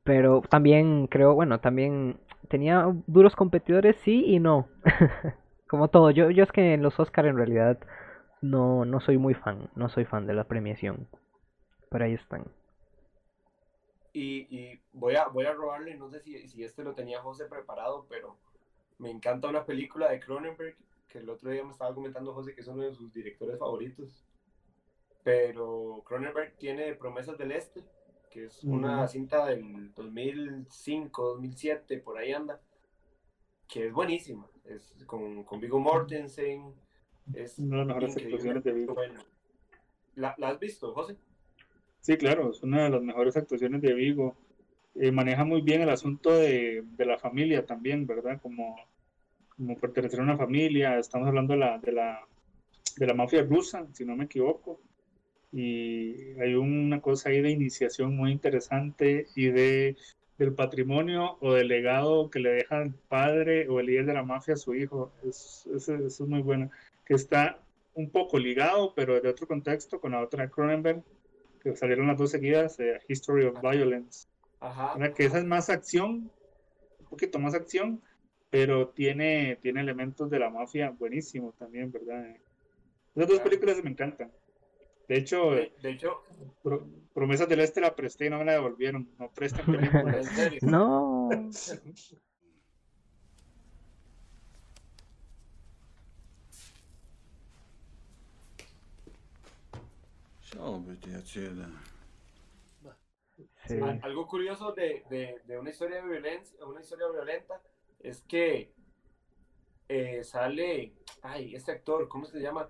Pero 0.04 0.42
también 0.48 1.08
creo, 1.08 1.34
bueno, 1.34 1.60
también 1.60 2.20
tenía 2.48 2.86
duros 3.06 3.34
competidores, 3.34 3.96
sí 3.96 4.24
y 4.26 4.38
no. 4.38 4.68
Como 5.68 5.88
todo, 5.88 6.10
yo, 6.10 6.30
yo 6.30 6.44
es 6.44 6.52
que 6.52 6.74
en 6.74 6.82
los 6.82 6.98
Oscar 7.00 7.26
en 7.26 7.36
realidad 7.36 7.78
no, 8.40 8.84
no 8.84 9.00
soy 9.00 9.18
muy 9.18 9.34
fan, 9.34 9.68
no 9.74 9.88
soy 9.88 10.04
fan 10.04 10.26
de 10.26 10.34
la 10.34 10.44
premiación. 10.44 11.08
Pero 11.90 12.04
ahí 12.04 12.14
están. 12.14 12.44
Y, 14.12 14.46
y 14.48 14.80
voy, 14.92 15.16
a, 15.16 15.26
voy 15.26 15.44
a 15.44 15.52
robarle, 15.52 15.96
no 15.96 16.08
sé 16.08 16.20
si, 16.20 16.48
si 16.48 16.64
este 16.64 16.84
lo 16.84 16.94
tenía 16.94 17.20
José 17.20 17.46
preparado, 17.46 18.06
pero 18.08 18.36
me 18.98 19.10
encanta 19.10 19.48
una 19.48 19.66
película 19.66 20.08
de 20.08 20.20
Cronenberg, 20.20 20.76
que 21.08 21.18
el 21.18 21.28
otro 21.28 21.50
día 21.50 21.64
me 21.64 21.72
estaba 21.72 21.94
comentando 21.94 22.32
José 22.34 22.54
que 22.54 22.60
es 22.60 22.66
uno 22.68 22.82
de 22.82 22.94
sus 22.94 23.12
directores 23.12 23.58
favoritos. 23.58 24.26
Pero 25.22 26.02
Cronenberg 26.06 26.56
tiene 26.56 26.94
Promesas 26.94 27.36
del 27.36 27.52
Este, 27.52 27.82
que 28.30 28.44
es 28.44 28.62
una 28.62 29.08
cinta 29.08 29.44
del 29.46 29.92
2005, 29.94 31.22
2007, 31.30 31.98
por 31.98 32.18
ahí 32.18 32.32
anda, 32.32 32.60
que 33.68 33.86
es 33.88 33.92
buenísima. 33.92 34.46
Es 34.64 34.94
con, 35.06 35.42
con 35.44 35.60
Viggo 35.60 35.80
Mortensen. 35.80 36.74
Es 37.34 37.58
Una 37.58 37.78
de 37.78 37.84
las 37.84 37.86
mejores 37.88 38.16
actuaciones 38.16 38.64
de 38.64 38.72
Viggo. 38.72 38.94
bueno. 38.94 39.20
¿La, 40.14 40.34
¿La 40.38 40.48
has 40.50 40.60
visto, 40.60 40.94
José? 40.94 41.16
Sí, 42.00 42.16
claro, 42.16 42.50
es 42.50 42.62
una 42.62 42.84
de 42.84 42.90
las 42.90 43.02
mejores 43.02 43.36
actuaciones 43.36 43.82
de 43.82 43.94
Vigo. 43.94 44.36
Eh, 44.94 45.10
maneja 45.10 45.44
muy 45.44 45.60
bien 45.60 45.82
el 45.82 45.90
asunto 45.90 46.30
de, 46.30 46.84
de 46.86 47.04
la 47.04 47.18
familia 47.18 47.66
también, 47.66 48.06
¿verdad? 48.06 48.40
Como, 48.40 48.76
como 49.56 49.76
pertenecer 49.78 50.20
a 50.20 50.24
una 50.24 50.36
familia. 50.36 50.98
Estamos 50.98 51.28
hablando 51.28 51.54
de 51.54 51.58
la, 51.60 51.78
de 51.78 51.92
la, 51.92 52.20
de 52.96 53.06
la 53.06 53.14
mafia 53.14 53.42
rusa, 53.42 53.86
si 53.92 54.04
no 54.04 54.16
me 54.16 54.24
equivoco. 54.24 54.80
Y 55.52 56.38
hay 56.40 56.54
una 56.54 57.00
cosa 57.00 57.30
ahí 57.30 57.40
de 57.40 57.50
iniciación 57.50 58.16
muy 58.16 58.32
interesante 58.32 59.26
y 59.34 59.46
de 59.46 59.96
del 60.38 60.52
patrimonio 60.52 61.38
o 61.40 61.54
del 61.54 61.68
legado 61.68 62.28
que 62.28 62.40
le 62.40 62.50
deja 62.50 62.82
el 62.82 62.92
padre 62.92 63.68
o 63.70 63.80
el 63.80 63.86
líder 63.86 64.04
de 64.04 64.12
la 64.12 64.22
mafia 64.22 64.52
a 64.52 64.58
su 64.58 64.74
hijo. 64.74 65.10
Es, 65.26 65.66
es- 65.74 65.88
eso 65.88 66.24
es 66.24 66.28
muy 66.28 66.42
bueno. 66.42 66.70
Que 67.06 67.14
está 67.14 67.58
un 67.94 68.10
poco 68.10 68.38
ligado, 68.38 68.92
pero 68.94 69.18
de 69.18 69.30
otro 69.30 69.46
contexto, 69.46 69.98
con 69.98 70.12
la 70.12 70.20
otra 70.20 70.50
Cronenberg, 70.50 71.02
que 71.62 71.74
salieron 71.74 72.06
las 72.08 72.18
dos 72.18 72.32
seguidas, 72.32 72.78
eh, 72.80 73.00
History 73.08 73.44
of 73.46 73.62
Violence. 73.62 74.28
Ajá. 74.60 74.92
¿verdad? 74.98 75.14
Que 75.16 75.24
esa 75.24 75.38
es 75.38 75.44
más 75.46 75.70
acción, 75.70 76.30
un 77.00 77.06
poquito 77.08 77.38
más 77.38 77.54
acción, 77.54 78.02
pero 78.56 78.88
tiene, 78.88 79.56
tiene 79.60 79.82
elementos 79.82 80.30
de 80.30 80.38
la 80.38 80.48
mafia 80.48 80.88
buenísimos 80.88 81.54
también, 81.56 81.92
¿verdad? 81.92 82.34
Esas 83.14 83.28
dos 83.28 83.40
películas 83.40 83.84
me 83.84 83.90
encantan. 83.90 84.32
De 85.08 85.18
hecho, 85.18 85.50
De, 85.50 85.74
de 85.82 85.90
hecho, 85.90 86.22
Pro- 86.62 86.88
Promesas 87.12 87.50
del 87.50 87.60
Este 87.60 87.82
la 87.82 87.94
presté 87.94 88.26
y 88.26 88.30
no 88.30 88.38
me 88.38 88.46
la 88.46 88.52
devolvieron. 88.52 89.10
No 89.18 89.30
prestan 89.30 89.66
películas. 89.66 90.26
No. 90.62 91.28
But 100.54 101.00
that's 101.02 101.36
it. 101.36 101.52
Sí. 103.66 103.74
Al- 103.80 104.00
Algo 104.02 104.26
curioso 104.26 104.72
de, 104.72 105.04
de- 105.10 105.40
de 105.44 105.58
una 105.58 105.70
historia 105.70 105.96
de 106.02 106.08
violencia, 106.08 106.64
una 106.64 106.80
historia 106.80 107.06
violenta, 107.12 107.60
es 108.08 108.22
que 108.22 108.72
eh, 109.88 110.22
sale, 110.24 110.94
ay, 111.22 111.54
este 111.54 111.72
actor, 111.72 112.08
¿cómo 112.08 112.24
se 112.26 112.40
llama? 112.40 112.68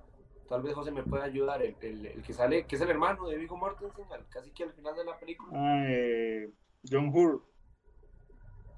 Tal 0.49 0.63
vez 0.63 0.75
José 0.75 0.91
me 0.93 1.03
pueda 1.03 1.25
ayudar, 1.25 1.63
el, 1.63 1.77
el- 1.81 2.07
el 2.07 2.23
que 2.23 2.33
sale, 2.33 2.67
que 2.67 2.77
es 2.77 2.83
el 2.83 2.91
hermano 2.91 3.27
de 3.29 3.37
Viggo 3.37 3.57
Mortensen, 3.57 4.05
al- 4.13 4.29
casi 4.29 4.51
que 4.53 4.65
al 4.65 4.73
final 4.73 4.95
de 4.95 5.05
la 5.05 5.19
película, 5.19 5.51
Ah, 5.55 5.85
eh, 5.89 6.51
John 6.89 7.11
Hurt. 7.15 7.43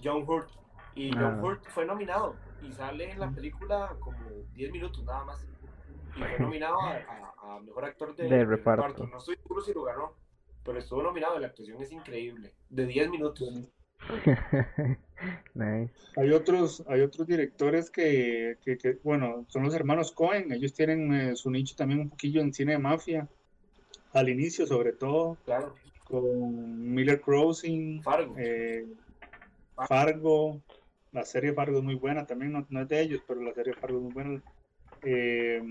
John 0.02 0.24
Hurt. 0.26 0.50
Y 0.94 1.10
Ah. 1.16 1.18
John 1.20 1.44
Hurt 1.44 1.64
fue 1.68 1.84
nominado 1.84 2.36
y 2.62 2.72
sale 2.72 3.10
en 3.10 3.20
la 3.20 3.30
película 3.30 3.96
como 4.00 4.18
10 4.52 4.70
minutos 4.72 5.04
nada 5.04 5.24
más. 5.24 5.46
Y 6.16 6.18
fue 6.20 6.38
nominado 6.54 6.80
a, 6.80 6.92
a- 6.96 7.56
a 7.56 7.60
mejor 7.60 7.84
actor 7.84 8.14
de, 8.16 8.24
De 8.28 8.36
de 8.38 8.44
reparto. 8.44 9.06
No 9.06 9.18
estoy 9.18 9.36
seguro 9.36 9.60
si 9.60 9.72
lo 9.74 9.82
ganó, 9.84 10.14
pero 10.64 10.78
estuvo 10.78 11.02
nominado 11.02 11.38
la 11.38 11.48
actuación 11.48 11.80
es 11.82 11.92
increíble. 11.92 12.54
De 12.68 12.86
10 12.86 13.10
minutos. 13.10 13.48
nice. 15.54 15.92
Hay 16.16 16.30
otros, 16.30 16.84
hay 16.88 17.00
otros 17.00 17.26
directores 17.26 17.90
que, 17.90 18.56
que- 18.64 18.76
que, 18.78 18.98
bueno, 19.02 19.46
son 19.48 19.64
los 19.64 19.74
hermanos 19.74 20.12
Cohen. 20.12 20.52
Ellos 20.52 20.74
tienen 20.74 21.12
eh, 21.12 21.36
su 21.36 21.50
nicho 21.50 21.74
también 21.76 22.00
un 22.00 22.10
poquillo 22.10 22.40
en 22.40 22.52
cine 22.52 22.72
de 22.72 22.78
mafia. 22.78 23.28
Al 24.12 24.28
inicio, 24.28 24.66
sobre 24.66 24.92
todo, 24.92 25.38
Claro, 25.44 25.74
con 26.04 26.94
Miller 26.94 27.20
Crossing, 27.20 28.02
Fargo. 28.02 28.34
eh, 28.38 28.86
Fargo. 29.86 30.62
La 31.12 31.24
serie 31.24 31.52
Fargo 31.52 31.78
es 31.78 31.84
muy 31.84 31.94
buena 31.94 32.26
también, 32.26 32.52
no, 32.52 32.66
no 32.68 32.82
es 32.82 32.88
de 32.88 33.00
ellos, 33.00 33.22
pero 33.26 33.40
la 33.42 33.54
serie 33.54 33.74
Fargo 33.74 33.98
es 33.98 34.02
muy 34.04 34.12
buena. 34.12 34.42
Eh, 35.02 35.62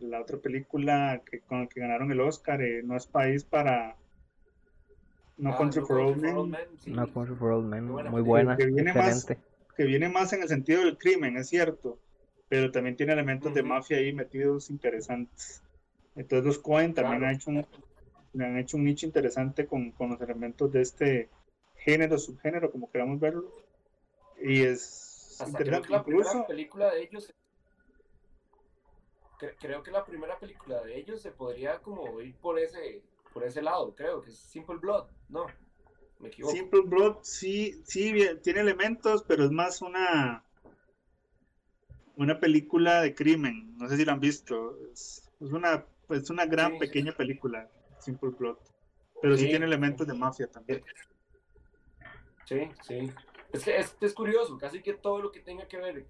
la 0.00 0.20
otra 0.20 0.38
película 0.38 1.22
que, 1.24 1.40
con 1.40 1.60
la 1.60 1.66
que 1.68 1.80
ganaron 1.80 2.10
el 2.10 2.20
Oscar, 2.20 2.62
eh, 2.62 2.82
No 2.82 2.96
es 2.96 3.06
País 3.06 3.44
para... 3.44 3.96
No 5.40 5.50
Ah, 5.52 5.56
Country 5.58 5.80
No 5.80 5.86
for 5.86 5.98
Old 5.98 6.12
Country 6.20 6.20
for 6.20 6.34
Men. 6.34 6.36
Old 6.38 6.50
Men, 6.50 6.78
sí. 6.80 6.90
No 6.90 7.12
Country 7.12 7.34
for 7.36 7.50
Old 7.52 7.66
Men, 7.66 7.84
Muy 7.84 7.92
buena 7.94 8.10
muy 8.10 8.20
película. 8.20 8.42
buena, 8.44 8.56
Que 8.56 8.66
viene 8.66 8.92
más- 8.94 9.26
que 9.76 9.84
viene 9.84 10.08
más 10.10 10.32
en 10.34 10.42
el 10.42 10.48
sentido 10.48 10.84
del 10.84 10.98
crimen, 10.98 11.36
es 11.38 11.48
cierto, 11.48 11.98
pero 12.48 12.70
también 12.70 12.96
tiene 12.96 13.12
elementos 13.14 13.54
de 13.54 13.62
mafia 13.62 13.96
ahí 13.96 14.12
metidos 14.12 14.68
interesantes. 14.68 15.62
Entonces 16.14 16.44
los 16.44 16.58
Cohen 16.58 16.92
también 16.92 17.20
Claro. 17.20 17.30
han 17.30 17.36
hecho 17.36 17.50
un, 17.50 17.66
le 18.34 18.44
han 18.44 18.58
hecho 18.58 18.76
un 18.76 18.84
nicho 18.84 19.06
interesante 19.06 19.66
con, 19.66 19.92
con 19.92 20.10
los 20.10 20.20
elementos 20.20 20.70
de 20.70 20.82
este 20.82 21.30
género, 21.76 22.18
subgénero, 22.18 22.70
como 22.70 22.90
queramos 22.90 23.18
verlo. 23.18 23.50
Y 24.42 24.60
es 24.62 25.38
Hasta 25.40 25.58
creo 25.58 25.80
que 25.80 25.88
la 25.92 26.04
primera 26.04 26.26
Incluso, 26.28 26.46
película 26.46 26.90
de 26.92 27.02
ellos 27.02 27.32
cre- 29.38 29.56
creo 29.58 29.82
que 29.82 29.90
la 29.90 30.04
primera 30.04 30.38
película 30.38 30.82
de 30.82 30.98
ellos 30.98 31.22
se 31.22 31.30
podría 31.30 31.78
como 31.80 32.20
ir 32.20 32.34
por 32.36 32.58
ese 32.58 33.02
por 33.32 33.44
ese 33.44 33.62
lado, 33.62 33.94
creo 33.94 34.20
que 34.20 34.30
es 34.30 34.38
Simple 34.38 34.76
Blood, 34.78 35.06
no, 35.28 35.46
me 36.18 36.28
equivoco. 36.28 36.54
Simple 36.54 36.80
Blood 36.82 37.18
sí, 37.22 37.82
sí 37.84 38.12
tiene 38.42 38.60
elementos, 38.60 39.22
pero 39.22 39.44
es 39.44 39.50
más 39.50 39.80
una, 39.82 40.44
una 42.16 42.38
película 42.38 43.00
de 43.02 43.14
crimen. 43.14 43.76
No 43.78 43.88
sé 43.88 43.96
si 43.96 44.04
la 44.04 44.12
han 44.12 44.20
visto. 44.20 44.76
Es, 44.92 45.30
es 45.40 45.52
una, 45.52 45.86
es 46.10 46.28
una 46.30 46.44
gran 46.46 46.72
Sí. 46.72 46.78
pequeña 46.78 47.12
película, 47.12 47.70
Simple 48.00 48.30
Blood. 48.30 48.58
Pero 49.22 49.36
sí, 49.36 49.44
Sí. 49.44 49.48
tiene 49.50 49.66
elementos 49.66 50.06
de 50.06 50.14
mafia 50.14 50.46
también. 50.46 50.82
Sí, 52.46 52.68
sí. 52.82 53.12
Es 53.52 53.64
que 53.64 53.76
es, 53.76 53.96
es 54.00 54.14
curioso, 54.14 54.58
casi 54.58 54.82
que 54.82 54.94
todo 54.94 55.20
lo 55.20 55.30
que 55.32 55.40
tenga 55.40 55.66
que 55.66 55.76
ver 55.76 56.06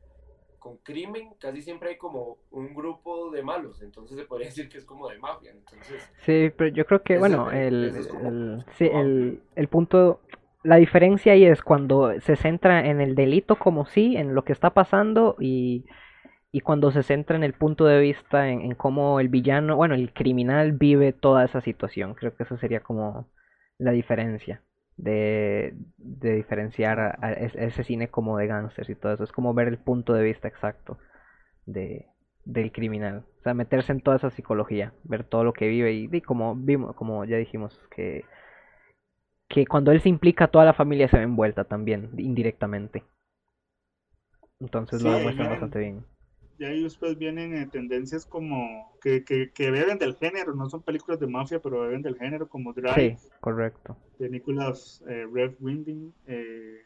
con 0.60 0.78
crimen, 0.78 1.34
casi 1.40 1.62
siempre 1.62 1.90
hay 1.90 1.98
como 1.98 2.38
un 2.50 2.74
grupo 2.74 3.30
de 3.32 3.42
malos, 3.42 3.82
entonces 3.82 4.18
se 4.18 4.24
podría 4.26 4.48
decir 4.50 4.70
que 4.70 4.78
es 4.78 4.84
como 4.84 5.08
de 5.10 5.18
mafia, 5.18 5.50
entonces 5.52 6.12
Sí, 6.24 6.50
pero 6.56 6.70
yo 6.70 6.84
creo 6.86 7.02
que, 7.02 7.18
bueno, 7.18 7.50
el, 7.50 7.94
es 7.96 8.06
como- 8.08 8.28
el- 8.28 8.64
sí, 8.76 8.88
el, 8.92 9.42
el 9.56 9.68
punto, 9.68 10.20
la 10.62 10.76
diferencia 10.76 11.32
ahí 11.32 11.44
es 11.44 11.62
cuando 11.62 12.12
se 12.20 12.36
centra 12.36 12.86
en 12.86 13.00
el 13.00 13.14
delito 13.14 13.56
como 13.58 13.86
sí, 13.86 14.16
en 14.16 14.34
lo 14.34 14.44
que 14.44 14.52
está 14.52 14.70
pasando 14.74 15.36
y, 15.40 15.86
y 16.52 16.60
cuando 16.60 16.90
se 16.92 17.02
centra 17.02 17.36
en 17.36 17.44
el 17.44 17.54
punto 17.54 17.86
de 17.86 18.00
vista 18.00 18.48
en, 18.50 18.62
en 18.62 18.74
cómo 18.74 19.20
el 19.20 19.28
villano, 19.28 19.76
bueno, 19.76 19.94
el 19.94 20.12
criminal 20.12 20.72
vive 20.72 21.12
toda 21.12 21.44
esa 21.44 21.60
situación. 21.60 22.14
Creo 22.14 22.34
que 22.36 22.44
eso 22.44 22.56
sería 22.58 22.80
como 22.80 23.28
la 23.78 23.92
diferencia 23.92 24.62
de, 25.02 25.74
de 25.98 26.32
diferenciar 26.36 27.00
a, 27.00 27.18
a 27.20 27.32
es- 27.32 27.54
ese 27.56 27.84
cine 27.84 28.08
como 28.10 28.38
de 28.38 28.46
gángsters 28.48 28.90
y 28.90 28.94
todo 28.96 29.14
eso. 29.14 29.24
Es 29.24 29.32
como 29.32 29.54
ver 29.54 29.68
el 29.68 29.78
punto 29.78 30.12
de 30.14 30.24
vista 30.24 30.48
exacto 30.48 30.98
de, 31.66 32.06
del 32.44 32.72
criminal. 32.72 33.24
O 33.40 33.42
sea, 33.44 33.54
meterse 33.54 33.92
en 33.92 34.02
toda 34.02 34.16
esa 34.18 34.30
psicología, 34.30 34.94
ver 35.04 35.24
todo 35.24 35.44
lo 35.44 35.52
que 35.54 35.68
vive 35.68 35.92
y, 35.94 36.08
y 36.12 36.20
como 36.22 36.54
vimos, 36.56 36.94
como 36.96 37.24
ya 37.26 37.36
dijimos, 37.38 37.78
que, 37.94 38.24
que 39.50 39.66
cuando 39.66 39.92
él 39.92 40.00
se 40.00 40.08
implica, 40.08 40.48
toda 40.48 40.64
la 40.64 40.72
familia 40.72 41.06
se 41.06 41.18
ve 41.18 41.24
envuelta 41.24 41.64
también, 41.64 42.10
indirectamente. 42.16 43.04
Entonces 44.60 45.02
lo 45.02 45.10
Sí, 45.12 45.34
ya- 45.36 45.48
bastante 45.48 45.80
bien. 45.80 46.04
Y 46.60 46.64
ahí 46.64 46.82
después 46.84 47.18
vienen 47.18 47.56
eh, 47.56 47.66
tendencias 47.66 48.24
como 48.26 48.96
que, 49.02 49.24
que, 49.24 49.50
que 49.52 49.70
beben 49.72 49.98
del 49.98 50.14
género, 50.16 50.54
no 50.54 50.70
son 50.70 50.82
películas 50.84 51.18
de 51.18 51.26
mafia, 51.26 51.60
pero 51.60 51.80
beben 51.80 52.02
del 52.02 52.16
género, 52.18 52.48
como 52.48 52.72
Drive, 52.72 52.94
Sí, 52.94 53.16
correcto. 53.40 53.96
de 54.18 54.30
Nicholas 54.30 55.02
eh, 55.08 55.26
Rev 55.32 55.56
Winding, 55.60 56.14
eh, 56.26 56.82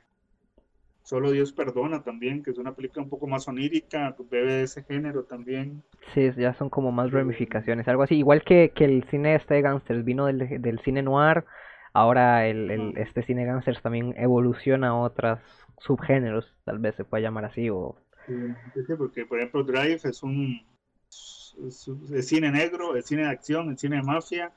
Solo 1.04 1.30
Dios 1.30 1.52
Perdona 1.52 2.02
también, 2.02 2.42
que 2.42 2.50
es 2.50 2.58
una 2.58 2.74
película 2.74 3.04
un 3.04 3.08
poco 3.10 3.26
más 3.28 3.46
onírica, 3.46 4.16
bebe 4.30 4.54
de 4.54 4.62
ese 4.64 4.82
género 4.84 5.24
también. 5.24 5.82
Sí, 6.14 6.30
ya 6.36 6.54
son 6.54 6.70
como 6.70 6.92
más 6.92 7.10
ramificaciones, 7.12 7.88
algo 7.88 8.02
así. 8.02 8.16
Igual 8.16 8.42
que, 8.44 8.72
que 8.74 8.84
el 8.84 9.04
cine 9.10 9.34
este 9.34 9.54
de 9.54 9.62
gangsters 9.62 10.04
vino 10.04 10.26
del, 10.26 10.60
del 10.60 10.78
cine 10.80 11.02
noir, 11.02 11.44
ahora 11.92 12.46
el, 12.46 12.70
el- 12.70 12.98
este 12.98 13.22
cine 13.24 13.44
gangsters 13.44 13.82
también 13.82 14.14
evoluciona 14.16 14.88
a 14.88 14.94
otros 14.94 15.40
subgéneros, 15.78 16.54
tal 16.64 16.78
vez 16.78 16.94
se 16.96 17.04
pueda 17.04 17.22
llamar 17.22 17.46
así, 17.46 17.68
o 17.70 17.96
Eh, 18.26 18.54
sí, 18.86 18.94
porque, 18.96 19.26
por 19.26 19.38
ejemplo, 19.38 19.62
Drive 19.64 20.00
es 20.04 20.22
un 20.22 20.66
es, 21.08 21.88
es 22.12 22.28
cine 22.28 22.50
negro, 22.50 22.96
es 22.96 23.06
cine 23.06 23.22
de 23.22 23.28
acción, 23.28 23.72
es 23.72 23.80
cine 23.80 23.96
de 23.96 24.02
mafia. 24.02 24.52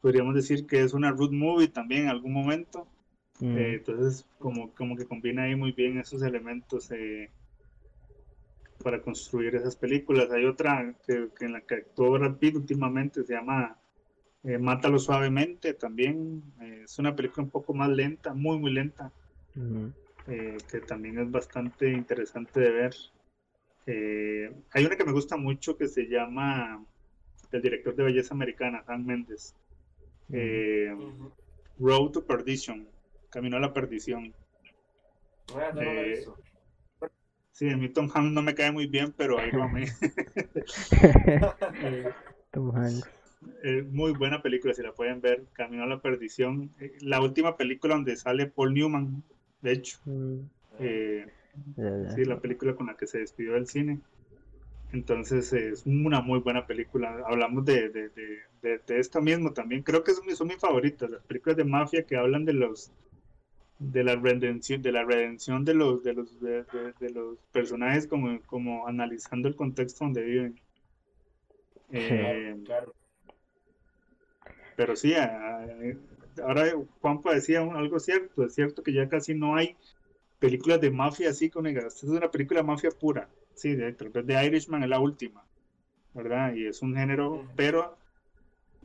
Podríamos 0.00 0.34
decir 0.34 0.66
que 0.66 0.80
es 0.82 0.94
una 0.94 1.10
road 1.12 1.30
movie 1.32 1.68
también 1.68 2.04
en 2.04 2.08
algún 2.10 2.32
momento. 2.32 2.88
mm, 3.40 3.46
Eh, 3.54 3.74
entonces, 3.78 4.26
como, 4.38 4.74
como 4.74 4.96
que 4.96 5.06
combina 5.06 5.44
ahí 5.44 5.56
muy 5.56 5.72
bien 5.72 5.98
esos 5.98 6.22
elementos 6.22 6.90
eh, 6.92 7.32
para 8.82 9.00
construir 9.02 9.54
esas 9.54 9.76
películas. 9.76 10.30
Hay 10.32 10.44
otra 10.44 10.94
que, 11.06 11.28
que 11.36 11.44
en 11.44 11.52
la 11.52 11.60
que 11.60 11.74
actuó 11.76 12.10
Brad 12.12 12.36
Pitt 12.38 12.56
últimamente, 12.56 13.22
se 13.24 13.34
llama 13.34 13.78
eh, 14.44 14.58
Mátalo 14.58 14.98
Suavemente 14.98 15.74
también. 15.74 16.42
Es 16.84 16.98
una 16.98 17.14
película 17.16 17.44
un 17.44 17.50
poco 17.50 17.74
más 17.74 17.90
lenta, 17.90 18.34
muy, 18.34 18.58
muy 18.58 18.72
lenta, 18.72 19.12
ujú. 19.56 19.92
Eh, 20.26 20.56
que 20.70 20.80
también 20.80 21.18
es 21.18 21.30
bastante 21.30 21.90
interesante 21.90 22.60
de 22.60 22.70
ver. 22.70 22.94
Eh, 23.86 24.52
hay 24.72 24.84
una 24.84 24.96
que 24.96 25.04
me 25.04 25.12
gusta 25.12 25.36
mucho 25.36 25.76
que 25.76 25.88
se 25.88 26.04
llama 26.06 26.84
el 27.52 27.62
director 27.62 27.94
de 27.94 28.04
Belleza 28.04 28.34
Americana, 28.34 28.84
Sam 28.84 29.04
Mendes. 29.04 29.54
Eh, 30.32 30.92
ujú. 30.96 31.32
Road 31.78 32.10
to 32.12 32.24
Perdition, 32.24 32.86
Camino 33.30 33.56
a 33.56 33.60
la 33.60 33.72
Perdición. 33.72 34.32
Ah, 35.54 35.70
no, 35.74 35.80
no 35.80 35.82
la 35.82 36.02
he 36.02 36.12
Eh. 36.12 36.26
Sí, 37.52 37.68
a 37.68 37.76
mí 37.76 37.88
Tom 37.90 38.08
Hanks 38.12 38.32
no 38.32 38.42
me 38.42 38.54
cae 38.54 38.72
muy 38.72 38.86
bien, 38.86 39.12
pero 39.16 39.38
ahí 39.38 39.50
lo 39.50 39.62
amé. 39.64 39.86
Tom 42.52 42.74
Hanks. 42.74 43.10
eh, 43.64 43.82
muy 43.82 44.12
buena 44.12 44.40
película, 44.40 44.72
si 44.72 44.82
la 44.82 44.92
pueden 44.92 45.20
ver, 45.20 45.46
Camino 45.52 45.82
a 45.82 45.86
la 45.86 46.00
Perdición. 46.00 46.70
Eh, 46.80 46.92
la 47.00 47.20
última 47.20 47.56
película 47.56 47.94
donde 47.96 48.16
sale 48.16 48.46
Paul 48.46 48.74
Newman, 48.74 49.22
de 49.60 49.72
hecho. 49.72 49.98
Mm, 50.04 50.40
Eh, 50.78 51.26
sí, 52.08 52.24
la 52.24 52.40
película 52.40 52.74
con 52.74 52.86
la 52.86 52.96
que 52.96 53.06
se 53.06 53.18
despidió 53.18 53.54
del 53.54 53.66
cine. 53.66 54.00
Entonces 54.92 55.52
es 55.52 55.86
una 55.86 56.20
muy 56.22 56.40
buena 56.40 56.66
película. 56.66 57.22
Hablamos 57.26 57.64
de, 57.64 57.90
de, 57.90 58.10
de, 58.10 58.38
de- 58.62 58.78
de 58.86 58.98
esto 59.00 59.20
mismo 59.22 59.52
también. 59.52 59.82
Creo 59.82 60.04
que 60.04 60.14
son, 60.14 60.26
mis- 60.26 60.38
son 60.38 60.48
mis 60.48 60.58
favoritas, 60.58 61.10
las 61.10 61.24
películas 61.24 61.56
de 61.58 61.64
mafia 61.64 62.06
que 62.06 62.16
hablan 62.16 62.44
de 62.44 62.54
los 62.54 62.92
de 63.78 64.04
la 64.04 64.16
redención 64.16 64.82
de 64.82 64.92
la 64.92 65.04
redención 65.04 65.64
de 65.64 65.74
los 65.74 66.02
de 66.04 66.14
los 66.14 66.40
de, 66.40 66.64
de- 66.64 66.94
de 67.00 67.10
los 67.10 67.38
personajes 67.52 68.06
como, 68.08 68.42
como 68.46 68.86
analizando 68.88 69.48
el 69.48 69.56
contexto 69.56 70.04
donde 70.04 70.22
viven. 70.22 70.60
Eh, 71.92 72.54
Claro, 72.64 72.94
pero 74.74 74.96
sí, 74.96 75.14
a- 75.14 75.24
a- 75.58 75.66
ahora 76.42 76.72
Juanpa 77.00 77.34
decía 77.34 77.62
un- 77.62 77.76
algo 77.76 77.98
cierto, 78.00 78.44
es 78.44 78.54
cierto 78.54 78.82
que 78.82 78.92
ya 78.92 79.08
casi 79.08 79.34
no 79.34 79.56
hay 79.56 79.76
películas 80.38 80.80
de 80.80 80.90
mafia 80.90 81.30
así 81.30 81.50
con 81.50 81.66
esta 81.66 81.86
es 81.88 82.02
una 82.04 82.30
película 82.30 82.60
de 82.60 82.66
mafia 82.66 82.90
pura, 82.90 83.30
sí, 83.54 83.74
de, 83.74 83.92
tal 83.92 84.10
vez 84.10 84.26
de 84.26 84.46
Irishman 84.46 84.82
es 84.84 84.88
la 84.90 85.00
última, 85.00 85.46
¿verdad? 86.14 86.54
Y 86.54 86.66
es 86.66 86.82
un 86.82 86.96
género, 86.96 87.52
pero 87.56 87.98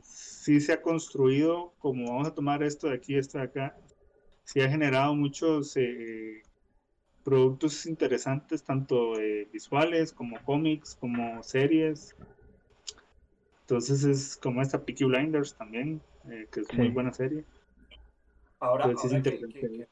sí 0.02 0.60
se 0.60 0.72
ha 0.74 0.82
construido, 0.82 1.74
como 1.78 2.10
vamos 2.12 2.28
a 2.28 2.34
tomar 2.34 2.62
esto 2.62 2.88
de 2.88 2.96
aquí, 2.96 3.16
esto 3.16 3.38
de 3.38 3.44
acá, 3.44 3.76
sí 4.44 4.60
ha 4.60 4.70
generado 4.70 5.14
muchos 5.14 5.76
eh, 5.76 6.42
productos 7.24 7.86
interesantes, 7.86 8.64
tanto 8.64 9.18
eh, 9.20 9.48
visuales 9.52 10.12
como 10.12 10.42
cómics, 10.44 10.96
como 10.96 11.42
series. 11.42 12.14
Entonces 13.62 14.04
es 14.04 14.36
como 14.36 14.62
esta 14.62 14.84
Peaky 14.84 15.04
Blinders 15.04 15.56
también, 15.56 16.02
eh, 16.30 16.46
que 16.50 16.60
es 16.60 16.74
muy 16.74 16.88
buena 16.88 17.12
serie. 17.12 17.44
Ahora, 18.60 18.86
es 18.86 18.96
ahora 19.04 19.22
que, 19.22 19.38
que- 19.38 19.86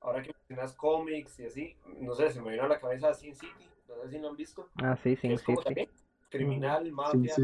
ahora 0.00 0.22
mencionas 0.22 0.74
cómics 0.74 1.40
y 1.40 1.46
así, 1.46 1.76
no 2.00 2.14
sé, 2.14 2.30
se 2.30 2.40
me 2.40 2.50
vino 2.52 2.64
a 2.64 2.68
la 2.68 2.80
cabeza 2.80 3.12
Sin 3.14 3.34
City, 3.34 3.52
no 3.88 4.02
sé 4.02 4.10
si 4.10 4.18
lo 4.18 4.28
han 4.28 4.36
visto. 4.36 4.68
Ah, 4.82 4.96
sí, 5.02 5.16
Sin 5.16 5.34
es 5.34 5.42
como 5.42 5.58
City. 5.58 5.64
también 5.64 5.88
criminal, 6.30 6.84
Sí, 6.84 6.92
mafia, 6.92 7.34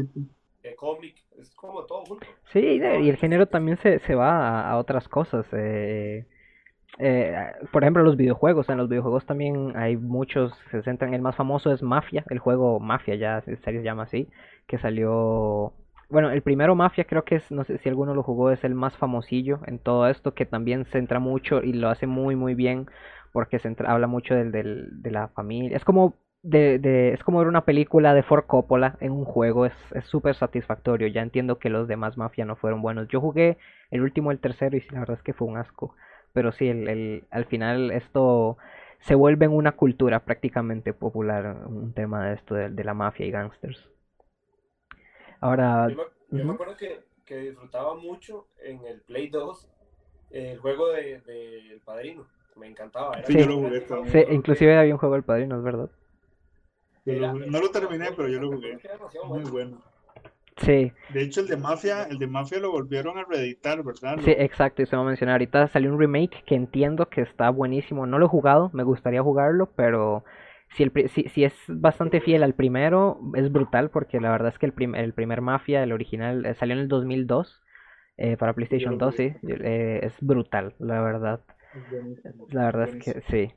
eh, 0.63 0.75
cómic, 0.75 1.15
es 1.37 1.49
como 1.55 1.83
todo 1.85 2.05
junto. 2.05 2.27
Sí, 2.53 2.59
y 2.59 3.09
el 3.09 3.17
género 3.17 3.47
también 3.47 3.77
se, 3.77 3.99
se 3.99 4.15
va 4.15 4.61
a, 4.61 4.71
a 4.71 4.77
otras 4.77 5.07
cosas. 5.09 5.45
eh, 5.51 6.25
eh, 6.99 7.35
por 7.71 7.83
ejemplo, 7.83 8.03
los 8.03 8.17
videojuegos. 8.17 8.69
En 8.69 8.77
los 8.77 8.89
videojuegos 8.89 9.25
también 9.25 9.73
hay 9.75 9.97
muchos 9.97 10.53
que 10.65 10.77
se 10.77 10.83
centran. 10.83 11.13
El 11.13 11.21
más 11.21 11.35
famoso 11.35 11.71
es 11.73 11.81
Mafia, 11.83 12.23
el 12.29 12.39
juego 12.39 12.79
Mafia, 12.79 13.15
ya 13.15 13.41
se 13.41 13.83
llama 13.83 14.03
así, 14.03 14.29
que 14.67 14.77
salió. 14.77 15.73
Bueno, 16.09 16.29
el 16.31 16.41
primero 16.43 16.75
Mafia 16.75 17.05
creo 17.05 17.23
que 17.25 17.35
es, 17.35 17.51
no 17.51 17.63
sé 17.63 17.77
si 17.79 17.89
alguno 17.89 18.13
lo 18.13 18.23
jugó, 18.23 18.51
es 18.51 18.63
el 18.63 18.75
más 18.75 18.95
famosillo 18.97 19.59
en 19.65 19.79
todo 19.79 20.07
esto, 20.07 20.33
que 20.33 20.45
también 20.45 20.85
centra 20.85 21.19
mucho 21.19 21.61
y 21.63 21.73
lo 21.73 21.89
hace 21.89 22.05
muy 22.07 22.35
muy 22.35 22.53
bien, 22.55 22.87
porque 23.31 23.59
centra- 23.59 23.89
habla 23.91 24.07
mucho 24.07 24.35
del, 24.35 24.51
del- 24.51 25.01
de 25.01 25.11
la 25.11 25.27
familia. 25.29 25.75
Es 25.77 25.83
como 25.83 26.15
de, 26.43 26.77
de- 26.79 27.13
es 27.13 27.23
como 27.23 27.39
ver 27.39 27.47
una 27.47 27.65
película 27.65 28.13
de 28.13 28.21
Ford 28.23 28.45
Coppola 28.45 28.97
en 29.01 29.11
un 29.11 29.25
juego, 29.25 29.65
es 29.65 29.73
súper 30.03 30.35
satisfactorio. 30.35 31.07
Ya 31.07 31.21
entiendo 31.21 31.57
que 31.59 31.69
los 31.69 31.87
demás 31.87 32.17
Mafia 32.17 32.45
no 32.45 32.55
fueron 32.55 32.81
buenos. 32.81 33.07
Yo 33.07 33.19
jugué 33.21 33.57
el 33.91 34.01
último, 34.01 34.31
el 34.31 34.39
tercero, 34.39 34.77
y 34.77 34.81
la 34.91 34.99
verdad 34.99 35.17
es 35.17 35.23
que 35.23 35.33
fue 35.33 35.47
un 35.47 35.57
asco. 35.57 35.95
Pero 36.33 36.51
sí, 36.51 36.67
el, 36.67 36.87
el- 36.87 37.23
al 37.31 37.45
final 37.45 37.91
esto 37.91 38.57
se 38.99 39.15
vuelve 39.15 39.45
en 39.45 39.51
una 39.53 39.71
cultura 39.73 40.19
prácticamente 40.25 40.93
popular, 40.93 41.63
un 41.67 41.93
tema 41.93 42.27
de 42.27 42.35
esto 42.35 42.53
de, 42.55 42.69
de 42.69 42.83
la 42.83 42.93
mafia 42.93 43.25
y 43.25 43.31
gangsters. 43.31 43.89
Ahora, 45.45 45.87
Yo 45.87 45.95
me, 45.95 46.03
yo 46.31 46.45
me 46.45 46.51
ujú. 46.51 46.53
acuerdo 46.53 46.75
que, 46.77 47.03
que 47.25 47.37
disfrutaba 47.37 47.95
mucho 47.95 48.47
en 48.57 48.85
el 48.85 49.01
Play 49.01 49.29
2 49.29 49.69
el 50.29 50.59
juego 50.59 50.89
de, 50.89 51.21
de 51.21 51.71
El 51.73 51.81
Padrino. 51.81 52.27
Me 52.55 52.67
encantaba. 52.67 53.19
Era 53.19 53.29
Sí, 53.29 53.37
yo 53.37 53.45
lo 53.45 53.55
jugué 53.57 53.81
también. 53.81 54.11
Sí, 54.11 54.23
inclusive 54.31 54.77
había 54.77 54.93
un 54.93 54.99
juego 54.99 55.15
del 55.15 55.23
Padrino, 55.23 55.57
es 55.57 55.63
verdad. 55.63 55.89
Era-. 57.05 57.31
No 57.33 57.61
lo 57.61 57.71
terminé, 57.71 58.11
pero 58.11 58.27
yo 58.27 58.39
lo 58.41 58.49
jugué. 58.51 58.73
Era 58.83 58.95
demasiado 58.97 59.27
Muy 59.27 59.43
bueno. 59.45 59.81
Sí, 60.57 60.93
De 61.07 61.23
hecho, 61.23 61.41
el 61.41 61.47
de 61.47 61.57
Mafia, 61.57 62.03
el 62.03 62.19
de 62.19 62.27
Mafia 62.27 62.59
lo 62.59 62.69
volvieron 62.69 63.17
a 63.17 63.23
reeditar, 63.23 63.81
¿verdad? 63.83 64.19
sí, 64.23 64.31
exacto, 64.37 64.81
y 64.81 64.85
se 64.85 64.95
va 64.95 65.01
a 65.03 65.05
mencionar. 65.05 65.33
Ahorita 65.35 65.67
salió 65.67 65.91
un 65.91 65.99
remake 65.99 66.43
que 66.45 66.55
entiendo 66.55 67.09
que 67.09 67.21
está 67.21 67.49
buenísimo. 67.49 68.05
No 68.05 68.19
lo 68.19 68.25
he 68.25 68.29
jugado, 68.29 68.69
me 68.73 68.83
gustaría 68.83 69.21
jugarlo, 69.23 69.67
pero 69.75 70.23
si, 70.69 70.83
el, 70.83 71.09
si, 71.09 71.23
si 71.29 71.43
es 71.43 71.53
bastante 71.67 72.21
fiel 72.21 72.43
al 72.43 72.53
primero, 72.55 73.19
es 73.35 73.51
brutal, 73.51 73.89
porque 73.91 74.19
la 74.19 74.31
verdad 74.31 74.49
es 74.49 74.59
que 74.59 74.65
el, 74.65 74.73
prim- 74.73 74.95
el 74.95 75.13
primer 75.13 75.41
Mafia, 75.41 75.83
el 75.83 75.91
original, 75.93 76.45
eh, 76.45 76.53
salió 76.55 76.75
en 76.75 76.81
el 76.81 76.87
2002 76.87 77.61
eh, 78.17 78.37
para 78.37 78.53
PlayStation 78.53 78.97
2, 78.97 79.15
sí, 79.15 79.33
eh, 79.47 79.99
es 80.03 80.13
brutal, 80.21 80.75
la 80.79 81.01
verdad. 81.01 81.41
La 82.49 82.63
verdad 82.65 82.85
es 82.89 82.95
que 82.95 83.21
sí. 83.29 83.53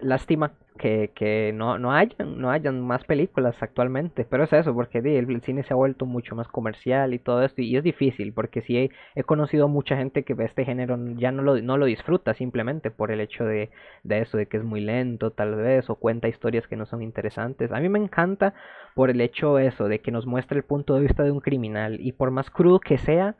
Lástima 0.00 0.52
que, 0.78 1.10
que 1.14 1.52
no, 1.54 1.78
no 1.78 1.92
hayan, 1.92 2.38
no 2.38 2.50
hayan 2.50 2.80
más 2.80 3.04
películas 3.04 3.56
actualmente, 3.62 4.26
pero 4.28 4.44
es 4.44 4.52
eso, 4.52 4.74
porque 4.74 4.98
el, 4.98 5.40
cine 5.42 5.62
se 5.62 5.72
ha 5.72 5.76
vuelto 5.76 6.06
mucho 6.06 6.34
más 6.34 6.48
comercial 6.48 7.14
y 7.14 7.18
todo 7.18 7.42
esto, 7.42 7.62
y 7.62 7.76
es 7.76 7.82
difícil, 7.82 8.32
porque 8.32 8.62
sí 8.62 8.90
he, 9.14 9.22
conocido 9.24 9.68
mucha 9.68 9.96
gente 9.96 10.24
que 10.24 10.34
este 10.40 10.64
género 10.64 10.98
ya 11.16 11.32
no 11.32 11.42
lo, 11.42 11.60
no 11.62 11.78
lo 11.78 11.86
disfruta 11.86 12.34
simplemente 12.34 12.90
por 12.90 13.10
el 13.10 13.20
hecho 13.20 13.44
de, 13.44 13.70
de 14.02 14.20
eso, 14.20 14.36
de 14.36 14.46
que 14.46 14.58
es 14.58 14.64
muy 14.64 14.80
lento 14.80 15.30
tal 15.30 15.54
vez, 15.54 15.88
o 15.90 15.96
cuenta 15.96 16.28
historias 16.28 16.66
que 16.66 16.76
no 16.76 16.86
son 16.86 17.02
interesantes. 17.02 17.72
A 17.72 17.80
mí 17.80 17.88
me 17.88 17.98
encanta 17.98 18.54
por 18.94 19.10
el 19.10 19.20
hecho 19.20 19.58
eso, 19.58 19.88
de 19.88 20.00
que 20.00 20.10
nos 20.12 20.26
muestra 20.26 20.56
el 20.58 20.64
punto 20.64 20.94
de 20.94 21.00
vista 21.00 21.22
de 21.22 21.30
un 21.32 21.40
criminal, 21.40 21.98
y 22.00 22.12
por 22.12 22.30
más 22.30 22.50
crudo 22.50 22.80
que 22.80 22.98
sea, 22.98 23.36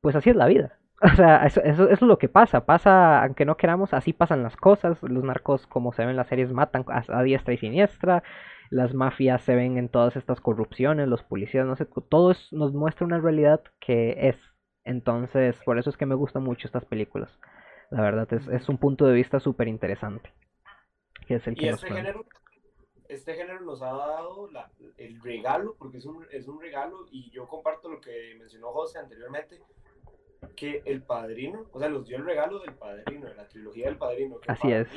pues 0.00 0.16
así 0.16 0.30
es 0.30 0.36
la 0.36 0.46
vida. 0.46 0.79
O 1.12 1.16
sea, 1.16 1.46
eso, 1.46 1.62
eso, 1.62 1.84
eso 1.84 1.92
es 1.92 2.02
lo 2.02 2.18
que 2.18 2.28
pasa. 2.28 2.66
Pasa, 2.66 3.22
aunque 3.22 3.44
no 3.46 3.56
queramos, 3.56 3.94
así 3.94 4.12
pasan 4.12 4.42
las 4.42 4.56
cosas. 4.56 5.02
Los 5.02 5.24
narcos, 5.24 5.66
como 5.66 5.92
se 5.92 6.02
ven 6.02 6.10
en 6.10 6.16
las 6.16 6.28
series, 6.28 6.52
matan 6.52 6.84
a, 6.88 7.02
a 7.08 7.22
diestra 7.22 7.54
y 7.54 7.58
siniestra. 7.58 8.22
Las 8.70 8.94
mafias 8.94 9.42
se 9.42 9.54
ven 9.54 9.78
en 9.78 9.88
todas 9.88 10.16
estas 10.16 10.40
corrupciones, 10.40 11.08
los 11.08 11.22
policías, 11.22 11.66
no 11.66 11.74
sé, 11.74 11.86
todo 12.08 12.30
es- 12.30 12.52
nos 12.52 12.72
muestra 12.72 13.06
una 13.06 13.18
realidad 13.18 13.62
que 13.80 14.28
es. 14.28 14.36
Entonces, 14.84 15.56
por 15.64 15.78
eso 15.78 15.90
es 15.90 15.96
que 15.96 16.06
me 16.06 16.14
gustan 16.14 16.42
mucho 16.44 16.68
estas 16.68 16.84
películas. 16.84 17.36
La 17.90 18.02
verdad, 18.02 18.32
es, 18.32 18.46
es 18.48 18.68
un 18.68 18.78
punto 18.78 19.06
de 19.06 19.14
vista 19.14 19.40
súper 19.40 19.68
interesante. 19.68 20.32
Que 21.26 21.36
es 21.36 21.46
el 21.48 21.56
que 21.56 21.70
nos 21.70 21.82
este 21.82 21.94
género, 21.94 22.24
este 23.08 23.34
género 23.34 23.60
nos 23.62 23.82
ha 23.82 23.86
dado 23.92 24.48
la- 24.50 24.70
el 24.98 25.20
regalo, 25.20 25.74
porque 25.78 25.98
es 25.98 26.06
un, 26.06 26.24
es 26.30 26.46
un 26.46 26.60
regalo, 26.60 27.06
y 27.10 27.30
yo 27.30 27.48
comparto 27.48 27.88
lo 27.88 28.00
que 28.00 28.36
mencionó 28.38 28.68
José 28.68 28.98
anteriormente, 29.00 29.60
que 30.56 30.82
el 30.84 31.02
padrino, 31.02 31.66
o 31.72 31.78
sea, 31.78 31.88
nos 31.88 32.06
dio 32.06 32.16
el 32.16 32.24
regalo 32.24 32.58
del 32.60 32.74
padrino, 32.74 33.26
de 33.28 33.34
la 33.34 33.48
trilogía 33.48 33.86
del 33.86 33.98
padrino. 33.98 34.38
que 34.40 34.50
Así 34.52 34.70
es. 34.72 34.88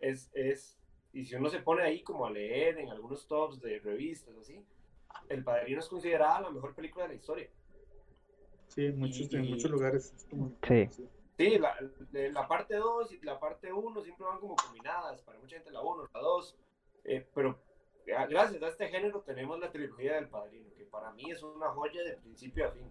Es, 0.00 0.30
es, 0.34 0.78
y 1.12 1.24
si 1.24 1.34
uno 1.34 1.48
se 1.48 1.60
pone 1.60 1.82
ahí 1.82 2.02
como 2.02 2.26
a 2.26 2.30
leer 2.30 2.78
en 2.78 2.88
algunos 2.90 3.26
tops 3.26 3.60
de 3.60 3.78
revistas 3.80 4.34
o 4.34 4.40
así, 4.40 4.64
el 5.28 5.44
padrino 5.44 5.80
es 5.80 5.88
considerada 5.88 6.40
la 6.42 6.50
mejor 6.50 6.74
película 6.74 7.04
de 7.04 7.10
la 7.10 7.14
historia. 7.16 7.48
Sí, 8.68 8.86
en 8.86 8.98
muchos, 8.98 9.32
en 9.34 9.44
Y- 9.44 9.50
muchos 9.50 9.70
lugares. 9.70 10.12
es 10.16 10.24
como- 10.26 10.52
Sí. 10.66 10.88
Sí, 11.36 11.58
la, 11.58 11.74
la 12.12 12.46
parte 12.46 12.76
2 12.76 13.12
y 13.12 13.20
la 13.22 13.40
parte 13.40 13.72
1 13.72 14.02
siempre 14.02 14.26
van 14.26 14.38
como 14.40 14.56
combinadas, 14.56 15.22
para 15.22 15.38
mucha 15.38 15.56
gente 15.56 15.70
la 15.70 15.80
1, 15.80 16.06
la 16.12 16.20
2, 16.20 16.56
eh, 17.04 17.26
pero 17.34 17.58
eh, 18.06 18.12
gracias 18.28 18.62
a 18.62 18.68
este 18.68 18.88
género 18.88 19.22
tenemos 19.22 19.58
la 19.58 19.70
trilogía 19.70 20.16
del 20.16 20.28
Padrino, 20.28 20.68
que 20.76 20.84
para 20.84 21.10
mí 21.12 21.30
es 21.30 21.42
una 21.42 21.70
joya 21.70 22.02
de 22.04 22.18
principio 22.18 22.68
a 22.68 22.72
fin. 22.72 22.90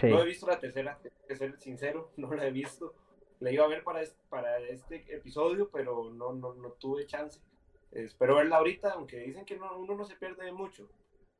Sí. 0.00 0.08
No 0.08 0.20
he 0.20 0.26
visto 0.26 0.46
la 0.46 0.58
tercera, 0.58 0.98
tengo 1.02 1.16
que 1.28 1.36
ser 1.36 1.58
sincero, 1.58 2.10
no 2.16 2.32
la 2.34 2.46
he 2.46 2.50
visto. 2.50 2.94
La 3.40 3.50
iba 3.50 3.64
a 3.64 3.68
ver 3.68 3.82
para 3.82 4.00
este, 4.02 4.16
para 4.28 4.58
este 4.58 5.04
episodio, 5.14 5.68
pero 5.72 6.10
no, 6.10 6.32
no, 6.32 6.54
no 6.54 6.70
tuve 6.72 7.06
chance. 7.06 7.40
Espero 7.90 8.36
verla 8.36 8.56
ahorita, 8.56 8.92
aunque 8.92 9.18
dicen 9.18 9.44
que 9.44 9.58
no, 9.58 9.76
uno 9.78 9.96
no 9.96 10.04
se 10.04 10.14
pierde 10.16 10.44
de 10.44 10.52
mucho, 10.52 10.88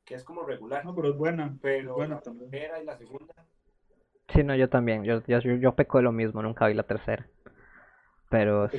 que 0.05 0.15
es 0.17 0.25
como 0.25 0.43
regular. 0.43 0.85
No, 0.85 0.95
pero 0.95 1.11
es 1.11 1.17
buena. 1.17 1.47
es 1.47 1.53
Pero 1.63 1.95
buena 1.95 2.17
la 2.17 2.21
también. 2.21 2.51
primera 2.51 2.83
y 2.83 2.85
la 2.85 2.97
segunda, 2.99 3.35
Sí, 4.29 4.43
no, 4.43 4.55
yo 4.57 4.69
también. 4.69 5.05
Yo, 5.05 5.23
yo, 5.27 5.39
yo, 5.41 5.55
yo 5.57 5.75
peco 5.75 5.99
de 5.99 6.05
lo 6.05 6.13
mismo, 6.13 6.43
nunca 6.43 6.67
vi 6.67 6.75
la 6.75 6.83
tercera. 6.85 7.27
Pero 8.31 8.69
sí, 8.71 8.79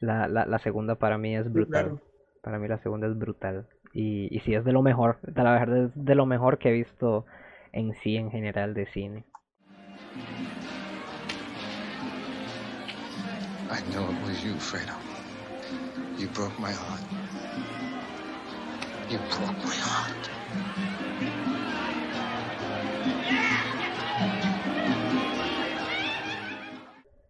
la, 0.00 0.28
la, 0.28 0.46
la 0.46 0.58
segunda 0.58 0.94
para 0.96 1.16
mí 1.18 1.36
es 1.36 1.44
Sí, 1.44 1.50
brutal. 1.50 1.84
claro. 1.84 2.00
Para 2.42 2.58
mí 2.58 2.68
la 2.68 2.78
segunda 2.78 3.06
es 3.08 3.18
brutal. 3.18 3.66
Y, 3.92 4.34
y 4.34 4.40
sí, 4.40 4.54
es 4.54 4.64
de 4.64 4.72
lo 4.72 4.82
mejor. 4.82 5.18
De 5.22 5.42
la 5.42 5.52
verdad 5.52 5.84
es 5.86 5.90
de 5.94 6.14
lo 6.14 6.26
mejor 6.26 6.58
que 6.58 6.68
he 6.68 6.72
visto 6.72 7.24
en 7.72 7.94
sí, 7.94 8.16
en 8.16 8.30
general, 8.30 8.74
de 8.74 8.86
cine. 8.86 9.24
I 13.70 13.82
know 13.90 14.10
it 14.10 14.22
was 14.22 14.42
you, 14.42 14.54
Fredo. 14.58 14.94
You 16.16 16.28
broke 16.28 16.58
my 16.58 16.72
heart. 16.72 17.02
You 19.08 19.18
broke 19.36 19.56
my 19.64 19.74
heart. 19.74 20.28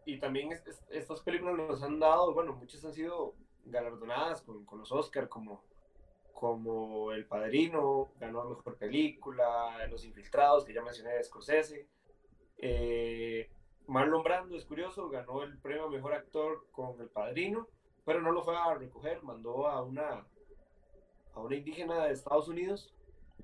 Y 0.04 0.18
también 0.18 0.52
es- 0.52 0.66
es- 0.66 0.82
estas 0.90 1.20
películas 1.20 1.56
nos 1.56 1.82
han 1.82 2.00
dado, 2.00 2.32
bueno, 2.32 2.54
muchas 2.54 2.84
han 2.84 2.92
sido 2.92 3.34
galardonadas 3.64 4.40
con, 4.42 4.64
con 4.64 4.78
los 4.78 4.90
Oscar, 4.90 5.28
como, 5.28 5.62
como 6.38 7.10
El 7.10 7.26
Padrino, 7.26 8.12
ganó 8.20 8.44
Mejor 8.44 8.76
Película, 8.76 9.84
Los 9.90 10.04
Infiltrados, 10.04 10.64
que 10.64 10.72
ya 10.72 10.82
mencioné 10.82 11.14
de 11.14 11.24
Scorsese. 11.24 11.88
Eh, 12.58 13.50
Marlon 13.88 14.22
Brando, 14.22 14.56
es 14.56 14.64
curioso, 14.64 15.08
ganó 15.08 15.42
el 15.42 15.58
premio 15.58 15.86
a 15.86 15.90
Mejor 15.90 16.12
Actor 16.14 16.66
con 16.70 17.00
El 17.00 17.08
Padrino, 17.08 17.66
pero 18.04 18.20
no 18.20 18.30
lo 18.30 18.42
fue 18.44 18.56
a 18.56 18.72
recoger, 18.74 19.20
mandó 19.24 19.66
a 19.66 19.82
una, 19.82 20.24
a 21.34 21.40
una 21.40 21.56
indígena 21.56 22.04
de 22.04 22.12
Estados 22.12 22.46
Unidos 22.48 22.94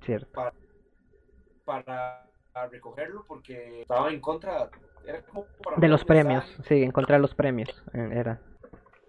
Cierto. 0.03 0.31
para 1.65 2.29
a 2.55 2.67
recogerlo 2.69 3.25
porque 3.27 3.81
estaba 3.81 4.11
en 4.11 4.21
contra 4.21 4.71
era 5.05 5.23
como 5.23 5.45
para 5.65 5.77
De 5.79 5.89
los 5.89 6.05
premios, 6.05 6.47
mensaje. 6.47 6.69
sí, 6.69 6.83
en 6.85 6.93
contra 6.93 7.17
de 7.17 7.23
los 7.23 7.35
premios. 7.35 7.69
eh, 7.93 8.09
Era. 8.13 8.41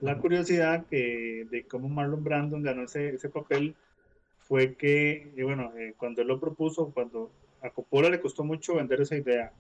La 0.02 0.18
curiosidad 0.18 0.86
que, 0.88 1.48
de 1.50 1.66
cómo 1.66 1.89
Marlon 1.89 2.24
Brandon 2.24 2.62
ganó 2.62 2.84
ese, 2.84 3.10
ese 3.10 3.30
papel 3.30 3.76
fue 4.39 4.76
que, 4.76 5.32
y 5.36 5.41
bueno, 5.41 5.72
eh, 5.78 5.93
cuando 5.98 6.22
él 6.22 6.28
lo 6.28 6.39
propuso, 6.39 6.91
cuando 6.93 7.32
a 7.62 7.70
Coppola 7.70 8.10
le 8.10 8.22
costó 8.22 8.43
mucho 8.43 8.76
vender 8.76 9.02
esa 9.02 9.16
idea. 9.16 9.52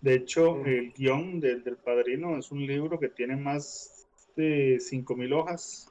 De 0.00 0.14
hecho, 0.14 0.64
el 0.64 0.92
guion 0.92 1.40
del, 1.40 1.62
del 1.62 1.76
Padrino 1.76 2.36
es 2.38 2.50
un 2.50 2.66
libro 2.66 2.98
que 2.98 3.08
tiene 3.08 3.36
más 3.36 4.06
de 4.36 4.76
5.000 4.76 5.34
hojas. 5.34 5.90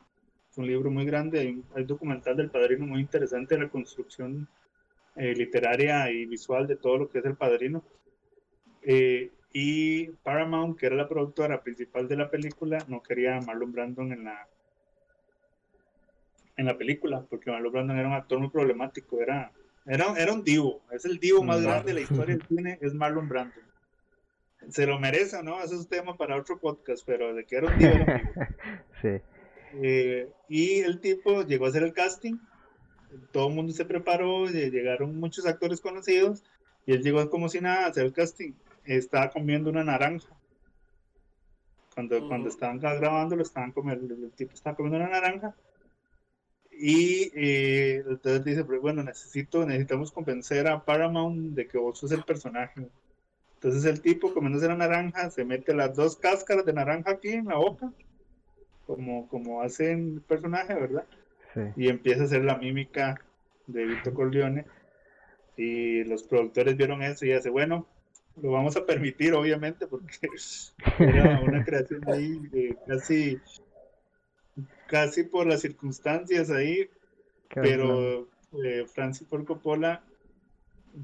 Es 0.52 0.58
un 0.58 0.68
libro 0.68 0.92
muy 0.92 1.06
grande. 1.06 1.40
Hay 1.40 1.48
un, 1.48 1.66
hay 1.76 1.82
un 1.82 1.88
documental 1.88 2.38
del 2.38 2.50
Padrino 2.50 2.86
muy 2.86 3.02
interesante 3.02 3.56
de 3.56 3.64
la 3.64 3.70
construcción 3.70 4.48
eh, 5.16 5.34
literaria 5.36 6.12
y 6.12 6.26
visual 6.26 6.68
de 6.68 6.76
todo 6.76 6.98
lo 6.98 7.10
que 7.10 7.20
es 7.20 7.26
el 7.26 7.36
Padrino. 7.36 7.84
Eh, 8.82 9.32
y 9.54 10.08
Paramount, 10.24 10.78
que 10.80 10.88
era 10.88 10.96
la 10.96 11.08
productora 11.08 11.64
principal 11.64 12.08
de 12.08 12.18
la 12.18 12.30
película, 12.32 12.80
no 12.90 13.02
quería 13.04 13.38
a 13.38 13.42
Marlon 13.42 13.72
Brandon 13.72 14.12
en 14.12 14.26
la, 14.26 14.50
en 16.58 16.66
la 16.66 16.78
película, 16.78 17.26
porque 17.30 17.52
Marlon 17.52 17.72
Brandon 17.72 17.98
era 17.98 18.08
un 18.08 18.14
actor 18.16 18.40
muy 18.40 18.50
problemático, 18.50 19.22
era, 19.22 19.54
Era, 19.86 20.14
era 20.18 20.34
un 20.34 20.44
divo, 20.44 20.82
es 20.92 21.06
el 21.06 21.20
divo 21.20 21.44
más 21.44 21.62
grande 21.62 21.92
de 21.92 21.94
la 21.96 22.02
historia 22.02 22.36
del 22.36 22.46
cine, 22.48 22.78
es 22.82 22.94
Marlon 22.94 23.28
Brando. 23.30 23.62
Se 24.70 24.86
lo 24.88 24.98
merece 25.00 25.44
no, 25.44 25.62
ese 25.62 25.76
es 25.76 25.82
un 25.82 25.88
tema 25.90 26.16
para 26.18 26.38
otro 26.38 26.58
podcast, 26.60 27.04
pero 27.06 27.34
de 27.34 27.46
que 27.46 27.56
era 27.58 27.68
un 27.68 27.78
divo, 27.78 28.06
sí. 29.02 29.10
Eh, 29.82 30.30
y 30.48 30.80
el 30.80 31.00
tipo 31.02 31.44
llegó 31.44 31.66
a 31.66 31.70
hacer 31.70 31.84
el 31.84 31.94
casting, 31.94 32.38
todo 33.32 33.50
el 33.50 33.56
mundo 33.56 33.74
se 33.74 33.86
preparó, 33.86 34.46
lle- 34.48 34.72
llegaron 34.72 35.16
muchos 35.20 35.46
actores 35.46 35.82
conocidos 35.82 36.44
y 36.86 36.94
él 36.94 37.02
llegó 37.04 37.30
como 37.30 37.50
si 37.50 37.60
nada 37.60 37.86
a 37.86 37.90
hacer 37.90 38.06
el 38.06 38.14
casting. 38.14 38.54
Estaba 38.86 39.30
comiendo 39.30 39.70
una 39.70 39.84
naranja. 39.84 40.30
Cuando, 41.94 42.28
cuando 42.28 42.50
estaban 42.50 42.80
grabando, 42.80 43.36
lo 43.36 43.44
estaban 43.44 43.72
comiendo, 43.72 44.14
el 44.14 44.32
tipo 44.32 44.54
estaba 44.54 44.76
comiendo 44.76 44.98
una 44.98 45.10
naranja. 45.10 45.56
Y 46.72 47.32
eh, 47.36 48.04
entonces 48.08 48.44
dice, 48.44 48.66
pero 48.66 48.82
bueno, 48.82 49.04
necesito, 49.04 49.64
necesitamos 49.66 50.12
convencer 50.12 50.68
a 50.68 50.84
Paramount 50.84 51.54
de 51.56 51.68
que 51.68 51.78
vos 51.78 52.00
sos 52.00 52.12
el 52.12 52.24
personaje. 52.24 52.88
Entonces 53.56 53.86
el 53.86 54.02
tipo 54.02 54.34
comiéndose 54.34 54.68
la 54.68 54.76
naranja, 54.76 55.30
se 55.30 55.46
mete 55.46 55.74
las 55.74 55.96
dos 55.96 56.18
cáscaras 56.18 56.66
de 56.66 56.74
naranja 56.74 57.12
aquí 57.12 57.30
en 57.30 57.46
la 57.46 57.58
boca 57.58 57.94
como, 58.86 59.28
como 59.28 59.62
hace 59.62 59.94
el 59.94 60.22
personaje, 60.28 60.74
¿verdad? 60.74 61.06
Sí. 61.54 61.62
Y 61.76 61.90
empieza 61.90 62.24
a 62.24 62.26
hacer 62.26 62.44
la 62.44 62.58
mímica 62.58 63.22
de 63.68 63.86
Vito 63.86 64.14
Corleone. 64.14 64.66
Y 65.56 66.04
los 66.06 66.24
productores 66.24 66.76
vieron 66.76 67.04
eso 67.04 67.26
y 67.26 67.32
hace, 67.32 67.50
bueno, 67.50 67.86
lo 68.42 68.52
vamos 68.52 68.76
a 68.76 68.86
permitir, 68.86 69.34
obviamente, 69.34 69.88
porque 69.88 70.28
era 71.00 71.40
una 71.42 71.64
creación 71.64 72.02
ahí 72.10 72.40
de 72.52 72.78
casi, 72.88 73.40
casi 74.88 75.24
por 75.24 75.48
las 75.48 75.62
circunstancias 75.62 76.50
ahí, 76.50 76.90
Qué 77.50 77.62
pero 77.62 78.28
eh, 78.64 78.86
Francis 78.88 79.28
Ford 79.28 79.46
Coppola 79.46 80.04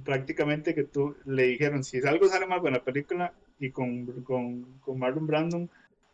prácticamente 0.04 0.76
que 0.76 0.84
tú 0.84 1.16
le 1.26 1.44
dijeron, 1.44 1.84
si 1.84 2.00
algo 2.06 2.28
sale 2.28 2.46
mal 2.46 2.62
con 2.62 2.74
la 2.74 2.84
película 2.84 3.34
y 3.60 3.72
con, 3.72 4.06
con, 4.24 4.80
con 4.80 5.00
Marlon 5.00 5.28
Brandon, 5.28 5.70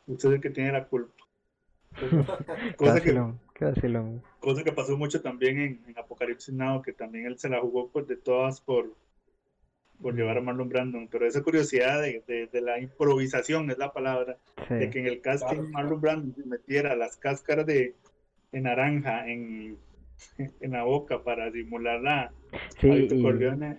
usted 0.08 0.30
es 0.30 0.36
el 0.36 0.42
que 0.42 0.50
tiene 0.50 0.72
la 0.72 0.86
culpa. 0.86 1.14
Cosa, 2.76 3.02
que, 3.02 3.18
cosa 4.42 4.64
que 4.66 4.72
pasó 4.74 4.98
mucho 4.98 5.22
también 5.22 5.60
en, 5.62 5.84
en 5.88 5.98
Apocalipsis 5.98 6.54
Now, 6.54 6.82
que 6.82 6.92
también 6.92 7.26
él 7.26 7.40
se 7.40 7.48
la 7.48 7.62
jugó 7.62 7.88
pues, 7.88 8.06
de 8.06 8.18
todas 8.18 8.60
por, 8.60 8.94
por 10.02 10.16
llevar 10.16 10.38
a 10.38 10.42
Marlon 10.42 10.70
Brandon, 10.70 11.08
pero 11.12 11.26
esa 11.26 11.42
curiosidad 11.42 12.02
de, 12.02 12.24
de, 12.28 12.48
de 12.48 12.62
la 12.62 12.80
improvisación 12.80 13.70
es 13.72 13.78
la 13.78 13.92
palabra, 13.94 14.38
de 14.70 14.90
que 14.90 15.00
en 15.00 15.08
el 15.08 15.22
casting 15.22 15.56
Claro. 15.56 15.70
Marlon 15.70 16.02
Brandon 16.02 16.36
se 16.36 16.46
metiera 16.46 16.96
las 16.96 17.18
cáscaras 17.18 17.66
de, 17.66 17.96
de 18.52 18.62
naranja 18.62 19.28
en, 19.28 19.78
en 20.38 20.72
la 20.72 20.84
boca 20.84 21.24
para 21.24 21.52
simular 21.52 22.02
la, 22.02 22.32
Sí, 22.80 23.08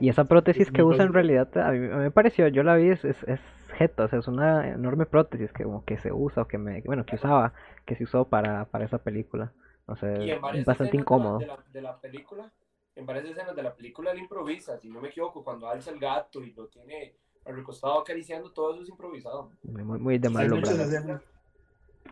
y, 0.00 0.08
esa 0.08 0.24
prótesis 0.24 0.66
es 0.66 0.72
que 0.72 0.82
usa 0.82 1.04
en 1.04 1.12
realidad, 1.12 1.48
a 1.58 1.70
mí, 1.70 1.78
a 1.86 1.96
mí 1.96 2.02
me 2.04 2.10
pareció, 2.10 2.48
yo 2.48 2.62
la 2.62 2.76
vi, 2.76 2.90
es, 2.90 3.04
es, 3.04 3.16
es 3.24 3.40
jeta, 3.76 4.04
o 4.04 4.08
sea, 4.08 4.18
es 4.18 4.28
una 4.28 4.68
enorme 4.68 5.06
prótesis 5.06 5.52
que 5.52 5.64
como 5.64 5.84
que 5.84 5.98
se 5.98 6.12
usa, 6.12 6.42
o 6.42 6.48
que 6.48 6.58
me, 6.58 6.80
bueno, 6.82 7.04
que 7.04 7.16
usaba, 7.16 7.52
que 7.84 7.94
se 7.94 8.04
usó 8.04 8.26
para, 8.26 8.64
para 8.66 8.84
esa 8.84 8.98
película. 8.98 9.52
Es 9.88 10.40
varias 10.40 10.66
bastante 10.66 10.96
incómodo. 10.96 11.38
De 11.38 11.46
la, 11.46 11.58
de 11.72 11.82
la 11.82 12.00
película, 12.00 12.52
en 12.96 13.06
varias 13.06 13.26
escenas 13.26 13.54
de 13.54 13.62
la 13.62 13.74
película 13.74 14.10
él 14.10 14.18
improvisa, 14.18 14.78
si 14.78 14.88
no 14.88 15.00
me 15.00 15.08
equivoco, 15.08 15.44
cuando 15.44 15.68
alza 15.68 15.90
el 15.90 15.98
gato 16.00 16.42
y 16.42 16.52
lo 16.52 16.66
tiene 16.66 17.14
al 17.44 17.54
recostado 17.56 18.00
acariciando, 18.00 18.50
todo 18.50 18.74
eso 18.74 18.82
es 18.82 18.88
improvisado. 18.88 19.50
Muy, 19.62 19.84
muy- 20.00 20.18
de 20.18 20.28
Marlon 20.28 20.60
Brando. 20.62 21.20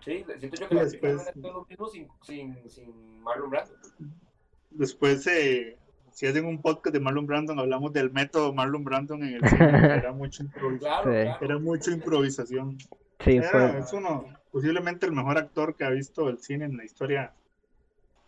Sí, 0.05 0.25
siento 0.39 0.57
yo 0.61 0.69
que 0.69 0.75
la 0.75 0.85
después- 0.85 1.23
película 1.25 1.53
lo 1.53 1.65
mismo 1.67 1.87
sin, 1.89 2.09
sin, 2.23 2.71
sin 2.71 3.21
Marlon 3.23 3.51
Brando. 3.51 3.73
Después, 4.71 5.27
eh, 5.27 5.77
si 6.13 6.27
hacen 6.27 6.45
un 6.47 6.61
podcast 6.61 6.93
de 6.93 7.01
Marlon 7.01 7.27
Brandon, 7.27 7.59
hablamos 7.59 7.93
del 7.93 8.11
método 8.13 8.53
Marlon 8.53 8.85
Brandon 8.85 9.23
en 9.23 9.35
el 9.35 9.49
cine, 9.49 9.81
que 9.81 9.95
era 10.09 10.13
mucho 10.13 10.43
improvisación. 10.43 10.79
Claro, 10.79 11.11
Sí. 11.13 11.23
claro. 11.25 11.45
Era 11.45 11.59
mucho 11.59 11.91
improvisación. 11.91 12.79
Sí, 13.21 13.37
Era- 13.37 13.49
fue, 13.51 13.79
es 13.79 13.93
uno, 13.93 14.25
posiblemente 14.53 15.07
el 15.07 15.13
mejor 15.13 15.39
actor 15.39 15.75
que 15.77 15.85
ha 15.85 15.91
visto 15.91 16.29
el 16.29 16.39
cine 16.39 16.67
en 16.67 16.77
la 16.77 16.85
historia. 16.85 17.33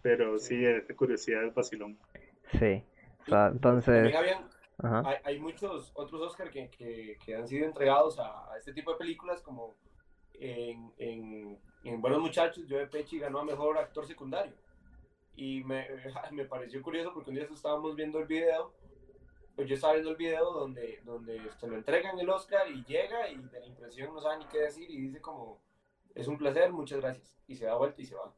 Pero 0.03 0.39
sí, 0.39 0.65
es 0.65 0.87
de 0.87 0.95
curiosidad, 0.95 1.45
es 1.45 1.53
vacilón. 1.55 1.99
Sí. 2.53 2.83
O 3.23 3.29
sea, 3.29 3.49
entonces, 3.49 3.95
También 3.95 4.17
habían, 4.17 4.51
ajá. 4.79 5.03
hay, 5.09 5.17
hay 5.25 5.41
muchos 5.41 5.91
otros 5.95 6.23
Oscar 6.23 6.51
que, 6.51 6.71
que, 6.71 7.19
que 7.25 7.35
han 7.35 7.47
sido 7.47 7.67
entregados 7.67 8.19
a, 8.19 8.53
a 8.53 8.59
este 8.59 8.73
tipo 8.73 8.93
de 8.93 8.99
películas, 8.99 9.41
como 9.43 9.77
en, 10.35 10.93
en, 10.99 11.59
en 11.85 12.01
Buenos 12.01 12.21
Muchachos, 12.21 12.65
Joe 12.69 12.87
Pesci 12.87 13.19
ganó 13.19 13.41
a 13.41 13.45
Mejor 13.45 13.79
Actor 13.79 14.07
Secundario. 14.07 14.55
Y 15.35 15.63
me, 15.65 15.87
me 16.33 16.45
pareció 16.45 16.83
curioso 16.83 17.13
porque 17.13 17.31
un 17.31 17.37
día 17.37 17.45
estábamos 17.45 17.95
viendo 17.95 18.19
el 18.19 18.27
video, 18.27 18.75
pues 19.55 19.69
yo 19.69 19.75
estaba 19.75 19.95
viendo 19.95 20.11
el 20.11 20.17
video 20.17 20.53
donde, 20.53 21.01
donde 21.05 21.41
se 21.59 21.67
lo 21.67 21.77
entregan 21.77 22.19
el 22.19 22.29
Oscar 22.29 22.69
y 22.71 22.85
llega 22.85 23.29
y 23.31 23.37
de 23.37 23.61
la 23.61 23.67
impresión 23.67 24.13
no 24.15 24.21
sabe 24.21 24.39
ni 24.39 24.47
qué 24.47 24.59
decir 24.61 24.91
y 24.91 25.01
dice 25.01 25.21
como, 25.21 25.63
es 26.15 26.29
un 26.29 26.39
placer, 26.39 26.73
muchas 26.73 27.01
gracias. 27.01 27.35
Y 27.47 27.57
se 27.57 27.67
da 27.67 27.77
vuelta 27.77 28.01
y 28.01 28.07
se 28.07 28.15
va. 28.15 28.35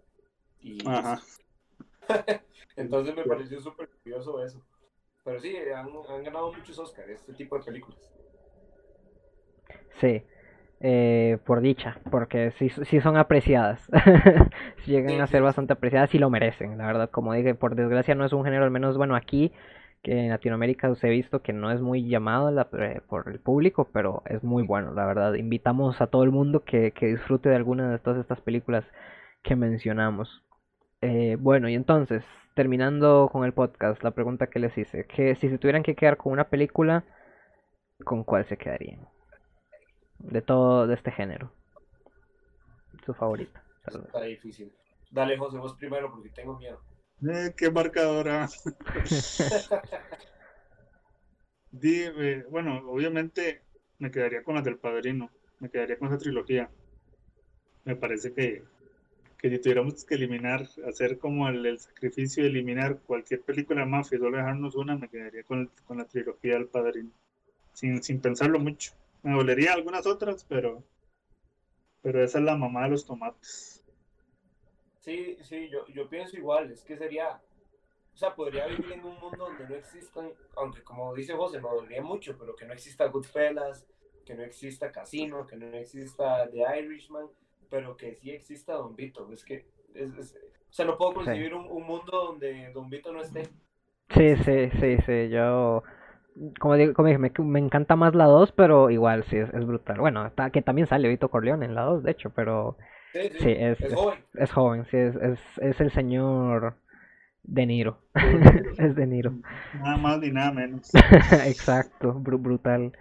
Y 0.61 0.87
Ajá. 0.87 1.21
entonces 2.77 3.15
me 3.17 3.25
pareció 3.25 3.61
súper 3.61 3.89
curioso 4.03 4.43
eso. 4.45 4.65
Pero 5.25 5.41
sí, 5.41 5.57
han, 5.57 5.89
han 6.09 6.25
ganado 6.25 6.53
muchos 6.53 6.79
Oscars 6.79 7.11
este 7.11 7.35
tipo 7.35 7.59
de 7.59 7.65
películas. 7.65 8.13
Sí, 10.01 10.23
eh, 10.81 11.39
por 11.45 11.61
dicha, 11.61 11.99
porque 12.11 12.53
sí, 12.59 12.69
sí 12.71 13.01
son 13.01 13.17
apreciadas. 13.17 13.81
Llegan 14.87 15.21
Sí, 15.21 15.21
a 15.21 15.27
ser 15.27 15.43
sí. 15.43 15.43
bastante 15.43 15.73
apreciadas 15.73 16.15
y 16.15 16.19
lo 16.19 16.31
merecen, 16.31 16.79
la 16.79 16.87
verdad. 16.87 17.11
Como 17.11 17.33
dije, 17.35 17.55
por 17.55 17.75
desgracia 17.75 18.15
no 18.15 18.25
es 18.25 18.33
un 18.33 18.45
género, 18.45 18.65
al 18.65 18.71
menos 18.71 18.97
bueno, 18.97 19.17
aquí, 19.17 19.53
que 20.03 20.13
en 20.13 20.29
Latinoamérica 20.31 20.91
os 20.91 21.03
he 21.05 21.11
visto 21.11 21.43
que 21.43 21.53
no 21.53 21.71
es 21.73 21.81
muy 21.81 22.09
llamado 22.09 22.51
la- 22.51 22.69
eh, 22.79 23.01
por 23.09 23.29
el 23.29 23.41
público, 23.41 23.89
pero 23.93 24.23
es 24.27 24.43
muy 24.45 24.63
bueno, 24.63 24.93
la 24.95 25.07
verdad. 25.07 25.35
Invitamos 25.35 26.01
a 26.01 26.07
todo 26.07 26.23
el 26.25 26.31
mundo 26.31 26.65
que, 26.65 26.93
que 26.93 27.07
disfrute 27.07 27.49
de 27.49 27.57
alguna 27.57 27.91
de 27.91 27.99
todas 27.99 28.21
estas 28.21 28.41
películas 28.41 28.85
que 29.43 29.57
mencionamos. 29.57 30.43
Eh, 31.01 31.37
bueno, 31.39 31.69
y 31.69 31.75
entonces, 31.75 32.25
terminando 32.55 33.29
con 33.33 33.45
el 33.45 33.53
podcast, 33.53 34.03
la 34.03 34.11
pregunta 34.11 34.49
que 34.49 34.59
les 34.59 34.77
hice, 34.77 35.07
que 35.07 35.37
si 35.37 35.49
se 35.49 35.59
tuvieran 35.59 35.83
que 35.83 35.95
quedar 35.95 36.17
con 36.17 36.33
una 36.33 36.49
película, 36.49 37.05
¿con 38.05 38.25
cuál 38.25 38.45
se 38.47 38.57
quedarían? 38.57 39.07
De 40.19 40.43
todo, 40.43 40.87
de 40.87 40.95
este 40.95 41.13
género. 41.13 41.53
Su 43.05 43.15
favorita. 43.15 43.63
Está 43.87 44.23
difícil. 44.23 44.73
Dale, 45.11 45.39
José, 45.39 45.59
vos 45.59 45.75
primero 45.75 46.11
porque 46.11 46.31
tengo 46.31 46.59
miedo. 46.59 46.81
Eh, 47.23 47.55
qué 47.57 47.71
marcadora. 47.71 48.49
Di, 51.71 52.03
eh, 52.03 52.45
bueno, 52.51 52.83
obviamente 52.91 53.63
me 53.99 54.11
quedaría 54.11 54.43
con 54.43 54.55
las 54.55 54.65
del 54.65 54.79
Padrino, 54.79 55.31
me 55.61 55.71
quedaría 55.71 55.99
con 55.99 56.09
esa 56.09 56.19
trilogía. 56.19 56.71
Me 57.85 57.97
parece 57.97 58.33
que, 58.33 58.65
que 59.39 59.51
si 59.51 59.59
tuviéramos 59.61 60.05
que 60.05 60.17
eliminar, 60.17 60.69
hacer 60.87 61.19
como 61.19 61.49
el, 61.49 61.79
sacrificio 61.79 62.43
de 62.43 62.51
eliminar 62.51 62.99
cualquier 63.07 63.41
película 63.43 63.87
mafia 63.87 64.17
y 64.17 64.19
solo 64.19 64.37
dejarnos 64.37 64.75
una, 64.75 64.97
me 64.97 65.09
quedaría 65.09 65.45
con, 65.45 65.71
con 65.87 65.99
la 65.99 66.05
trilogía 66.07 66.55
del 66.55 66.67
Padrino, 66.67 67.11
sin, 67.73 68.03
sin 68.03 68.21
pensarlo 68.21 68.59
mucho. 68.59 68.93
Me 69.23 69.33
dolería 69.33 69.75
algunas 69.75 70.07
otras, 70.07 70.45
pero, 70.49 70.83
pero 72.03 72.23
esa 72.23 72.39
es 72.39 72.45
la 72.45 72.57
mamá 72.57 72.85
de 72.85 72.91
los 72.91 73.07
tomates. 73.07 73.85
Sí, 75.01 75.39
sí, 75.43 75.69
yo, 75.71 75.87
yo 75.87 76.09
pienso 76.09 76.37
igual. 76.37 76.71
Es 76.71 76.83
que 76.83 76.97
sería. 76.97 77.41
O 78.13 78.17
sea, 78.19 78.35
podría 78.35 78.67
vivir 78.67 78.93
en 78.93 79.05
un 79.05 79.19
mundo 79.19 79.37
donde 79.39 79.69
no 79.69 79.75
existan. 79.77 80.33
Aunque, 80.57 80.83
como 80.83 81.15
dice 81.15 81.35
José, 81.35 81.61
me 81.61 81.69
dolería 81.69 82.03
mucho, 82.03 82.37
pero 82.37 82.55
que 82.57 82.67
no 82.67 82.75
exista 82.75 83.07
Goodfellas, 83.07 83.87
que 84.27 84.35
no 84.35 84.43
exista 84.43 84.91
Casino, 84.91 85.47
que 85.47 85.57
no 85.57 85.67
exista 85.77 86.49
The 86.51 86.81
Irishman, 86.81 87.29
pero 87.71 87.97
que 87.97 88.15
sí 88.15 88.31
exista 88.31 88.75
Don 88.75 88.97
Vito. 88.97 89.31
Es 89.33 89.45
que. 89.45 89.67
Es, 89.95 90.13
es- 90.19 90.37
o 90.71 90.73
sea, 90.73 90.85
no 90.85 90.99
puedo 90.99 91.15
concebir 91.15 91.55
un, 91.55 91.67
un 91.67 91.85
mundo 91.87 92.13
donde 92.27 92.71
Don 92.73 92.91
Vito 92.91 93.11
no 93.13 93.23
esté. 93.23 93.43
Sí, 94.11 94.37
sí, 94.45 94.71
sí, 94.81 94.97
sí, 95.07 95.29
yo... 95.31 95.83
Como, 96.61 96.75
digo, 96.77 96.95
como 96.95 97.09
dije, 97.09 97.19
me, 97.19 97.33
me 97.39 97.59
encanta 97.59 97.97
más 97.97 98.15
la 98.15 98.27
2, 98.27 98.53
pero 98.53 98.91
igual 98.91 99.25
sí, 99.25 99.37
es, 99.37 99.53
es 99.53 99.67
brutal. 99.67 99.99
Bueno, 99.99 100.27
está- 100.27 100.51
que 100.51 100.63
también 100.63 100.87
sale 100.87 101.09
Vito 101.09 101.29
Corleone 101.31 101.67
en 101.67 101.75
la 101.75 101.83
2, 101.83 102.03
de 102.05 102.13
hecho, 102.13 102.31
pero 102.31 102.77
Sí, 103.13 103.21
sí, 103.31 103.39
sí, 103.41 103.51
es, 103.51 103.81
es 103.81 103.93
es, 103.93 103.93
joven. 103.95 104.19
es 104.35 104.53
joven, 104.53 104.85
sí, 104.87 104.97
es, 104.97 105.17
es, 105.17 105.41
es 105.59 105.81
el 105.81 105.91
señor 105.91 106.77
De 107.43 107.67
Niro. 107.67 107.99
es 108.79 108.95
De 108.95 109.07
Niro. 109.07 109.33
Nada 109.73 109.97
más 109.97 110.19
ni 110.21 110.31
nada 110.31 110.53
menos. 110.53 110.93
Exacto, 111.47 112.15
bru- 112.15 112.39
brutal. 112.41 112.93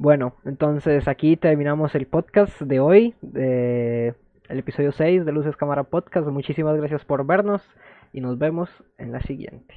Bueno, 0.00 0.32
entonces 0.46 1.08
aquí 1.08 1.36
terminamos 1.36 1.94
el 1.94 2.06
podcast 2.06 2.58
de 2.62 2.80
hoy, 2.80 3.14
de 3.20 4.14
el 4.48 4.58
episodio 4.58 4.92
6 4.92 5.26
de 5.26 5.32
Luces 5.32 5.56
Cámara 5.56 5.82
Podcast. 5.84 6.26
Muchísimas 6.28 6.74
gracias 6.78 7.04
por 7.04 7.26
vernos 7.26 7.60
y 8.14 8.22
nos 8.22 8.38
vemos 8.38 8.70
en 8.96 9.12
la 9.12 9.20
siguiente. 9.20 9.74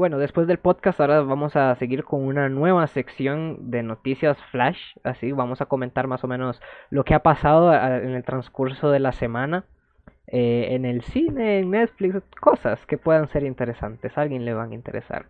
Bueno, 0.00 0.16
después 0.16 0.46
del 0.46 0.56
podcast 0.56 0.98
ahora 0.98 1.20
vamos 1.20 1.56
a 1.56 1.74
seguir 1.74 2.04
con 2.04 2.22
una 2.22 2.48
nueva 2.48 2.86
sección 2.86 3.70
de 3.70 3.82
noticias 3.82 4.42
flash, 4.44 4.80
así 5.04 5.30
vamos 5.30 5.60
a 5.60 5.66
comentar 5.66 6.06
más 6.06 6.24
o 6.24 6.26
menos 6.26 6.58
lo 6.88 7.04
que 7.04 7.12
ha 7.12 7.22
pasado 7.22 7.74
en 7.74 8.12
el 8.12 8.24
transcurso 8.24 8.90
de 8.90 8.98
la 8.98 9.12
semana 9.12 9.66
eh, 10.26 10.68
en 10.70 10.86
el 10.86 11.02
cine, 11.02 11.58
en 11.58 11.72
Netflix, 11.72 12.22
cosas 12.40 12.86
que 12.86 12.96
puedan 12.96 13.28
ser 13.28 13.42
interesantes, 13.42 14.16
a 14.16 14.22
alguien 14.22 14.46
le 14.46 14.54
van 14.54 14.70
a 14.70 14.74
interesar. 14.74 15.26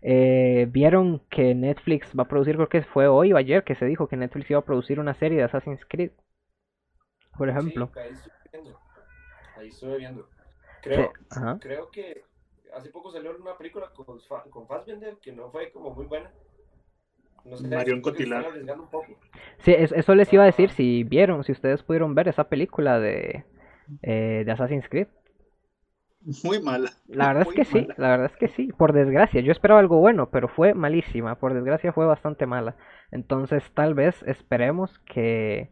Eh, 0.00 0.66
Vieron 0.70 1.20
que 1.28 1.54
Netflix 1.54 2.10
va 2.18 2.22
a 2.22 2.28
producir, 2.28 2.54
creo 2.56 2.70
que 2.70 2.84
fue 2.84 3.08
hoy 3.08 3.34
o 3.34 3.36
ayer 3.36 3.64
que 3.64 3.74
se 3.74 3.84
dijo 3.84 4.08
que 4.08 4.16
Netflix 4.16 4.50
iba 4.50 4.60
a 4.60 4.64
producir 4.64 4.98
una 4.98 5.12
serie 5.12 5.36
de 5.36 5.44
Assassin's 5.44 5.84
Creed, 5.86 6.12
por 7.36 7.50
ejemplo. 7.50 7.90
Sí, 7.92 8.00
ahí 8.00 8.08
estuve 8.08 8.38
viendo. 8.48 8.80
Ahí 9.58 9.68
estuve 9.68 9.98
viendo. 9.98 10.26
Creo, 10.80 11.12
Sí, 11.30 11.40
creo 11.60 11.90
que 11.90 12.25
hace 12.76 12.90
poco 12.90 13.10
salió 13.10 13.36
una 13.36 13.56
película 13.56 13.90
con, 13.94 14.18
con 14.50 14.66
Fassbender 14.68 15.16
que 15.22 15.32
no 15.32 15.50
fue 15.50 15.70
como 15.72 15.90
muy 15.94 16.06
buena. 16.06 16.30
No 17.44 17.56
sé, 17.56 17.68
Marion 17.68 18.00
Cotillard. 18.00 18.46
un 18.78 18.88
poco. 18.90 19.06
Sí, 19.58 19.72
es- 19.72 19.92
eso 19.92 20.14
les 20.14 20.32
iba 20.32 20.42
a 20.42 20.46
decir 20.46 20.70
si 20.70 21.04
vieron, 21.04 21.44
si 21.44 21.52
ustedes 21.52 21.82
pudieron 21.82 22.14
ver 22.14 22.28
esa 22.28 22.44
película 22.48 22.98
de, 22.98 23.44
eh, 24.02 24.42
de 24.44 24.52
Assassin's 24.52 24.88
Creed. 24.88 25.08
Muy 26.42 26.60
mala. 26.60 26.90
La 27.06 27.28
verdad 27.28 27.46
es 27.48 27.54
que 27.54 27.64
sí, 27.64 27.86
la 27.96 28.08
verdad 28.08 28.26
es 28.32 28.36
que 28.36 28.48
sí, 28.48 28.72
por 28.72 28.92
desgracia. 28.92 29.40
Yo 29.40 29.52
esperaba 29.52 29.78
algo 29.78 29.98
bueno, 30.00 30.30
pero 30.30 30.48
fue 30.48 30.74
malísima, 30.74 31.36
por 31.36 31.54
desgracia 31.54 31.92
fue 31.92 32.04
bastante 32.04 32.46
mala. 32.46 32.74
Entonces, 33.12 33.62
tal 33.74 33.94
vez 33.94 34.22
esperemos 34.24 34.98
que 35.00 35.70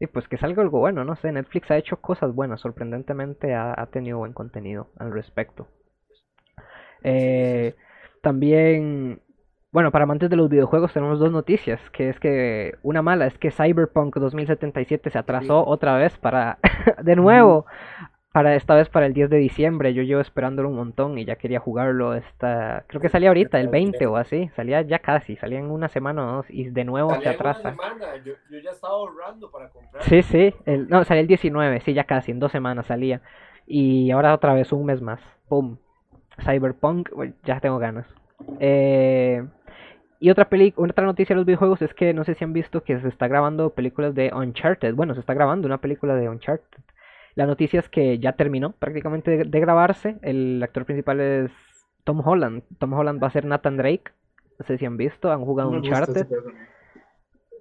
y 0.00 0.06
pues 0.06 0.28
que 0.28 0.36
salga 0.38 0.62
algo 0.62 0.78
bueno, 0.78 1.04
no 1.04 1.16
sé, 1.16 1.32
Netflix 1.32 1.68
ha 1.72 1.76
hecho 1.76 2.00
cosas 2.00 2.32
buenas, 2.32 2.60
sorprendentemente 2.60 3.54
ha, 3.54 3.74
ha 3.76 3.86
tenido 3.86 4.18
buen 4.18 4.32
contenido 4.32 4.92
al 4.96 5.12
respecto. 5.12 5.66
Eh, 7.02 7.74
también, 8.22 9.20
bueno, 9.70 9.90
para 9.90 10.04
amantes 10.04 10.30
de 10.30 10.36
los 10.36 10.48
videojuegos 10.48 10.92
tenemos 10.92 11.18
dos 11.18 11.30
noticias, 11.30 11.80
que 11.90 12.08
es 12.08 12.18
que 12.20 12.76
una 12.82 13.02
mala 13.02 13.26
es 13.26 13.38
que 13.38 13.50
Cyberpunk 13.50 14.16
2077 14.16 15.10
se 15.10 15.18
atrasó 15.18 15.64
otra 15.66 15.96
vez 15.96 16.16
para, 16.18 16.58
de 17.02 17.16
nuevo, 17.16 17.66
para 18.32 18.54
esta 18.54 18.74
vez 18.74 18.88
para 18.88 19.06
el 19.06 19.14
10 19.14 19.30
de 19.30 19.38
diciembre. 19.38 19.94
Yo 19.94 20.02
llevo 20.02 20.20
esperándolo 20.20 20.68
un 20.68 20.76
montón 20.76 21.18
y 21.18 21.24
ya 21.24 21.36
quería 21.36 21.60
jugarlo 21.60 22.14
esta, 22.14 22.84
creo 22.86 23.00
que 23.00 23.08
salía 23.08 23.28
ahorita, 23.30 23.58
el 23.60 23.68
20 23.68 24.06
o 24.06 24.16
así, 24.16 24.48
salía 24.54 24.82
ya 24.82 24.98
casi, 24.98 25.36
salía 25.36 25.58
en 25.58 25.70
una 25.70 25.88
semana 25.88 26.24
o 26.24 26.36
dos 26.36 26.46
y 26.48 26.68
de 26.70 26.84
nuevo 26.84 27.10
se 27.10 27.16
Salía 27.16 27.30
atrasa. 27.32 27.76
yo, 28.24 28.34
yo 28.50 28.58
ya 28.58 28.70
estaba 28.70 28.94
ahorrando 28.94 29.50
para 29.50 29.70
comprar. 29.70 30.02
Sí, 30.04 30.22
sí, 30.22 30.54
el, 30.66 30.88
no, 30.88 31.04
salía 31.04 31.22
el 31.22 31.26
19, 31.28 31.80
sí, 31.80 31.94
ya 31.94 32.04
casi, 32.04 32.30
en 32.30 32.38
dos 32.40 32.52
semanas 32.52 32.86
salía. 32.86 33.22
Y 33.66 34.10
ahora 34.10 34.34
otra 34.34 34.54
vez 34.54 34.72
un 34.72 34.86
mes 34.86 35.02
más. 35.02 35.20
¡Pum! 35.48 35.76
Cyberpunk, 36.44 37.10
ya 37.44 37.60
tengo 37.60 37.78
ganas. 37.78 38.06
Eh, 38.60 39.44
y 40.20 40.30
otra 40.30 40.48
peli 40.48 40.72
otra 40.76 41.04
noticia 41.04 41.34
de 41.34 41.38
los 41.38 41.46
videojuegos 41.46 41.82
es 41.82 41.94
que 41.94 42.12
no 42.14 42.24
sé 42.24 42.34
si 42.34 42.44
han 42.44 42.52
visto 42.52 42.82
que 42.82 42.98
se 43.00 43.08
está 43.08 43.28
grabando 43.28 43.70
películas 43.70 44.14
de 44.14 44.32
Uncharted. 44.34 44.94
Bueno, 44.94 45.14
se 45.14 45.20
está 45.20 45.34
grabando 45.34 45.66
una 45.66 45.78
película 45.78 46.14
de 46.16 46.28
Uncharted. 46.28 46.78
La 47.34 47.46
noticia 47.46 47.78
es 47.80 47.88
que 47.88 48.18
ya 48.18 48.32
terminó 48.32 48.72
prácticamente 48.72 49.30
de, 49.30 49.44
de 49.44 49.60
grabarse. 49.60 50.16
El 50.22 50.60
actor 50.62 50.84
principal 50.84 51.20
es 51.20 51.50
Tom 52.04 52.20
Holland. 52.26 52.62
Tom 52.78 52.92
Holland 52.94 53.22
va 53.22 53.28
a 53.28 53.32
ser 53.32 53.44
Nathan 53.44 53.76
Drake. 53.76 54.10
No 54.58 54.66
sé 54.66 54.76
si 54.78 54.86
han 54.86 54.96
visto, 54.96 55.30
han 55.30 55.44
jugado 55.44 55.70
No 55.70 55.76
Uncharted. 55.78 56.26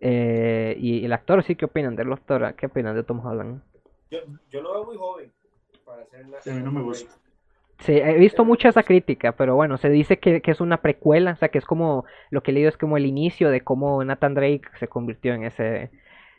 Eh, 0.02 0.76
y 0.80 1.06
el 1.06 1.14
actor, 1.14 1.44
sí, 1.44 1.56
¿qué 1.56 1.66
opinan 1.66 1.96
del 1.96 2.12
actor? 2.12 2.54
¿Qué 2.56 2.68
opinan 2.68 2.96
de 2.96 3.04
Tom 3.04 3.24
Holland? 3.26 3.62
Yo, 4.12 4.20
yo 4.50 4.62
lo 4.62 4.74
veo 4.74 4.86
muy 4.86 4.98
joven 4.98 5.32
para 5.86 6.04
hacer 6.04 6.28
la- 6.28 6.42
Sí, 6.42 6.50
a 6.50 6.54
mí 6.56 6.62
no 6.64 6.72
me 6.72 6.82
gusta. 6.82 7.12
Sí, 7.80 7.94
he 7.94 8.18
visto 8.18 8.44
mucha 8.44 8.70
esa 8.70 8.84
crítica, 8.84 9.34
pero 9.34 9.56
bueno, 9.56 9.78
se 9.78 9.90
dice 9.90 10.18
que, 10.18 10.42
que 10.42 10.52
es 10.52 10.62
una 10.62 10.78
precuela, 10.82 11.34
o 11.34 11.36
sea, 11.36 11.50
que 11.50 11.60
es 11.60 11.66
como, 11.66 12.06
lo 12.32 12.42
que 12.42 12.52
he 12.52 12.54
leído 12.54 12.70
es 12.70 12.78
como 12.78 12.98
el 12.98 13.06
inicio 13.06 13.50
de 13.52 13.62
cómo 13.62 14.04
Nathan 14.04 14.34
Drake 14.34 14.64
se 14.80 14.88
convirtió 14.88 15.34
en 15.36 15.44
ese, 15.44 15.92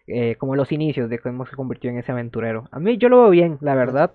eh, 0.08 0.36
como 0.36 0.56
los 0.56 0.72
inicios 0.72 1.08
de 1.10 1.18
cómo 1.18 1.46
se 1.46 1.54
convirtió 1.54 1.90
en 1.90 1.98
ese 1.98 2.12
aventurero. 2.12 2.64
A 2.72 2.80
mí 2.80 2.98
yo 2.98 3.08
lo 3.08 3.20
veo 3.22 3.30
bien, 3.30 3.58
la 3.60 3.74
verdad. 3.74 4.12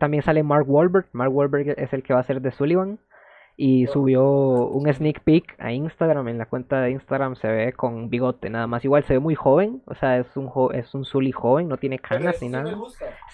También 0.00 0.22
sale 0.24 0.42
Mark 0.42 0.68
Wahlberg, 0.68 1.06
Mark 1.12 1.32
Wahlberg 1.32 1.74
es 1.78 1.92
el 1.92 2.02
que 2.02 2.12
va 2.12 2.20
a 2.20 2.24
ser 2.24 2.40
de 2.40 2.50
Sullivan. 2.50 2.98
Y 3.56 3.86
subió 3.88 4.24
un 4.68 4.90
sneak 4.92 5.20
peek 5.22 5.54
a 5.58 5.70
Instagram, 5.72 6.28
en 6.28 6.38
la 6.38 6.46
cuenta 6.46 6.80
de 6.80 6.92
Instagram 6.92 7.36
se 7.36 7.46
ve 7.48 7.72
con 7.74 8.08
bigote 8.08 8.48
nada 8.48 8.66
más. 8.66 8.84
Igual 8.84 9.04
se 9.04 9.14
ve 9.14 9.18
muy 9.20 9.34
joven, 9.34 9.82
o 9.86 9.94
sea, 9.94 10.18
es 10.18 10.34
un, 10.36 10.46
jo- 10.48 10.72
es 10.72 10.94
un 10.94 11.04
Sully 11.04 11.32
joven, 11.32 11.68
no 11.68 11.76
tiene 11.76 11.98
canas 11.98 12.36
ni 12.40 12.48
sí 12.48 12.52
nada. 12.52 12.74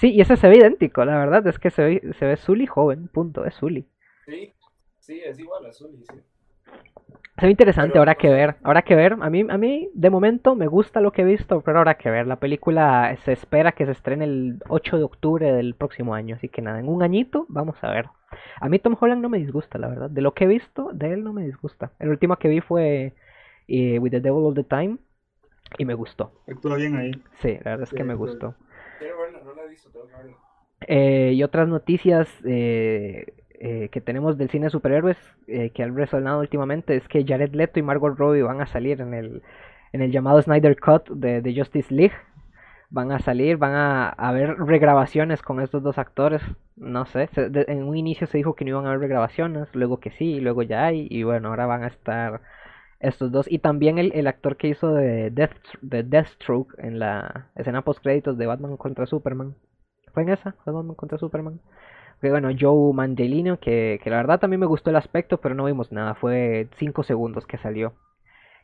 Sí, 0.00 0.12
y 0.12 0.20
ese 0.20 0.36
se 0.36 0.48
ve 0.48 0.56
idéntico, 0.56 1.04
la 1.04 1.16
verdad 1.18 1.46
es 1.46 1.58
que 1.60 1.70
se 1.70 1.82
ve, 1.84 2.12
se 2.18 2.26
ve 2.26 2.36
Sully 2.36 2.66
joven, 2.66 3.06
punto, 3.08 3.44
es 3.44 3.54
Sully. 3.54 3.86
Sí, 4.24 4.52
sí, 4.98 5.20
es 5.24 5.38
igual 5.38 5.64
a 5.66 5.72
Zully, 5.72 6.02
sí. 6.10 6.20
Se 7.38 7.44
ve 7.46 7.50
interesante, 7.50 7.90
Pero, 7.92 8.00
habrá 8.02 8.14
que 8.14 8.28
sé. 8.28 8.34
ver, 8.34 8.56
habrá 8.62 8.82
que 8.82 8.94
ver. 8.94 9.16
A 9.20 9.28
mí, 9.30 9.44
a 9.48 9.58
mí, 9.58 9.90
de 9.94 10.10
momento, 10.10 10.54
me 10.54 10.66
gusta 10.66 11.00
lo 11.00 11.12
que 11.12 11.22
he 11.22 11.24
visto, 11.24 11.60
pero 11.60 11.78
habrá 11.78 11.96
que 11.96 12.10
ver. 12.10 12.26
La 12.26 12.36
película 12.36 13.14
se 13.24 13.32
espera 13.32 13.72
que 13.72 13.84
se 13.84 13.92
estrene 13.92 14.24
el 14.24 14.58
8 14.68 14.96
de 14.96 15.04
octubre 15.04 15.52
del 15.52 15.74
próximo 15.74 16.14
año, 16.14 16.36
así 16.36 16.48
que 16.48 16.62
nada, 16.62 16.78
en 16.80 16.88
un 16.88 17.02
añito 17.02 17.44
vamos 17.48 17.76
a 17.82 17.90
ver. 17.90 18.06
A 18.60 18.68
mí 18.68 18.78
Tom 18.78 18.96
Holland 18.98 19.20
no 19.22 19.28
me 19.28 19.38
disgusta, 19.38 19.78
la 19.78 19.88
verdad. 19.88 20.10
De 20.10 20.22
lo 20.22 20.32
que 20.32 20.44
he 20.44 20.46
visto, 20.48 20.90
de 20.94 21.12
él 21.12 21.24
no 21.24 21.32
me 21.34 21.44
disgusta. 21.44 21.92
El 21.98 22.08
último 22.08 22.36
que 22.36 22.48
vi 22.48 22.60
fue 22.60 23.14
eh, 23.68 23.98
With 23.98 24.10
the 24.12 24.20
Devil 24.20 24.44
All 24.44 24.54
the 24.54 24.64
Time 24.64 24.96
y 25.78 25.84
me 25.84 25.94
gustó. 25.94 26.32
Actúa 26.48 26.76
bien 26.76 26.96
ahí. 26.96 27.12
Sí, 27.40 27.52
la 27.64 27.72
verdad 27.72 27.82
es 27.82 27.92
que 27.92 28.04
me 28.04 28.14
gustó. 28.14 28.54
Quiero 28.98 29.20
verla, 29.20 29.40
no 29.44 29.54
la 29.54 29.64
he 29.64 29.68
visto, 29.68 29.90
tengo 29.90 30.06
que 30.06 30.14
verla. 30.14 30.36
Eh, 30.88 31.32
y 31.34 31.42
otras 31.42 31.68
noticias 31.68 32.28
eh, 32.44 33.26
eh, 33.60 33.88
que 33.90 34.00
tenemos 34.00 34.36
del 34.38 34.50
cine 34.50 34.70
superhéroes 34.70 35.16
eh, 35.46 35.70
que 35.70 35.82
han 35.82 35.96
resonado 35.96 36.40
últimamente 36.40 36.96
es 36.96 37.08
que 37.08 37.24
Jared 37.24 37.54
Leto 37.54 37.78
y 37.78 37.82
Margot 37.82 38.16
Robbie 38.16 38.42
van 38.42 38.60
a 38.60 38.66
salir 38.66 39.00
en 39.00 39.14
el, 39.14 39.42
en 39.92 40.02
el 40.02 40.12
llamado 40.12 40.40
Snyder 40.42 40.78
Cut 40.78 41.08
de, 41.10 41.54
Justice 41.56 41.92
League. 41.92 42.14
Van 42.88 43.10
a 43.10 43.18
salir, 43.18 43.56
van 43.56 43.74
a 43.74 44.08
haber 44.10 44.56
regrabaciones 44.58 45.42
con 45.42 45.60
estos 45.60 45.82
dos 45.82 45.98
actores. 45.98 46.42
No 46.76 47.04
sé, 47.06 47.28
en 47.34 47.82
un 47.82 47.96
inicio 47.96 48.26
se 48.26 48.38
dijo 48.38 48.54
que 48.54 48.64
no 48.64 48.70
iban 48.70 48.86
a 48.86 48.90
haber 48.90 49.00
regrabaciones, 49.00 49.68
luego 49.74 49.98
que 49.98 50.10
sí, 50.12 50.40
luego 50.40 50.62
ya 50.62 50.84
hay, 50.84 51.08
y 51.10 51.24
bueno, 51.24 51.48
ahora 51.48 51.66
van 51.66 51.82
a 51.82 51.88
estar 51.88 52.42
estos 53.00 53.32
dos. 53.32 53.50
Y 53.50 53.58
también 53.58 53.98
el, 53.98 54.12
el 54.14 54.26
actor 54.26 54.56
que 54.56 54.68
hizo 54.68 54.92
de, 54.94 55.30
Death, 55.30 55.56
de 55.82 56.02
Deathstroke 56.02 56.74
en 56.78 56.98
la 56.98 57.48
escena 57.56 57.82
post 57.82 58.02
créditos 58.02 58.38
de 58.38 58.46
Batman 58.46 58.76
contra 58.76 59.06
Superman. 59.06 59.56
¿Fue 60.12 60.22
en 60.22 60.30
esa? 60.30 60.52
¿Fue 60.64 60.72
Batman 60.72 60.94
contra 60.94 61.18
Superman? 61.18 61.60
Que 62.20 62.30
bueno, 62.30 62.48
Joe 62.58 62.94
Mangelino, 62.94 63.58
que, 63.60 64.00
que 64.02 64.10
la 64.10 64.16
verdad 64.16 64.40
también 64.40 64.60
me 64.60 64.66
gustó 64.66 64.90
el 64.90 64.96
aspecto, 64.96 65.38
pero 65.38 65.54
no 65.54 65.64
vimos 65.64 65.92
nada. 65.92 66.14
Fue 66.14 66.68
5 66.78 67.02
segundos 67.02 67.46
que 67.46 67.58
salió. 67.58 67.94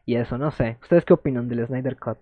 Y 0.06 0.16
eso, 0.16 0.38
no 0.38 0.50
sé. 0.50 0.78
¿Ustedes 0.82 1.04
qué 1.04 1.12
opinan 1.12 1.48
del 1.48 1.66
Snyder 1.66 1.96
Cut? 1.96 2.18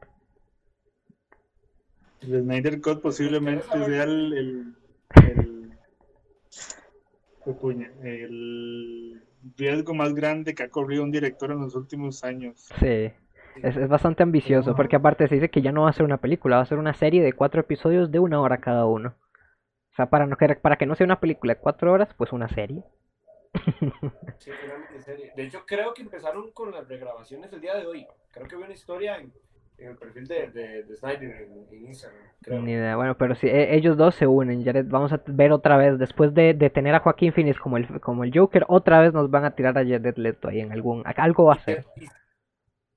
El 2.20 2.42
Snyder 2.42 2.80
Cut 2.80 3.00
posiblemente 3.00 3.64
sea 3.68 4.02
el, 4.04 4.32
el, 4.32 4.74
el, 5.24 5.72
el 8.02 9.22
riesgo 9.56 9.94
más 9.94 10.14
grande 10.14 10.54
que 10.54 10.64
ha 10.64 10.68
corrido 10.68 11.02
un 11.02 11.10
director 11.10 11.50
en 11.52 11.60
los 11.60 11.74
últimos 11.74 12.24
años. 12.24 12.68
Sí. 12.80 13.12
Es, 13.62 13.76
es 13.76 13.88
bastante 13.88 14.22
ambicioso, 14.22 14.76
porque 14.76 14.96
aparte 14.96 15.28
se 15.28 15.34
dice 15.34 15.48
que 15.48 15.62
ya 15.62 15.72
no 15.72 15.82
va 15.82 15.90
a 15.90 15.94
ser 15.94 16.04
una 16.04 16.18
película, 16.18 16.56
va 16.56 16.62
a 16.62 16.66
ser 16.66 16.78
una 16.78 16.94
serie 16.94 17.22
de 17.22 17.32
cuatro 17.32 17.60
episodios 17.60 18.10
de 18.10 18.18
una 18.18 18.40
hora 18.40 18.58
cada 18.58 18.86
uno. 18.86 19.14
Sea, 20.00 20.10
para, 20.10 20.26
no, 20.26 20.36
que- 20.36 20.54
para 20.56 20.76
que 20.76 20.86
no 20.86 20.94
sea 20.94 21.04
una 21.04 21.20
película 21.20 21.54
de 21.54 21.60
cuatro 21.60 21.92
horas, 21.92 22.08
pues 22.16 22.32
una 22.32 22.48
serie. 22.48 22.82
Sí, 24.38 24.50
finalmente 24.62 25.00
serie. 25.02 25.32
De 25.36 25.42
hecho, 25.44 25.64
creo 25.66 25.92
que 25.92 26.02
empezaron 26.02 26.50
con 26.52 26.70
las 26.70 26.88
regrabaciones 26.88 27.52
el 27.52 27.60
día 27.60 27.74
de 27.74 27.86
hoy. 27.86 28.06
Creo 28.32 28.46
que 28.46 28.56
vi 28.56 28.62
una 28.62 28.72
historia 28.72 29.16
en, 29.18 29.32
en 29.78 29.90
el 29.90 29.96
perfil 29.96 30.26
de, 30.28 30.50
de, 30.50 30.82
de 30.84 30.96
Snyder 30.96 31.42
en, 31.42 31.66
en 31.76 31.86
Instagram. 31.86 32.20
Creo. 32.42 32.62
Ni 32.62 32.72
idea. 32.72 32.96
Bueno, 32.96 33.16
pero 33.16 33.34
sí, 33.34 33.48
e- 33.48 33.74
ellos 33.74 33.96
dos 33.96 34.14
se 34.14 34.26
unen. 34.26 34.64
Jared, 34.64 34.86
vamos 34.88 35.12
a 35.12 35.20
ver 35.26 35.52
otra 35.52 35.76
vez, 35.76 35.98
después 35.98 36.32
de, 36.32 36.54
de 36.54 36.70
tener 36.70 36.94
a 36.94 37.00
Joaquín 37.00 37.32
Phoenix 37.32 37.58
como 37.58 37.76
el, 37.76 38.00
como 38.00 38.24
el 38.24 38.32
Joker, 38.36 38.64
otra 38.68 39.00
vez 39.00 39.12
nos 39.12 39.30
van 39.30 39.44
a 39.44 39.54
tirar 39.54 39.76
a 39.76 39.84
Jared 39.84 40.16
Leto 40.16 40.48
ahí 40.48 40.60
en 40.60 40.72
algún... 40.72 41.02
Algo 41.04 41.44
va 41.44 41.54
a 41.54 41.58
ser. 41.64 41.84
Y, 41.96 42.06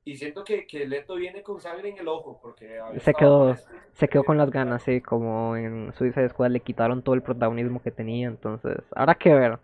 y 0.05 0.15
siento 0.15 0.43
que, 0.43 0.67
que 0.67 0.85
Leto 0.85 1.15
viene 1.15 1.41
con 1.43 1.59
sangre 1.59 1.89
en 1.89 1.97
el 1.97 2.07
ojo. 2.07 2.39
Porque 2.41 2.79
Se 2.99 3.13
quedó, 3.13 3.55
se 3.93 4.07
quedó 4.07 4.23
con 4.23 4.37
las 4.37 4.51
ganas, 4.51 4.83
sí, 4.83 5.01
como 5.01 5.55
en 5.55 5.93
Suicide 5.93 6.29
Squad 6.29 6.51
le 6.51 6.59
quitaron 6.59 7.03
todo 7.03 7.15
el 7.15 7.21
protagonismo 7.21 7.81
que 7.81 7.91
tenía, 7.91 8.27
entonces, 8.27 8.77
habrá 8.95 9.15
que 9.15 9.33
ver. 9.33 9.59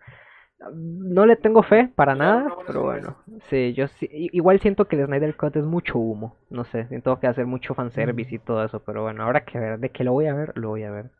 No 0.74 1.24
le 1.24 1.36
tengo 1.36 1.62
fe 1.62 1.90
para 1.94 2.14
nada, 2.14 2.54
pero 2.66 2.82
bueno, 2.82 3.16
sí, 3.48 3.72
yo 3.72 3.88
sí, 3.88 4.06
igual 4.10 4.60
siento 4.60 4.86
que 4.86 4.96
el 4.96 5.06
Snyder 5.06 5.34
Cut 5.34 5.56
es 5.56 5.64
mucho 5.64 5.98
humo, 5.98 6.36
no 6.50 6.64
sé, 6.64 6.86
siento 6.88 7.18
que 7.18 7.26
hacer 7.26 7.46
mucho 7.46 7.74
fanservice 7.74 8.34
y 8.34 8.38
todo 8.38 8.62
eso, 8.62 8.80
pero 8.80 9.02
bueno, 9.02 9.22
habrá 9.22 9.46
que 9.46 9.58
ver, 9.58 9.78
de 9.78 9.88
que 9.88 10.04
lo 10.04 10.12
voy 10.12 10.26
a 10.26 10.34
ver, 10.34 10.52
lo 10.56 10.68
voy 10.68 10.82
a 10.82 10.90
ver. 10.90 11.10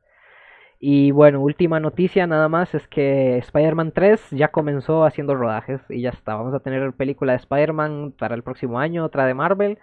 Y 0.82 1.10
bueno, 1.10 1.40
última 1.42 1.78
noticia 1.78 2.26
nada 2.26 2.48
más 2.48 2.74
es 2.74 2.88
que 2.88 3.36
Spider-Man 3.38 3.92
3 3.92 4.30
ya 4.30 4.48
comenzó 4.48 5.04
haciendo 5.04 5.34
rodajes 5.34 5.82
y 5.90 6.00
ya 6.02 6.08
está. 6.10 6.34
Vamos 6.36 6.54
a 6.54 6.60
tener 6.60 6.94
película 6.94 7.32
de 7.32 7.38
Spider-Man 7.38 8.14
para 8.18 8.34
el 8.34 8.42
próximo 8.42 8.78
año, 8.78 9.04
otra 9.04 9.26
de 9.26 9.34
Marvel. 9.34 9.78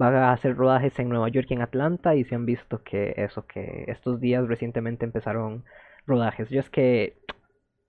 Va 0.00 0.08
a 0.28 0.32
hacer 0.32 0.56
rodajes 0.56 0.98
en 0.98 1.08
Nueva 1.08 1.28
York 1.30 1.46
y 1.50 1.54
en 1.54 1.62
Atlanta 1.62 2.14
y 2.14 2.24
se 2.24 2.34
han 2.34 2.44
visto 2.46 2.82
que 2.82 3.14
eso, 3.16 3.46
que 3.46 3.84
estos 3.88 4.20
días 4.20 4.46
recientemente 4.46 5.06
empezaron 5.06 5.64
rodajes. 6.06 6.50
Yo 6.50 6.60
es 6.60 6.68
que 6.68 7.16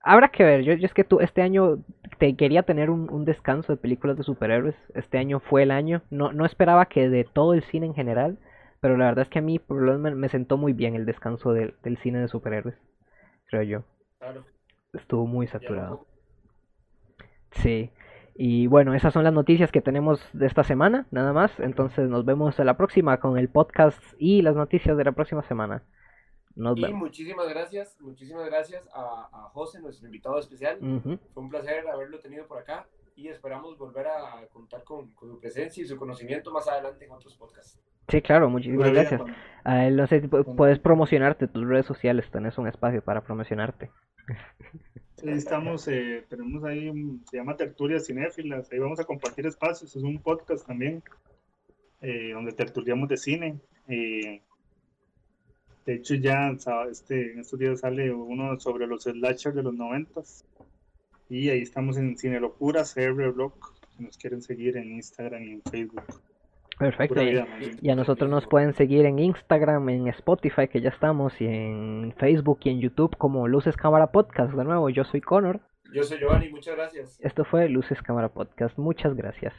habrá 0.02 0.28
que 0.28 0.44
ver. 0.44 0.62
Yo, 0.62 0.74
yo 0.74 0.86
es 0.86 0.94
que 0.94 1.04
tú, 1.04 1.20
este 1.20 1.42
año 1.42 1.78
te 2.18 2.36
quería 2.36 2.62
tener 2.62 2.90
un, 2.90 3.10
un 3.10 3.24
descanso 3.26 3.72
de 3.74 3.78
películas 3.78 4.16
de 4.16 4.22
superhéroes. 4.24 4.76
Este 4.94 5.18
año 5.18 5.40
fue 5.40 5.64
el 5.64 5.70
año. 5.70 6.02
No, 6.10 6.32
no 6.32 6.46
esperaba 6.46 6.86
que 6.86 7.10
de 7.10 7.24
todo 7.24 7.54
el 7.54 7.62
cine 7.64 7.86
en 7.86 7.94
general. 7.94 8.38
Pero 8.80 8.96
la 8.96 9.06
verdad 9.06 9.22
es 9.22 9.28
que 9.28 9.38
a 9.38 9.42
mí 9.42 9.58
por 9.58 9.80
lo 9.80 9.98
menos 9.98 10.18
me, 10.18 10.28
sentó 10.28 10.56
muy 10.56 10.72
bien 10.72 10.94
el 10.94 11.06
descanso 11.06 11.52
del, 11.52 11.74
del 11.82 11.96
cine 11.98 12.20
de 12.20 12.28
superhéroes. 12.28 12.76
Creo 13.46 13.62
yo. 13.62 13.84
Claro. 14.18 14.44
Estuvo 14.92 15.26
muy 15.26 15.46
saturado. 15.46 16.06
Sí. 17.52 17.90
Y 18.34 18.66
bueno, 18.66 18.94
esas 18.94 19.14
son 19.14 19.24
las 19.24 19.32
noticias 19.32 19.72
que 19.72 19.80
tenemos 19.80 20.20
de 20.34 20.46
esta 20.46 20.62
semana, 20.62 21.06
nada 21.10 21.32
más. 21.32 21.58
Entonces 21.58 22.08
nos 22.08 22.24
vemos 22.24 22.60
a 22.60 22.64
la 22.64 22.76
próxima 22.76 23.18
con 23.18 23.38
el 23.38 23.48
podcast 23.48 24.02
y 24.18 24.42
las 24.42 24.56
noticias 24.56 24.96
de 24.96 25.04
la 25.04 25.12
próxima 25.12 25.42
semana. 25.42 25.82
Nos 26.54 26.76
Y 26.76 26.82
vemos. 26.82 26.98
muchísimas 26.98 27.48
gracias, 27.48 27.98
muchísimas 28.00 28.46
gracias 28.46 28.88
a, 28.94 29.28
a 29.32 29.48
José, 29.50 29.80
nuestro 29.80 30.06
invitado 30.06 30.38
especial. 30.38 30.78
Fue 31.32 31.42
un 31.42 31.48
placer 31.48 31.86
haberlo 31.88 32.18
tenido 32.20 32.46
por 32.46 32.58
acá 32.58 32.86
y 33.16 33.28
esperamos 33.28 33.76
volver 33.78 34.06
a, 34.06 34.46
contar 34.52 34.84
con, 34.84 35.10
con 35.12 35.30
su 35.30 35.40
presencia 35.40 35.82
y 35.82 35.86
su 35.86 35.96
conocimiento 35.96 36.52
más 36.52 36.68
adelante 36.68 37.04
en 37.06 37.10
otros 37.12 37.34
podcasts. 37.36 37.80
Sí, 38.08 38.22
claro, 38.22 38.48
muchísimas 38.48 38.92
gracias. 38.92 39.20
cuando- 39.20 39.36
A 39.64 39.86
él, 39.86 39.96
no 39.96 40.06
sé 40.06 40.20
puedes 40.28 40.78
promocionarte 40.78 41.48
tus 41.48 41.66
redes 41.66 41.86
sociales, 41.86 42.30
tenés 42.30 42.56
un 42.58 42.68
espacio 42.68 43.02
para 43.02 43.22
promocionarte. 43.22 43.90
Sí, 45.18 45.30
estamos, 45.30 45.88
eh, 45.88 46.26
tenemos 46.28 46.62
ahí, 46.64 46.90
un- 46.90 47.24
se 47.24 47.38
llama 47.38 47.56
Tertulias 47.56 48.04
Cinéfilas, 48.04 48.70
ahí 48.70 48.78
vamos 48.78 49.00
a 49.00 49.04
compartir 49.04 49.46
espacios, 49.46 49.96
es 49.96 50.02
un 50.02 50.18
podcast 50.20 50.66
también, 50.66 51.02
eh, 52.02 52.32
donde 52.34 52.52
tertuliamos 52.52 53.08
de 53.08 53.16
cine. 53.16 53.58
eh, 53.88 54.42
de 55.86 55.94
hecho 55.94 56.16
ya 56.16 56.50
este, 56.90 57.32
en 57.32 57.38
estos 57.40 57.58
días 57.58 57.80
sale 57.80 58.12
uno 58.12 58.60
sobre 58.60 58.86
los 58.86 59.04
slashers 59.04 59.54
de 59.56 59.62
los 59.62 59.72
noventas 59.72 60.44
y 61.28 61.50
ahí 61.50 61.62
estamos 61.62 61.96
en 61.96 62.16
Cine 62.16 62.40
Locuras, 62.40 62.94
CR 62.94 63.32
Blog, 63.32 63.52
si 63.96 64.04
nos 64.04 64.16
quieren 64.16 64.42
seguir 64.42 64.76
en 64.76 64.92
Instagram 64.92 65.42
y 65.42 65.50
en 65.52 65.62
Facebook. 65.62 66.02
Perfecto. 66.78 67.22
Y, 67.22 67.42
y 67.80 67.90
a 67.90 67.94
nosotros 67.94 68.28
nos 68.30 68.46
pueden 68.46 68.74
seguir 68.74 69.06
en 69.06 69.18
Instagram, 69.18 69.88
en 69.88 70.08
Spotify, 70.08 70.68
que 70.68 70.80
ya 70.80 70.90
estamos, 70.90 71.40
y 71.40 71.46
en 71.46 72.14
Facebook 72.18 72.60
y 72.64 72.70
en 72.70 72.80
YouTube 72.80 73.16
como 73.16 73.48
Luces 73.48 73.76
Cámara 73.76 74.08
Podcast. 74.08 74.52
De 74.52 74.64
nuevo, 74.64 74.90
yo 74.90 75.04
soy 75.04 75.20
Connor. 75.20 75.60
Yo 75.92 76.02
soy 76.02 76.18
Giovanni, 76.18 76.50
muchas 76.50 76.76
gracias. 76.76 77.18
Esto 77.22 77.44
fue 77.44 77.68
Luces 77.68 78.02
Cámara 78.02 78.28
Podcast. 78.28 78.76
Muchas 78.76 79.14
gracias. 79.14 79.54